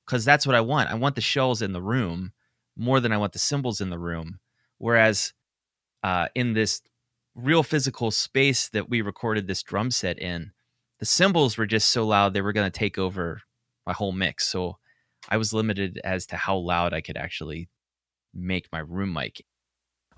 because 0.06 0.24
that's 0.24 0.46
what 0.46 0.56
I 0.56 0.60
want. 0.60 0.90
I 0.90 0.94
want 0.94 1.16
the 1.16 1.20
shells 1.20 1.60
in 1.60 1.72
the 1.72 1.82
room 1.82 2.32
more 2.76 3.00
than 3.00 3.12
I 3.12 3.18
want 3.18 3.32
the 3.32 3.38
cymbals 3.38 3.80
in 3.80 3.90
the 3.90 3.98
room. 3.98 4.38
Whereas 4.78 5.34
uh, 6.02 6.28
in 6.34 6.54
this 6.54 6.80
real 7.34 7.62
physical 7.62 8.10
space 8.10 8.68
that 8.70 8.88
we 8.88 9.02
recorded 9.02 9.46
this 9.46 9.62
drum 9.62 9.90
set 9.90 10.18
in, 10.18 10.52
the 10.98 11.04
cymbals 11.04 11.58
were 11.58 11.66
just 11.66 11.90
so 11.90 12.06
loud 12.06 12.32
they 12.32 12.40
were 12.40 12.52
going 12.52 12.70
to 12.70 12.78
take 12.78 12.96
over 12.96 13.42
my 13.86 13.92
whole 13.92 14.12
mix. 14.12 14.46
So 14.46 14.78
I 15.28 15.36
was 15.36 15.52
limited 15.52 16.00
as 16.04 16.26
to 16.26 16.36
how 16.36 16.56
loud 16.56 16.94
I 16.94 17.00
could 17.00 17.16
actually 17.16 17.68
make 18.32 18.68
my 18.72 18.80
room 18.80 19.12
mic. 19.12 19.44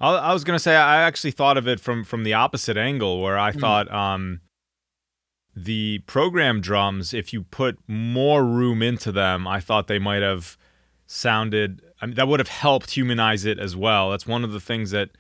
I, 0.01 0.33
was 0.33 0.45
gonna 0.45 0.59
say 0.59 0.75
I 0.75 1.03
actually 1.03 1.33
thought 1.33 1.57
of 1.57 1.69
it 1.69 1.79
from 1.79 2.05
from 2.05 2.25
the 2.25 2.35
opposite 2.35 2.77
angle, 2.77 3.21
where 3.21 3.39
I 3.39 3.53
mm. 3.53 3.61
thought 3.61 3.91
um, 3.93 4.41
the 5.55 5.99
program 6.07 6.61
drums, 6.61 7.13
if 7.13 7.33
you 7.33 7.43
put 7.43 7.79
more 7.87 8.45
room 8.45 8.83
into 8.83 9.13
them, 9.13 9.47
I 9.47 9.61
thought 9.61 9.89
they 9.89 9.99
might 9.99 10.23
have 10.23 10.57
sounded. 11.07 11.83
I 12.01 12.07
mean, 12.07 12.15
that 12.15 12.29
would 12.29 12.41
have 12.41 12.49
helped 12.49 12.93
humanize 12.93 13.45
it 13.45 13.59
as 13.59 13.77
well. 13.77 14.11
That's 14.11 14.27
one 14.27 14.43
of 14.43 14.53
the 14.53 14.61
things 14.61 14.91
that 14.93 15.11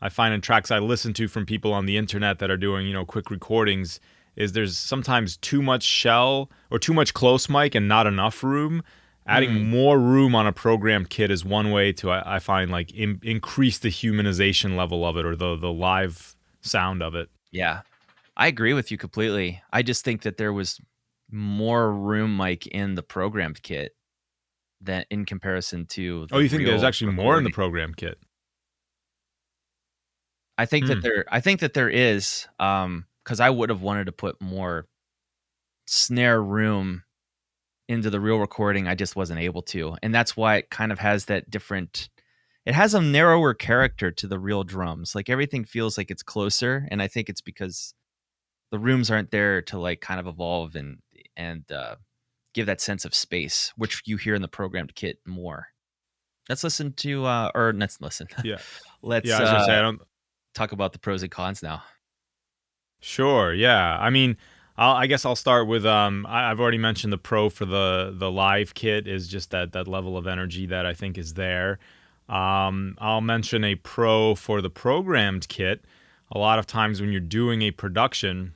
I 0.00 0.08
find 0.08 0.34
in 0.34 0.40
tracks 0.40 0.72
I 0.72 0.80
listen 0.80 1.14
to 1.14 1.28
from 1.28 1.46
people 1.46 1.72
on 1.72 1.86
the 1.86 1.96
internet 1.96 2.40
that 2.40 2.50
are 2.50 2.56
doing 2.56 2.86
you 2.86 2.92
know 2.92 3.04
quick 3.04 3.30
recordings. 3.30 4.00
Is 4.36 4.52
there's 4.52 4.76
sometimes 4.76 5.36
too 5.36 5.62
much 5.62 5.84
shell 5.84 6.50
or 6.68 6.80
too 6.80 6.92
much 6.92 7.14
close 7.14 7.48
mic 7.48 7.76
and 7.76 7.86
not 7.86 8.08
enough 8.08 8.42
room 8.42 8.82
adding 9.26 9.50
mm. 9.50 9.68
more 9.68 9.98
room 9.98 10.34
on 10.34 10.46
a 10.46 10.52
program 10.52 11.06
kit 11.06 11.30
is 11.30 11.44
one 11.44 11.70
way 11.70 11.92
to 11.92 12.10
I, 12.10 12.36
I 12.36 12.38
find 12.38 12.70
like 12.70 12.92
in, 12.92 13.20
increase 13.22 13.78
the 13.78 13.88
humanization 13.88 14.76
level 14.76 15.04
of 15.06 15.16
it 15.16 15.24
or 15.24 15.36
the 15.36 15.56
the 15.56 15.72
live 15.72 16.36
sound 16.60 17.02
of 17.02 17.14
it. 17.14 17.28
Yeah, 17.50 17.82
I 18.36 18.46
agree 18.46 18.74
with 18.74 18.90
you 18.90 18.98
completely. 18.98 19.62
I 19.72 19.82
just 19.82 20.04
think 20.04 20.22
that 20.22 20.36
there 20.36 20.52
was 20.52 20.80
more 21.30 21.92
room 21.92 22.36
mic 22.36 22.66
in 22.66 22.94
the 22.94 23.02
programmed 23.02 23.62
kit 23.62 23.92
than 24.80 25.04
in 25.10 25.24
comparison 25.24 25.86
to. 25.86 26.26
oh, 26.32 26.38
you 26.38 26.48
think 26.48 26.64
there's 26.64 26.84
actually 26.84 27.08
recording. 27.08 27.24
more 27.24 27.38
in 27.38 27.44
the 27.44 27.50
program 27.50 27.94
kit? 27.94 28.18
I 30.56 30.66
think 30.66 30.84
hmm. 30.84 30.90
that 30.90 31.02
there. 31.02 31.24
I 31.30 31.40
think 31.40 31.60
that 31.60 31.74
there 31.74 31.88
is. 31.88 32.46
Um, 32.58 33.06
because 33.24 33.40
I 33.40 33.50
would 33.50 33.70
have 33.70 33.82
wanted 33.82 34.04
to 34.06 34.12
put 34.12 34.40
more 34.40 34.86
snare 35.86 36.42
room 36.42 37.03
into 37.88 38.10
the 38.10 38.20
real 38.20 38.38
recording 38.38 38.88
i 38.88 38.94
just 38.94 39.16
wasn't 39.16 39.40
able 39.40 39.62
to. 39.62 39.96
And 40.02 40.14
that's 40.14 40.36
why 40.36 40.56
it 40.56 40.70
kind 40.70 40.90
of 40.92 40.98
has 40.98 41.26
that 41.26 41.50
different 41.50 42.08
it 42.66 42.74
has 42.74 42.94
a 42.94 43.00
narrower 43.00 43.52
character 43.52 44.10
to 44.10 44.26
the 44.26 44.38
real 44.38 44.64
drums. 44.64 45.14
Like 45.14 45.28
everything 45.28 45.64
feels 45.64 45.98
like 45.98 46.10
it's 46.10 46.22
closer 46.22 46.88
and 46.90 47.02
i 47.02 47.08
think 47.08 47.28
it's 47.28 47.42
because 47.42 47.94
the 48.74 48.78
rooms 48.80 49.08
aren't 49.08 49.30
there 49.30 49.62
to 49.62 49.78
like 49.78 50.00
kind 50.00 50.18
of 50.18 50.26
evolve 50.26 50.74
and 50.74 50.98
and 51.36 51.70
uh, 51.70 51.94
give 52.54 52.66
that 52.66 52.80
sense 52.80 53.04
of 53.04 53.14
space 53.14 53.72
which 53.76 54.02
you 54.04 54.16
hear 54.16 54.34
in 54.34 54.42
the 54.42 54.48
programmed 54.48 54.96
kit 54.96 55.18
more. 55.24 55.68
Let's 56.48 56.64
listen 56.64 56.92
to 56.94 57.24
uh 57.24 57.52
or 57.54 57.72
let's 57.72 58.00
listen. 58.00 58.26
Yeah. 58.44 58.58
Let's 59.00 59.28
yeah 59.28 59.38
I 59.38 59.40
was 59.42 59.50
uh, 59.50 59.66
say, 59.66 59.78
I 59.78 59.82
don't... 59.82 60.00
talk 60.54 60.72
about 60.72 60.92
the 60.92 60.98
pros 60.98 61.22
and 61.22 61.30
cons 61.30 61.62
now. 61.62 61.84
Sure 63.00 63.54
yeah. 63.54 63.96
I 64.00 64.10
mean 64.10 64.36
I'll, 64.76 64.96
i 64.96 65.06
guess 65.06 65.24
I'll 65.24 65.36
start 65.36 65.66
with 65.66 65.86
um, 65.86 66.26
I, 66.28 66.48
have 66.48 66.60
already 66.60 66.78
mentioned 66.78 67.12
the 67.12 67.18
pro 67.18 67.48
for 67.48 67.64
the 67.64 68.14
the 68.16 68.30
live 68.30 68.74
kit 68.74 69.06
is 69.06 69.28
just 69.28 69.50
that 69.50 69.72
that 69.72 69.86
level 69.86 70.16
of 70.16 70.26
energy 70.26 70.66
that 70.66 70.86
I 70.86 70.94
think 70.94 71.16
is 71.16 71.34
there. 71.34 71.78
Um, 72.28 72.96
I'll 72.98 73.20
mention 73.20 73.64
a 73.64 73.74
pro 73.76 74.34
for 74.34 74.60
the 74.60 74.70
programmed 74.70 75.48
kit. 75.48 75.84
A 76.32 76.38
lot 76.38 76.58
of 76.58 76.66
times 76.66 77.00
when 77.00 77.12
you're 77.12 77.20
doing 77.20 77.62
a 77.62 77.70
production, 77.70 78.54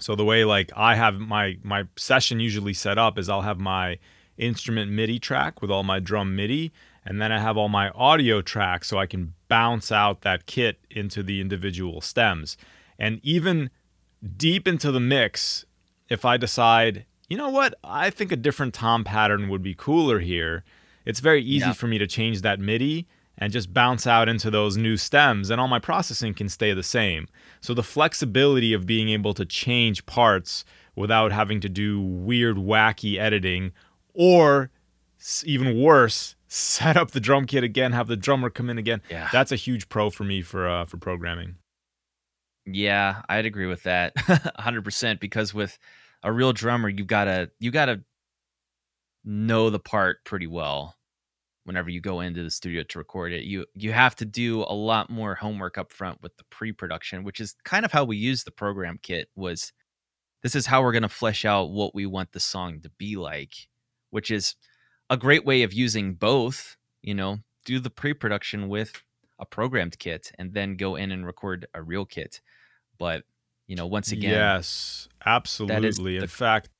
so 0.00 0.14
the 0.14 0.24
way 0.24 0.44
like 0.44 0.72
I 0.74 0.94
have 0.94 1.18
my 1.18 1.58
my 1.62 1.84
session 1.96 2.40
usually 2.40 2.74
set 2.74 2.98
up 2.98 3.18
is 3.18 3.28
I'll 3.28 3.42
have 3.42 3.58
my 3.58 3.98
instrument 4.38 4.90
MIDI 4.90 5.18
track 5.18 5.60
with 5.60 5.70
all 5.70 5.82
my 5.82 6.00
drum 6.00 6.34
MIDI, 6.34 6.72
and 7.04 7.20
then 7.20 7.30
I 7.30 7.38
have 7.38 7.56
all 7.56 7.68
my 7.68 7.90
audio 7.90 8.40
tracks 8.40 8.88
so 8.88 8.98
I 8.98 9.06
can 9.06 9.34
bounce 9.48 9.92
out 9.92 10.22
that 10.22 10.46
kit 10.46 10.78
into 10.90 11.22
the 11.22 11.40
individual 11.40 12.00
stems. 12.00 12.56
And 12.98 13.20
even 13.22 13.70
deep 14.36 14.66
into 14.66 14.90
the 14.92 15.00
mix, 15.00 15.64
if 16.08 16.24
I 16.24 16.36
decide, 16.36 17.06
you 17.28 17.36
know 17.36 17.50
what, 17.50 17.74
I 17.84 18.10
think 18.10 18.32
a 18.32 18.36
different 18.36 18.74
tom 18.74 19.04
pattern 19.04 19.48
would 19.48 19.62
be 19.62 19.74
cooler 19.74 20.20
here, 20.20 20.64
it's 21.04 21.20
very 21.20 21.42
easy 21.42 21.66
yeah. 21.66 21.72
for 21.72 21.86
me 21.86 21.98
to 21.98 22.06
change 22.06 22.42
that 22.42 22.60
MIDI 22.60 23.06
and 23.38 23.52
just 23.52 23.72
bounce 23.72 24.06
out 24.06 24.28
into 24.28 24.50
those 24.50 24.76
new 24.76 24.96
stems, 24.96 25.48
and 25.48 25.60
all 25.60 25.68
my 25.68 25.78
processing 25.78 26.34
can 26.34 26.48
stay 26.48 26.72
the 26.72 26.82
same. 26.82 27.28
So 27.60 27.72
the 27.72 27.84
flexibility 27.84 28.72
of 28.72 28.84
being 28.84 29.08
able 29.10 29.32
to 29.34 29.44
change 29.44 30.04
parts 30.06 30.64
without 30.96 31.30
having 31.30 31.60
to 31.60 31.68
do 31.68 32.00
weird, 32.00 32.56
wacky 32.56 33.18
editing, 33.18 33.72
or 34.12 34.70
even 35.44 35.80
worse, 35.80 36.34
set 36.48 36.96
up 36.96 37.12
the 37.12 37.20
drum 37.20 37.46
kit 37.46 37.62
again, 37.62 37.92
have 37.92 38.08
the 38.08 38.16
drummer 38.16 38.50
come 38.50 38.68
in 38.68 38.78
again. 38.78 39.00
Yeah. 39.08 39.28
That's 39.32 39.52
a 39.52 39.56
huge 39.56 39.88
pro 39.88 40.10
for 40.10 40.24
me 40.24 40.42
for 40.42 40.68
uh, 40.68 40.84
for 40.84 40.96
programming. 40.96 41.56
Yeah, 42.70 43.22
I'd 43.28 43.46
agree 43.46 43.66
with 43.66 43.84
that 43.84 44.14
100% 44.16 45.20
because 45.20 45.54
with 45.54 45.78
a 46.22 46.32
real 46.32 46.52
drummer, 46.52 46.88
you 46.88 47.04
got 47.04 47.24
to 47.24 47.50
you 47.58 47.70
got 47.70 47.86
to 47.86 48.02
know 49.24 49.70
the 49.70 49.78
part 49.78 50.24
pretty 50.24 50.46
well 50.46 50.96
whenever 51.64 51.90
you 51.90 52.00
go 52.00 52.20
into 52.20 52.42
the 52.42 52.50
studio 52.50 52.82
to 52.82 52.98
record 52.98 53.32
it. 53.32 53.44
You 53.44 53.66
you 53.74 53.92
have 53.92 54.14
to 54.16 54.24
do 54.24 54.62
a 54.62 54.74
lot 54.74 55.10
more 55.10 55.34
homework 55.34 55.78
up 55.78 55.92
front 55.92 56.22
with 56.22 56.36
the 56.36 56.44
pre-production, 56.50 57.24
which 57.24 57.40
is 57.40 57.54
kind 57.64 57.84
of 57.84 57.92
how 57.92 58.04
we 58.04 58.16
use 58.16 58.44
the 58.44 58.50
program 58.50 58.98
kit 59.02 59.28
was 59.34 59.72
this 60.42 60.54
is 60.54 60.66
how 60.66 60.82
we're 60.82 60.92
going 60.92 61.02
to 61.02 61.08
flesh 61.08 61.44
out 61.44 61.70
what 61.70 61.94
we 61.94 62.06
want 62.06 62.32
the 62.32 62.40
song 62.40 62.80
to 62.82 62.90
be 62.98 63.16
like, 63.16 63.68
which 64.10 64.30
is 64.30 64.54
a 65.10 65.16
great 65.16 65.44
way 65.44 65.62
of 65.62 65.72
using 65.72 66.14
both, 66.14 66.76
you 67.02 67.14
know, 67.14 67.38
do 67.64 67.78
the 67.80 67.90
pre-production 67.90 68.68
with 68.68 69.02
a 69.38 69.46
programmed 69.46 69.98
kit 69.98 70.32
and 70.38 70.54
then 70.54 70.76
go 70.76 70.96
in 70.96 71.12
and 71.12 71.26
record 71.26 71.66
a 71.74 71.82
real 71.82 72.04
kit. 72.04 72.40
But 72.98 73.24
you 73.66 73.76
know, 73.76 73.86
once 73.86 74.12
again, 74.12 74.30
yes, 74.30 75.08
absolutely. 75.24 76.16
In 76.16 76.22
the- 76.22 76.28
fact, 76.28 76.70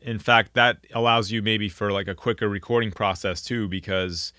in 0.00 0.18
fact, 0.18 0.54
that 0.54 0.78
allows 0.92 1.30
you 1.30 1.42
maybe 1.42 1.68
for 1.68 1.92
like 1.92 2.08
a 2.08 2.14
quicker 2.14 2.48
recording 2.48 2.90
process 2.90 3.42
too, 3.42 3.68
because 3.68 4.32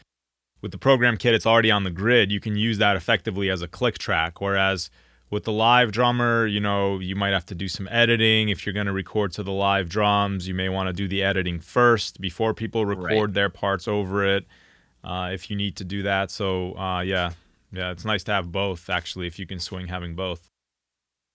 with 0.62 0.72
the 0.72 0.78
program 0.78 1.18
kit, 1.18 1.34
it's 1.34 1.46
already 1.46 1.72
on 1.72 1.84
the 1.84 1.91
grid. 1.91 2.32
You 2.32 2.39
can 2.39 2.56
use 2.56 2.78
that 2.80 2.96
effectively 2.96 3.50
as 3.50 3.62
a 3.62 3.68
click 3.68 3.98
track. 3.98 4.41
Whereas 4.41 4.89
with 5.30 5.43
the 5.43 5.52
live 5.52 5.91
drummer, 5.91 6.48
you 6.48 6.60
know, 6.60 7.00
you 7.00 7.16
might 7.16 7.34
have 7.34 7.46
to 7.48 7.56
do 7.56 7.68
some 7.68 7.88
editing. 7.91 8.50
If 8.50 8.66
you're 8.66 8.74
going 8.74 8.88
to 8.88 8.93
record 8.93 9.32
to 9.34 9.43
the 9.43 9.52
live 9.52 9.89
drums, 9.89 10.48
you 10.48 10.54
may 10.54 10.70
want 10.70 10.88
to 10.88 10.93
do 10.93 11.08
the 11.08 11.24
editing 11.24 11.60
first 11.60 12.22
before 12.22 12.54
people 12.54 12.86
record 12.86 13.12
right. 13.12 13.34
their 13.34 13.50
parts 13.50 13.88
over 13.88 14.26
it. 14.26 14.46
Uh, 15.04 15.30
if 15.32 15.52
you 15.52 15.56
need 15.56 15.76
to 15.76 15.84
do 15.84 16.02
that. 16.04 16.32
So, 16.32 16.76
uh, 16.78 17.02
yeah, 17.02 17.32
yeah, 17.72 17.91
it's 17.91 18.06
nice 18.06 18.24
to 18.24 18.32
have 18.32 18.52
both 18.52 18.89
actually, 18.89 19.28
if 19.28 19.38
you 19.38 19.46
can 19.46 19.60
swing 19.60 19.88
having 19.88 20.16
both. 20.16 20.50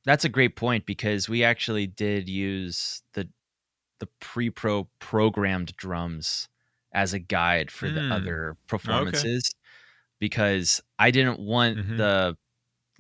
That's 0.05 0.25
a 0.25 0.31
great 0.31 0.57
point 0.57 0.87
because 0.87 1.29
we 1.29 1.45
actually 1.45 1.87
did 1.87 2.29
use 2.29 3.03
the 3.15 3.29
the 3.99 4.09
pre-pro 4.19 4.89
programmed 4.99 5.77
drums 5.77 6.49
as 6.95 7.13
a 7.13 7.19
guide 7.19 7.71
for 7.71 7.87
mm. 7.87 7.95
the 7.95 8.01
hmm. 8.01 8.13
other 8.13 8.57
performances 8.67 9.51
okay. 9.53 9.69
because 10.19 10.81
I 10.99 11.11
didn't 11.11 11.39
want 11.39 11.77
mm-hmm. 11.77 11.97
the 11.99 12.37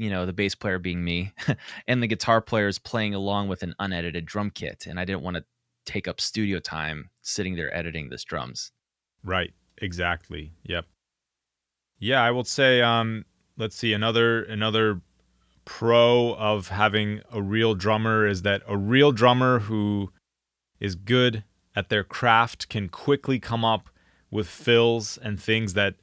you 0.01 0.09
know 0.09 0.25
the 0.25 0.33
bass 0.33 0.55
player 0.55 0.79
being 0.79 1.05
me 1.05 1.33
and 1.87 2.03
the 2.03 2.07
guitar 2.07 2.41
players 2.41 2.79
playing 2.79 3.15
along 3.15 3.49
with 3.49 3.63
an 3.63 3.75
unedited 3.79 4.25
drum 4.25 4.51
kit 4.51 4.87
and 4.89 4.99
i 4.99 5.05
didn't 5.05 5.21
want 5.21 5.37
to 5.37 5.45
take 5.85 6.09
up 6.09 6.21
studio 6.21 6.59
time 6.59 7.11
sitting 7.21 7.55
there 7.55 7.75
editing 7.77 8.09
this 8.09 8.25
drums 8.25 8.73
right 9.23 9.53
exactly 9.77 10.53
yep 10.65 10.87
yeah 11.99 12.23
i 12.23 12.31
will 12.31 12.45
say 12.45 12.81
um 12.81 13.27
let's 13.59 13.77
see 13.77 13.93
another 13.93 14.43
another 14.45 15.03
pro 15.71 16.35
of 16.35 16.68
having 16.68 17.21
a 17.33 17.41
real 17.41 17.77
drummer 17.77 18.27
is 18.27 18.43
that 18.43 18.61
a 18.66 18.77
real 18.77 19.12
drummer 19.12 19.61
who 19.61 20.11
is 20.81 20.97
good 20.97 21.45
at 21.77 21.89
their 21.89 22.03
craft 22.03 22.68
can 22.68 22.89
quickly 22.89 23.39
come 23.39 23.64
up 23.64 23.89
with 24.33 24.49
fills 24.49 25.16
and 25.23 25.41
things 25.41 25.75
that 25.75 25.95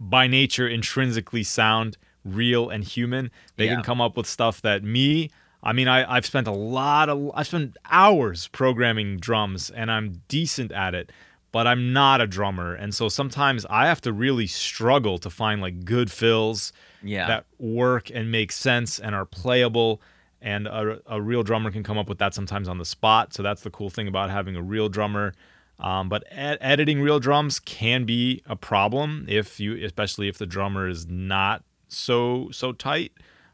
by 0.00 0.26
nature 0.26 0.66
intrinsically 0.66 1.44
sound 1.44 1.96
real 2.24 2.68
and 2.68 2.82
human. 2.82 3.30
They 3.56 3.66
yeah. 3.66 3.76
can 3.76 3.84
come 3.84 4.00
up 4.00 4.16
with 4.16 4.26
stuff 4.26 4.60
that 4.62 4.82
me, 4.82 5.30
I 5.62 5.72
mean, 5.72 5.86
I, 5.86 6.16
I've 6.16 6.26
spent 6.26 6.48
a 6.48 6.52
lot 6.52 7.08
of, 7.08 7.30
I've 7.34 7.46
spent 7.46 7.76
hours 7.88 8.48
programming 8.48 9.18
drums 9.18 9.70
and 9.70 9.88
I'm 9.88 10.22
decent 10.26 10.72
at 10.72 10.96
it, 10.96 11.12
but 11.52 11.68
I'm 11.68 11.92
not 11.92 12.20
a 12.20 12.26
drummer. 12.26 12.74
And 12.74 12.92
so 12.92 13.08
sometimes 13.08 13.64
I 13.70 13.86
have 13.86 14.00
to 14.00 14.12
really 14.12 14.48
struggle 14.48 15.18
to 15.18 15.30
find 15.30 15.62
like 15.62 15.84
good 15.84 16.10
fills 16.10 16.72
yeah. 17.02 17.26
that 17.26 17.46
work 17.58 18.10
and 18.10 18.30
make 18.30 18.52
sense 18.52 18.98
and 18.98 19.14
are 19.14 19.26
playable. 19.26 20.00
And 20.40 20.66
a, 20.68 21.00
a 21.06 21.20
real 21.20 21.42
drummer 21.42 21.70
can 21.70 21.82
come 21.82 21.98
up 21.98 22.08
with 22.08 22.18
that 22.18 22.34
sometimes 22.34 22.68
on 22.68 22.78
the 22.78 22.84
spot. 22.84 23.34
So 23.34 23.42
that's 23.42 23.62
the 23.62 23.70
cool 23.70 23.90
thing 23.90 24.06
about 24.06 24.30
having 24.30 24.54
a 24.54 24.62
real 24.62 24.88
drummer. 24.88 25.34
Um, 25.80 26.08
but 26.08 26.24
ed- 26.30 26.58
editing 26.60 27.00
real 27.00 27.20
drums 27.20 27.60
can 27.60 28.04
be 28.04 28.42
a 28.46 28.56
problem 28.56 29.26
if 29.28 29.60
you, 29.60 29.84
especially 29.84 30.28
if 30.28 30.38
the 30.38 30.46
drummer 30.46 30.88
is 30.88 31.06
not 31.06 31.64
so 31.88 32.48
so 32.50 32.72
tight. 32.72 33.12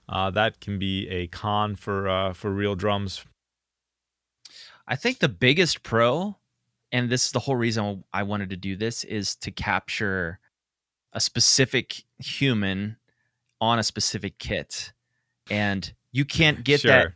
Uh, 0.09 0.31
that 0.31 0.61
can 0.61 0.79
be 0.79 1.09
a 1.09 1.27
con 1.29 1.75
for 1.75 2.09
uh, 2.09 2.33
for 2.33 2.51
real 2.51 2.75
drums. 2.75 3.25
I 4.87 4.97
think 4.97 5.19
the 5.19 5.29
biggest 5.29 5.83
pro, 5.83 6.37
and 6.93 7.09
this 7.09 7.27
is 7.27 7.33
the 7.33 7.41
whole 7.41 7.57
reason 7.57 8.05
I 8.13 8.23
wanted 8.23 8.51
to 8.51 8.57
do 8.57 8.77
this, 8.77 9.05
is 9.05 9.35
to 9.37 9.51
capture 9.51 10.39
a 11.13 11.21
specific 11.21 12.05
human 12.19 12.97
on 13.61 13.79
a 13.79 13.83
specific 13.83 14.39
kit, 14.39 14.93
and 15.51 15.93
you 16.13 16.25
can't 16.25 16.65
get 16.65 16.81
sure. 16.81 16.91
that. 16.91 17.13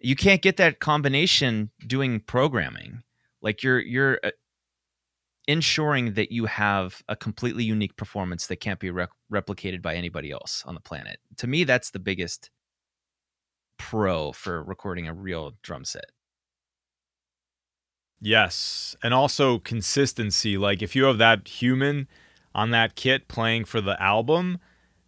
You 0.00 0.16
can't 0.16 0.42
get 0.42 0.58
that 0.58 0.80
combination 0.80 1.70
doing 1.86 2.20
programming. 2.20 3.02
Like 3.40 3.62
you're 3.62 3.80
you're 3.80 4.18
uh, 4.22 4.30
ensuring 5.46 6.14
that 6.14 6.32
you 6.32 6.46
have 6.46 7.02
a 7.08 7.16
completely 7.16 7.64
unique 7.64 7.96
performance 7.96 8.46
that 8.46 8.56
can't 8.56 8.80
be 8.80 8.90
re- 8.90 9.06
replicated 9.32 9.82
by 9.82 9.94
anybody 9.94 10.30
else 10.30 10.62
on 10.66 10.74
the 10.74 10.80
planet. 10.80 11.18
To 11.38 11.46
me, 11.46 11.64
that's 11.64 11.90
the 11.90 11.98
biggest 11.98 12.50
pro 13.78 14.32
for 14.32 14.62
recording 14.62 15.08
a 15.08 15.14
real 15.14 15.52
drum 15.62 15.84
set. 15.84 16.06
Yes, 18.20 18.96
and 19.02 19.12
also 19.12 19.58
consistency. 19.58 20.56
Like 20.56 20.82
if 20.82 20.96
you 20.96 21.04
have 21.04 21.18
that 21.18 21.46
human 21.46 22.08
on 22.54 22.70
that 22.70 22.94
kit 22.94 23.28
playing 23.28 23.66
for 23.66 23.80
the 23.80 24.00
album, 24.02 24.58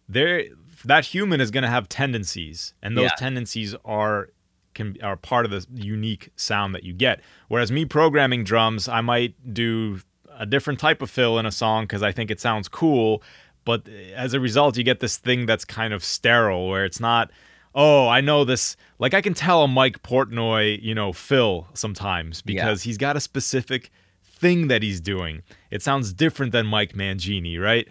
there 0.07 0.45
that 0.85 1.05
human 1.05 1.41
is 1.41 1.51
going 1.51 1.63
to 1.63 1.69
have 1.69 1.89
tendencies, 1.89 2.73
and 2.81 2.97
those 2.97 3.09
yeah. 3.11 3.15
tendencies 3.17 3.75
are 3.85 4.29
can 4.73 4.95
are 5.01 5.17
part 5.17 5.45
of 5.45 5.51
the 5.51 5.65
unique 5.73 6.29
sound 6.35 6.73
that 6.75 6.83
you 6.83 6.93
get. 6.93 7.21
Whereas 7.47 7.71
me 7.71 7.85
programming 7.85 8.43
drums, 8.43 8.87
I 8.87 9.01
might 9.01 9.53
do 9.53 9.99
a 10.37 10.45
different 10.45 10.79
type 10.79 11.01
of 11.01 11.09
fill 11.09 11.39
in 11.39 11.45
a 11.45 11.51
song 11.51 11.83
because 11.85 12.03
I 12.03 12.11
think 12.11 12.31
it 12.31 12.39
sounds 12.39 12.67
cool. 12.67 13.23
But 13.65 13.89
as 14.15 14.33
a 14.33 14.39
result, 14.39 14.77
you 14.77 14.83
get 14.83 15.01
this 15.01 15.17
thing 15.17 15.45
that's 15.45 15.65
kind 15.65 15.93
of 15.93 16.03
sterile 16.03 16.69
where 16.69 16.85
it's 16.85 17.01
not, 17.01 17.31
oh, 17.75 18.07
I 18.07 18.21
know 18.21 18.45
this. 18.45 18.77
Like 18.97 19.13
I 19.13 19.19
can 19.19 19.33
tell 19.33 19.63
a 19.63 19.67
Mike 19.67 20.03
Portnoy, 20.03 20.81
you 20.81 20.95
know, 20.95 21.11
fill 21.11 21.67
sometimes 21.73 22.41
because 22.41 22.85
yeah. 22.85 22.89
he's 22.89 22.97
got 22.97 23.17
a 23.17 23.19
specific 23.19 23.91
thing 24.23 24.67
that 24.67 24.83
he's 24.83 25.01
doing. 25.01 25.41
It 25.69 25.81
sounds 25.81 26.13
different 26.13 26.53
than 26.53 26.65
Mike 26.65 26.93
Mangini, 26.93 27.59
right? 27.59 27.87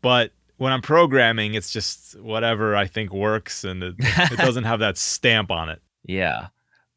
But 0.00 0.32
when 0.56 0.72
I'm 0.72 0.82
programming, 0.82 1.54
it's 1.54 1.70
just 1.70 2.18
whatever 2.20 2.76
I 2.76 2.86
think 2.86 3.12
works 3.12 3.64
and 3.64 3.82
it, 3.82 3.94
it 3.98 4.36
doesn't 4.38 4.64
have 4.64 4.80
that 4.80 4.96
stamp 4.98 5.50
on 5.50 5.68
it. 5.68 5.82
Yeah. 6.04 6.48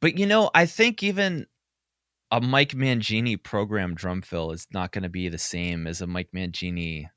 But 0.02 0.18
you 0.18 0.26
know, 0.26 0.50
I 0.54 0.66
think 0.66 1.04
even 1.04 1.48
a 2.32 2.40
Mike 2.40 2.74
Mangini 2.74 3.42
program 3.42 3.96
drum 3.96 4.22
fill 4.22 4.52
is 4.52 4.68
not 4.72 4.92
going 4.92 5.04
to 5.04 5.10
be 5.10 5.30
the 5.30 5.38
same 5.38 5.88
as 5.88 6.02
a 6.02 6.08
Mike 6.08 6.30
Mangini 6.34 7.10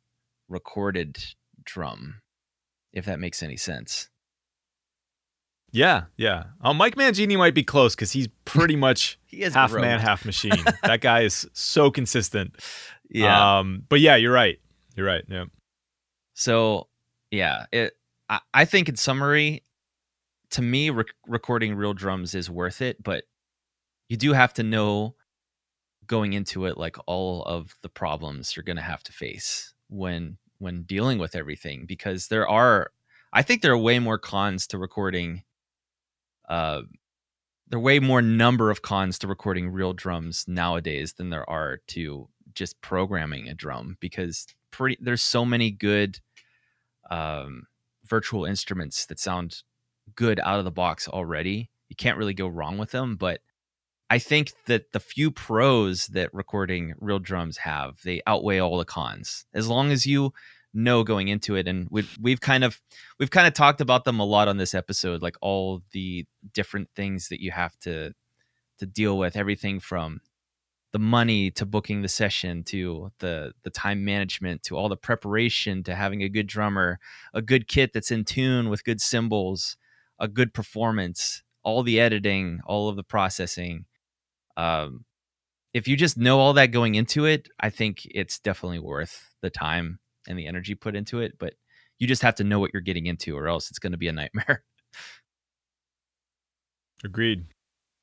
recorded 0.48 1.22
drum, 1.64 2.20
if 2.92 3.04
that 3.04 3.20
makes 3.20 3.42
any 3.42 3.56
sense. 3.56 4.08
Yeah, 5.70 6.04
yeah. 6.18 6.44
Uh, 6.60 6.74
Mike 6.74 6.96
Mangini 6.96 7.36
might 7.36 7.54
be 7.54 7.62
close 7.62 7.94
because 7.94 8.12
he's 8.12 8.28
pretty 8.44 8.76
much 8.76 9.18
he 9.26 9.42
is 9.42 9.54
half 9.54 9.72
man, 9.72 10.00
half 10.00 10.24
machine. 10.24 10.52
that 10.82 11.00
guy 11.00 11.22
is 11.22 11.48
so 11.52 11.90
consistent. 11.90 12.56
Yeah. 13.08 13.58
Um, 13.58 13.84
but 13.88 14.00
yeah, 14.00 14.16
you're 14.16 14.32
right. 14.32 14.58
You're 14.96 15.06
right. 15.06 15.24
Yeah. 15.28 15.44
So 16.34 16.88
yeah, 17.30 17.66
it. 17.72 17.94
I, 18.28 18.40
I 18.54 18.64
think 18.64 18.88
in 18.88 18.96
summary, 18.96 19.64
to 20.50 20.62
me, 20.62 20.90
rec- 20.90 21.06
recording 21.26 21.74
real 21.74 21.94
drums 21.94 22.34
is 22.34 22.50
worth 22.50 22.80
it, 22.82 23.02
but 23.02 23.24
you 24.08 24.16
do 24.16 24.32
have 24.32 24.54
to 24.54 24.62
know 24.62 25.14
going 26.06 26.32
into 26.32 26.66
it 26.66 26.76
like 26.76 26.96
all 27.06 27.42
of 27.44 27.76
the 27.82 27.88
problems 27.88 28.56
you're 28.56 28.64
going 28.64 28.76
to 28.76 28.82
have 28.82 29.02
to 29.04 29.12
face 29.12 29.72
when 29.88 30.36
when 30.58 30.82
dealing 30.82 31.18
with 31.18 31.34
everything 31.34 31.86
because 31.86 32.28
there 32.28 32.48
are 32.48 32.90
I 33.32 33.42
think 33.42 33.62
there 33.62 33.72
are 33.72 33.78
way 33.78 33.98
more 33.98 34.18
cons 34.18 34.66
to 34.68 34.78
recording 34.78 35.44
uh 36.48 36.82
there 37.68 37.78
are 37.78 37.82
way 37.82 37.98
more 38.00 38.20
number 38.20 38.70
of 38.70 38.82
cons 38.82 39.18
to 39.20 39.26
recording 39.26 39.70
real 39.70 39.92
drums 39.92 40.44
nowadays 40.46 41.14
than 41.14 41.30
there 41.30 41.48
are 41.48 41.78
to 41.88 42.28
just 42.54 42.80
programming 42.80 43.48
a 43.48 43.54
drum 43.54 43.96
because 44.00 44.46
pretty 44.70 44.96
there's 45.00 45.22
so 45.22 45.44
many 45.44 45.70
good 45.70 46.18
um 47.10 47.64
virtual 48.04 48.44
instruments 48.44 49.06
that 49.06 49.18
sound 49.18 49.62
good 50.14 50.40
out 50.40 50.58
of 50.58 50.64
the 50.64 50.70
box 50.70 51.08
already. 51.08 51.70
You 51.88 51.96
can't 51.96 52.18
really 52.18 52.34
go 52.34 52.48
wrong 52.48 52.78
with 52.78 52.90
them, 52.90 53.16
but 53.16 53.40
I 54.10 54.18
think 54.18 54.52
that 54.66 54.92
the 54.92 55.00
few 55.00 55.30
pros 55.30 56.08
that 56.08 56.34
recording 56.34 56.94
real 57.00 57.18
drums 57.18 57.58
have, 57.58 58.02
they 58.04 58.20
outweigh 58.26 58.58
all 58.58 58.76
the 58.76 58.84
cons. 58.84 59.46
As 59.54 59.68
long 59.68 59.90
as 59.90 60.06
you 60.06 60.32
know 60.74 61.04
going 61.04 61.28
into 61.28 61.54
it 61.54 61.68
and 61.68 61.88
we've, 61.90 62.16
we've 62.20 62.40
kind 62.40 62.64
of 62.64 62.80
we've 63.18 63.30
kind 63.30 63.46
of 63.46 63.54
talked 63.54 63.80
about 63.80 64.04
them 64.04 64.20
a 64.20 64.24
lot 64.24 64.48
on 64.48 64.56
this 64.56 64.74
episode 64.74 65.20
like 65.20 65.36
all 65.42 65.82
the 65.92 66.24
different 66.54 66.88
things 66.96 67.28
that 67.28 67.42
you 67.42 67.50
have 67.50 67.78
to 67.78 68.14
to 68.78 68.86
deal 68.86 69.18
with 69.18 69.36
everything 69.36 69.80
from 69.80 70.20
the 70.92 70.98
money 70.98 71.50
to 71.50 71.66
booking 71.66 72.02
the 72.02 72.08
session 72.08 72.62
to 72.64 73.10
the 73.18 73.52
the 73.62 73.70
time 73.70 74.04
management 74.04 74.62
to 74.62 74.76
all 74.76 74.88
the 74.88 74.96
preparation 74.96 75.82
to 75.82 75.94
having 75.94 76.22
a 76.22 76.28
good 76.28 76.46
drummer 76.46 76.98
a 77.34 77.42
good 77.42 77.66
kit 77.66 77.92
that's 77.92 78.10
in 78.10 78.24
tune 78.24 78.68
with 78.68 78.84
good 78.84 79.00
cymbals 79.00 79.76
a 80.18 80.28
good 80.28 80.52
performance 80.52 81.42
all 81.62 81.82
the 81.82 81.98
editing 81.98 82.60
all 82.66 82.88
of 82.88 82.96
the 82.96 83.04
processing 83.04 83.86
um, 84.56 85.04
if 85.74 85.88
you 85.88 85.96
just 85.96 86.18
know 86.18 86.38
all 86.38 86.52
that 86.54 86.66
going 86.66 86.94
into 86.94 87.24
it, 87.24 87.48
I 87.58 87.70
think 87.70 88.02
it's 88.04 88.38
definitely 88.38 88.78
worth 88.78 89.30
the 89.40 89.50
time 89.50 89.98
and 90.28 90.38
the 90.38 90.46
energy 90.46 90.74
put 90.74 90.94
into 90.94 91.20
it. 91.20 91.38
But 91.38 91.54
you 91.98 92.06
just 92.06 92.22
have 92.22 92.34
to 92.36 92.44
know 92.44 92.60
what 92.60 92.70
you're 92.72 92.82
getting 92.82 93.06
into, 93.06 93.36
or 93.36 93.48
else 93.48 93.70
it's 93.70 93.78
going 93.78 93.92
to 93.92 93.98
be 93.98 94.08
a 94.08 94.12
nightmare. 94.12 94.64
Agreed. 97.04 97.46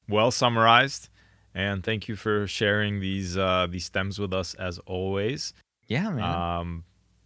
Well 0.08 0.32
summarized, 0.32 1.10
and 1.54 1.84
thank 1.84 2.08
you 2.08 2.16
for 2.16 2.48
sharing 2.48 3.00
these 3.00 3.38
uh, 3.38 3.68
these 3.70 3.86
stems 3.86 4.20
with 4.20 4.34
us 4.34 4.54
as 4.56 4.80
always. 4.80 5.54
Yeah, 5.88 6.10
man. 6.10 6.24
Um, 6.24 6.84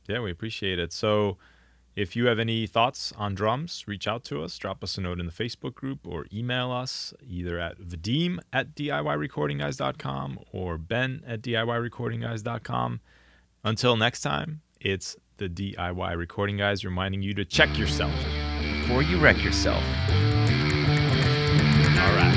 yeah, 0.07 0.19
we 0.19 0.31
appreciate 0.31 0.79
it. 0.79 0.93
So 0.93 1.37
if 1.95 2.15
you 2.15 2.25
have 2.25 2.39
any 2.39 2.65
thoughts 2.65 3.13
on 3.17 3.35
drums, 3.35 3.83
reach 3.87 4.07
out 4.07 4.23
to 4.25 4.41
us, 4.43 4.57
drop 4.57 4.83
us 4.83 4.97
a 4.97 5.01
note 5.01 5.19
in 5.19 5.25
the 5.27 5.31
Facebook 5.31 5.75
group, 5.75 6.07
or 6.07 6.25
email 6.33 6.71
us 6.71 7.13
either 7.21 7.59
at 7.59 7.77
Vadim 7.79 8.39
at 8.51 8.75
DIYRecordingGuys.com 8.75 10.39
or 10.51 10.77
Ben 10.77 11.23
at 11.27 11.41
DIYRecordingGuys.com. 11.41 12.99
Until 13.63 13.95
next 13.95 14.21
time, 14.21 14.61
it's 14.81 15.15
the 15.37 15.47
DIY 15.47 16.17
Recording 16.17 16.57
Guys 16.57 16.83
reminding 16.83 17.21
you 17.21 17.33
to 17.35 17.45
check 17.45 17.77
yourself 17.77 18.13
before 18.61 19.01
you 19.03 19.17
wreck 19.19 19.41
yourself. 19.43 19.83
All 22.03 22.15
right. 22.15 22.32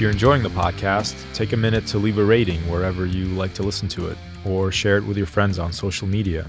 If 0.00 0.02
you're 0.02 0.12
enjoying 0.12 0.42
the 0.42 0.48
podcast, 0.48 1.14
take 1.34 1.52
a 1.52 1.58
minute 1.58 1.86
to 1.88 1.98
leave 1.98 2.16
a 2.16 2.24
rating 2.24 2.58
wherever 2.70 3.04
you 3.04 3.26
like 3.36 3.52
to 3.52 3.62
listen 3.62 3.86
to 3.88 4.08
it, 4.08 4.16
or 4.46 4.72
share 4.72 4.96
it 4.96 5.04
with 5.04 5.18
your 5.18 5.26
friends 5.26 5.58
on 5.58 5.74
social 5.74 6.08
media. 6.08 6.46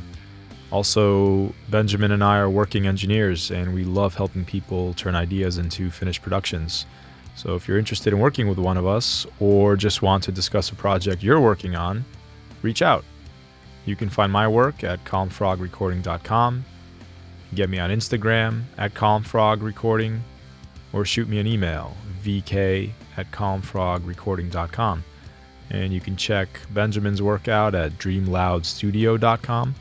Also, 0.72 1.54
Benjamin 1.68 2.14
and 2.14 2.24
I 2.24 2.38
are 2.38 2.49
working 2.49 2.88
engineers, 2.88 3.52
and 3.52 3.74
we 3.74 3.84
love 3.84 4.16
helping 4.16 4.45
people 4.45 4.93
turn 4.93 5.16
ideas 5.16 5.58
into 5.58 5.91
finished 5.91 6.22
productions. 6.22 6.86
So 7.36 7.56
if 7.56 7.68
you're 7.68 7.78
interested 7.78 8.14
in 8.14 8.20
working 8.20 8.47
with 8.47 8.58
one 8.58 8.78
of 8.78 8.88
us, 8.88 9.28
or 9.41 9.76
just 9.76 10.02
want 10.02 10.24
to 10.24 10.32
discuss 10.32 10.70
a 10.70 10.76
project 10.76 11.22
you're 11.22 11.41
working 11.41 11.76
on, 11.76 12.06
reach 12.62 12.82
out. 12.82 13.04
You 13.86 13.97
can 13.97 14.08
find 14.08 14.32
my 14.32 14.47
work 14.47 14.86
at 14.86 15.04
calmfrogrecording.com, 15.04 16.64
get 17.54 17.70
me 17.70 17.80
on 17.80 17.89
Instagram 17.89 18.64
at 18.78 18.93
calmfrogrecording, 18.93 20.22
or 20.93 21.04
shoot 21.04 21.28
me 21.28 21.38
an 21.39 21.47
email, 21.47 21.97
vk 22.24 22.93
at 23.22 23.32
calmfrogrecording.com. 23.32 25.03
And 25.69 25.93
you 25.93 26.01
can 26.01 26.17
check 26.17 26.49
Benjamin's 26.74 27.22
workout 27.22 27.74
at 27.74 27.93
dreamloudstudio.com 27.93 29.76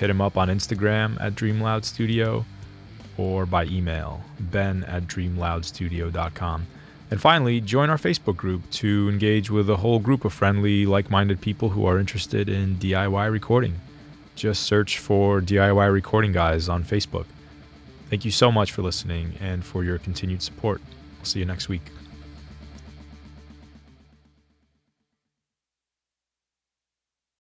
hit 0.00 0.08
him 0.08 0.20
up 0.22 0.38
on 0.38 0.48
Instagram 0.48 1.20
at 1.20 1.34
DreamLoudStudio 1.34 2.44
or 3.18 3.44
by 3.44 3.66
email, 3.66 4.22
ben 4.40 4.82
at 4.84 5.06
dreamloudstudio.com. 5.06 6.66
And 7.10 7.20
finally, 7.20 7.60
join 7.60 7.90
our 7.90 7.98
Facebook 7.98 8.36
group 8.36 8.70
to 8.70 9.10
engage 9.10 9.50
with 9.50 9.68
a 9.68 9.76
whole 9.76 9.98
group 9.98 10.24
of 10.24 10.32
friendly, 10.32 10.86
like 10.86 11.10
minded 11.10 11.42
people 11.42 11.70
who 11.70 11.84
are 11.84 11.98
interested 11.98 12.48
in 12.48 12.76
DIY 12.76 13.30
recording. 13.30 13.74
Just 14.36 14.62
search 14.62 14.98
for 14.98 15.42
DIY 15.42 15.92
Recording 15.92 16.32
Guys 16.32 16.68
on 16.68 16.82
Facebook. 16.82 17.26
Thank 18.08 18.24
you 18.24 18.30
so 18.30 18.50
much 18.50 18.72
for 18.72 18.80
listening 18.80 19.34
and 19.38 19.62
for 19.64 19.84
your 19.84 19.98
continued 19.98 20.40
support. 20.40 20.80
I'll 21.18 21.26
see 21.26 21.40
you 21.40 21.44
next 21.44 21.68
week. 21.68 21.82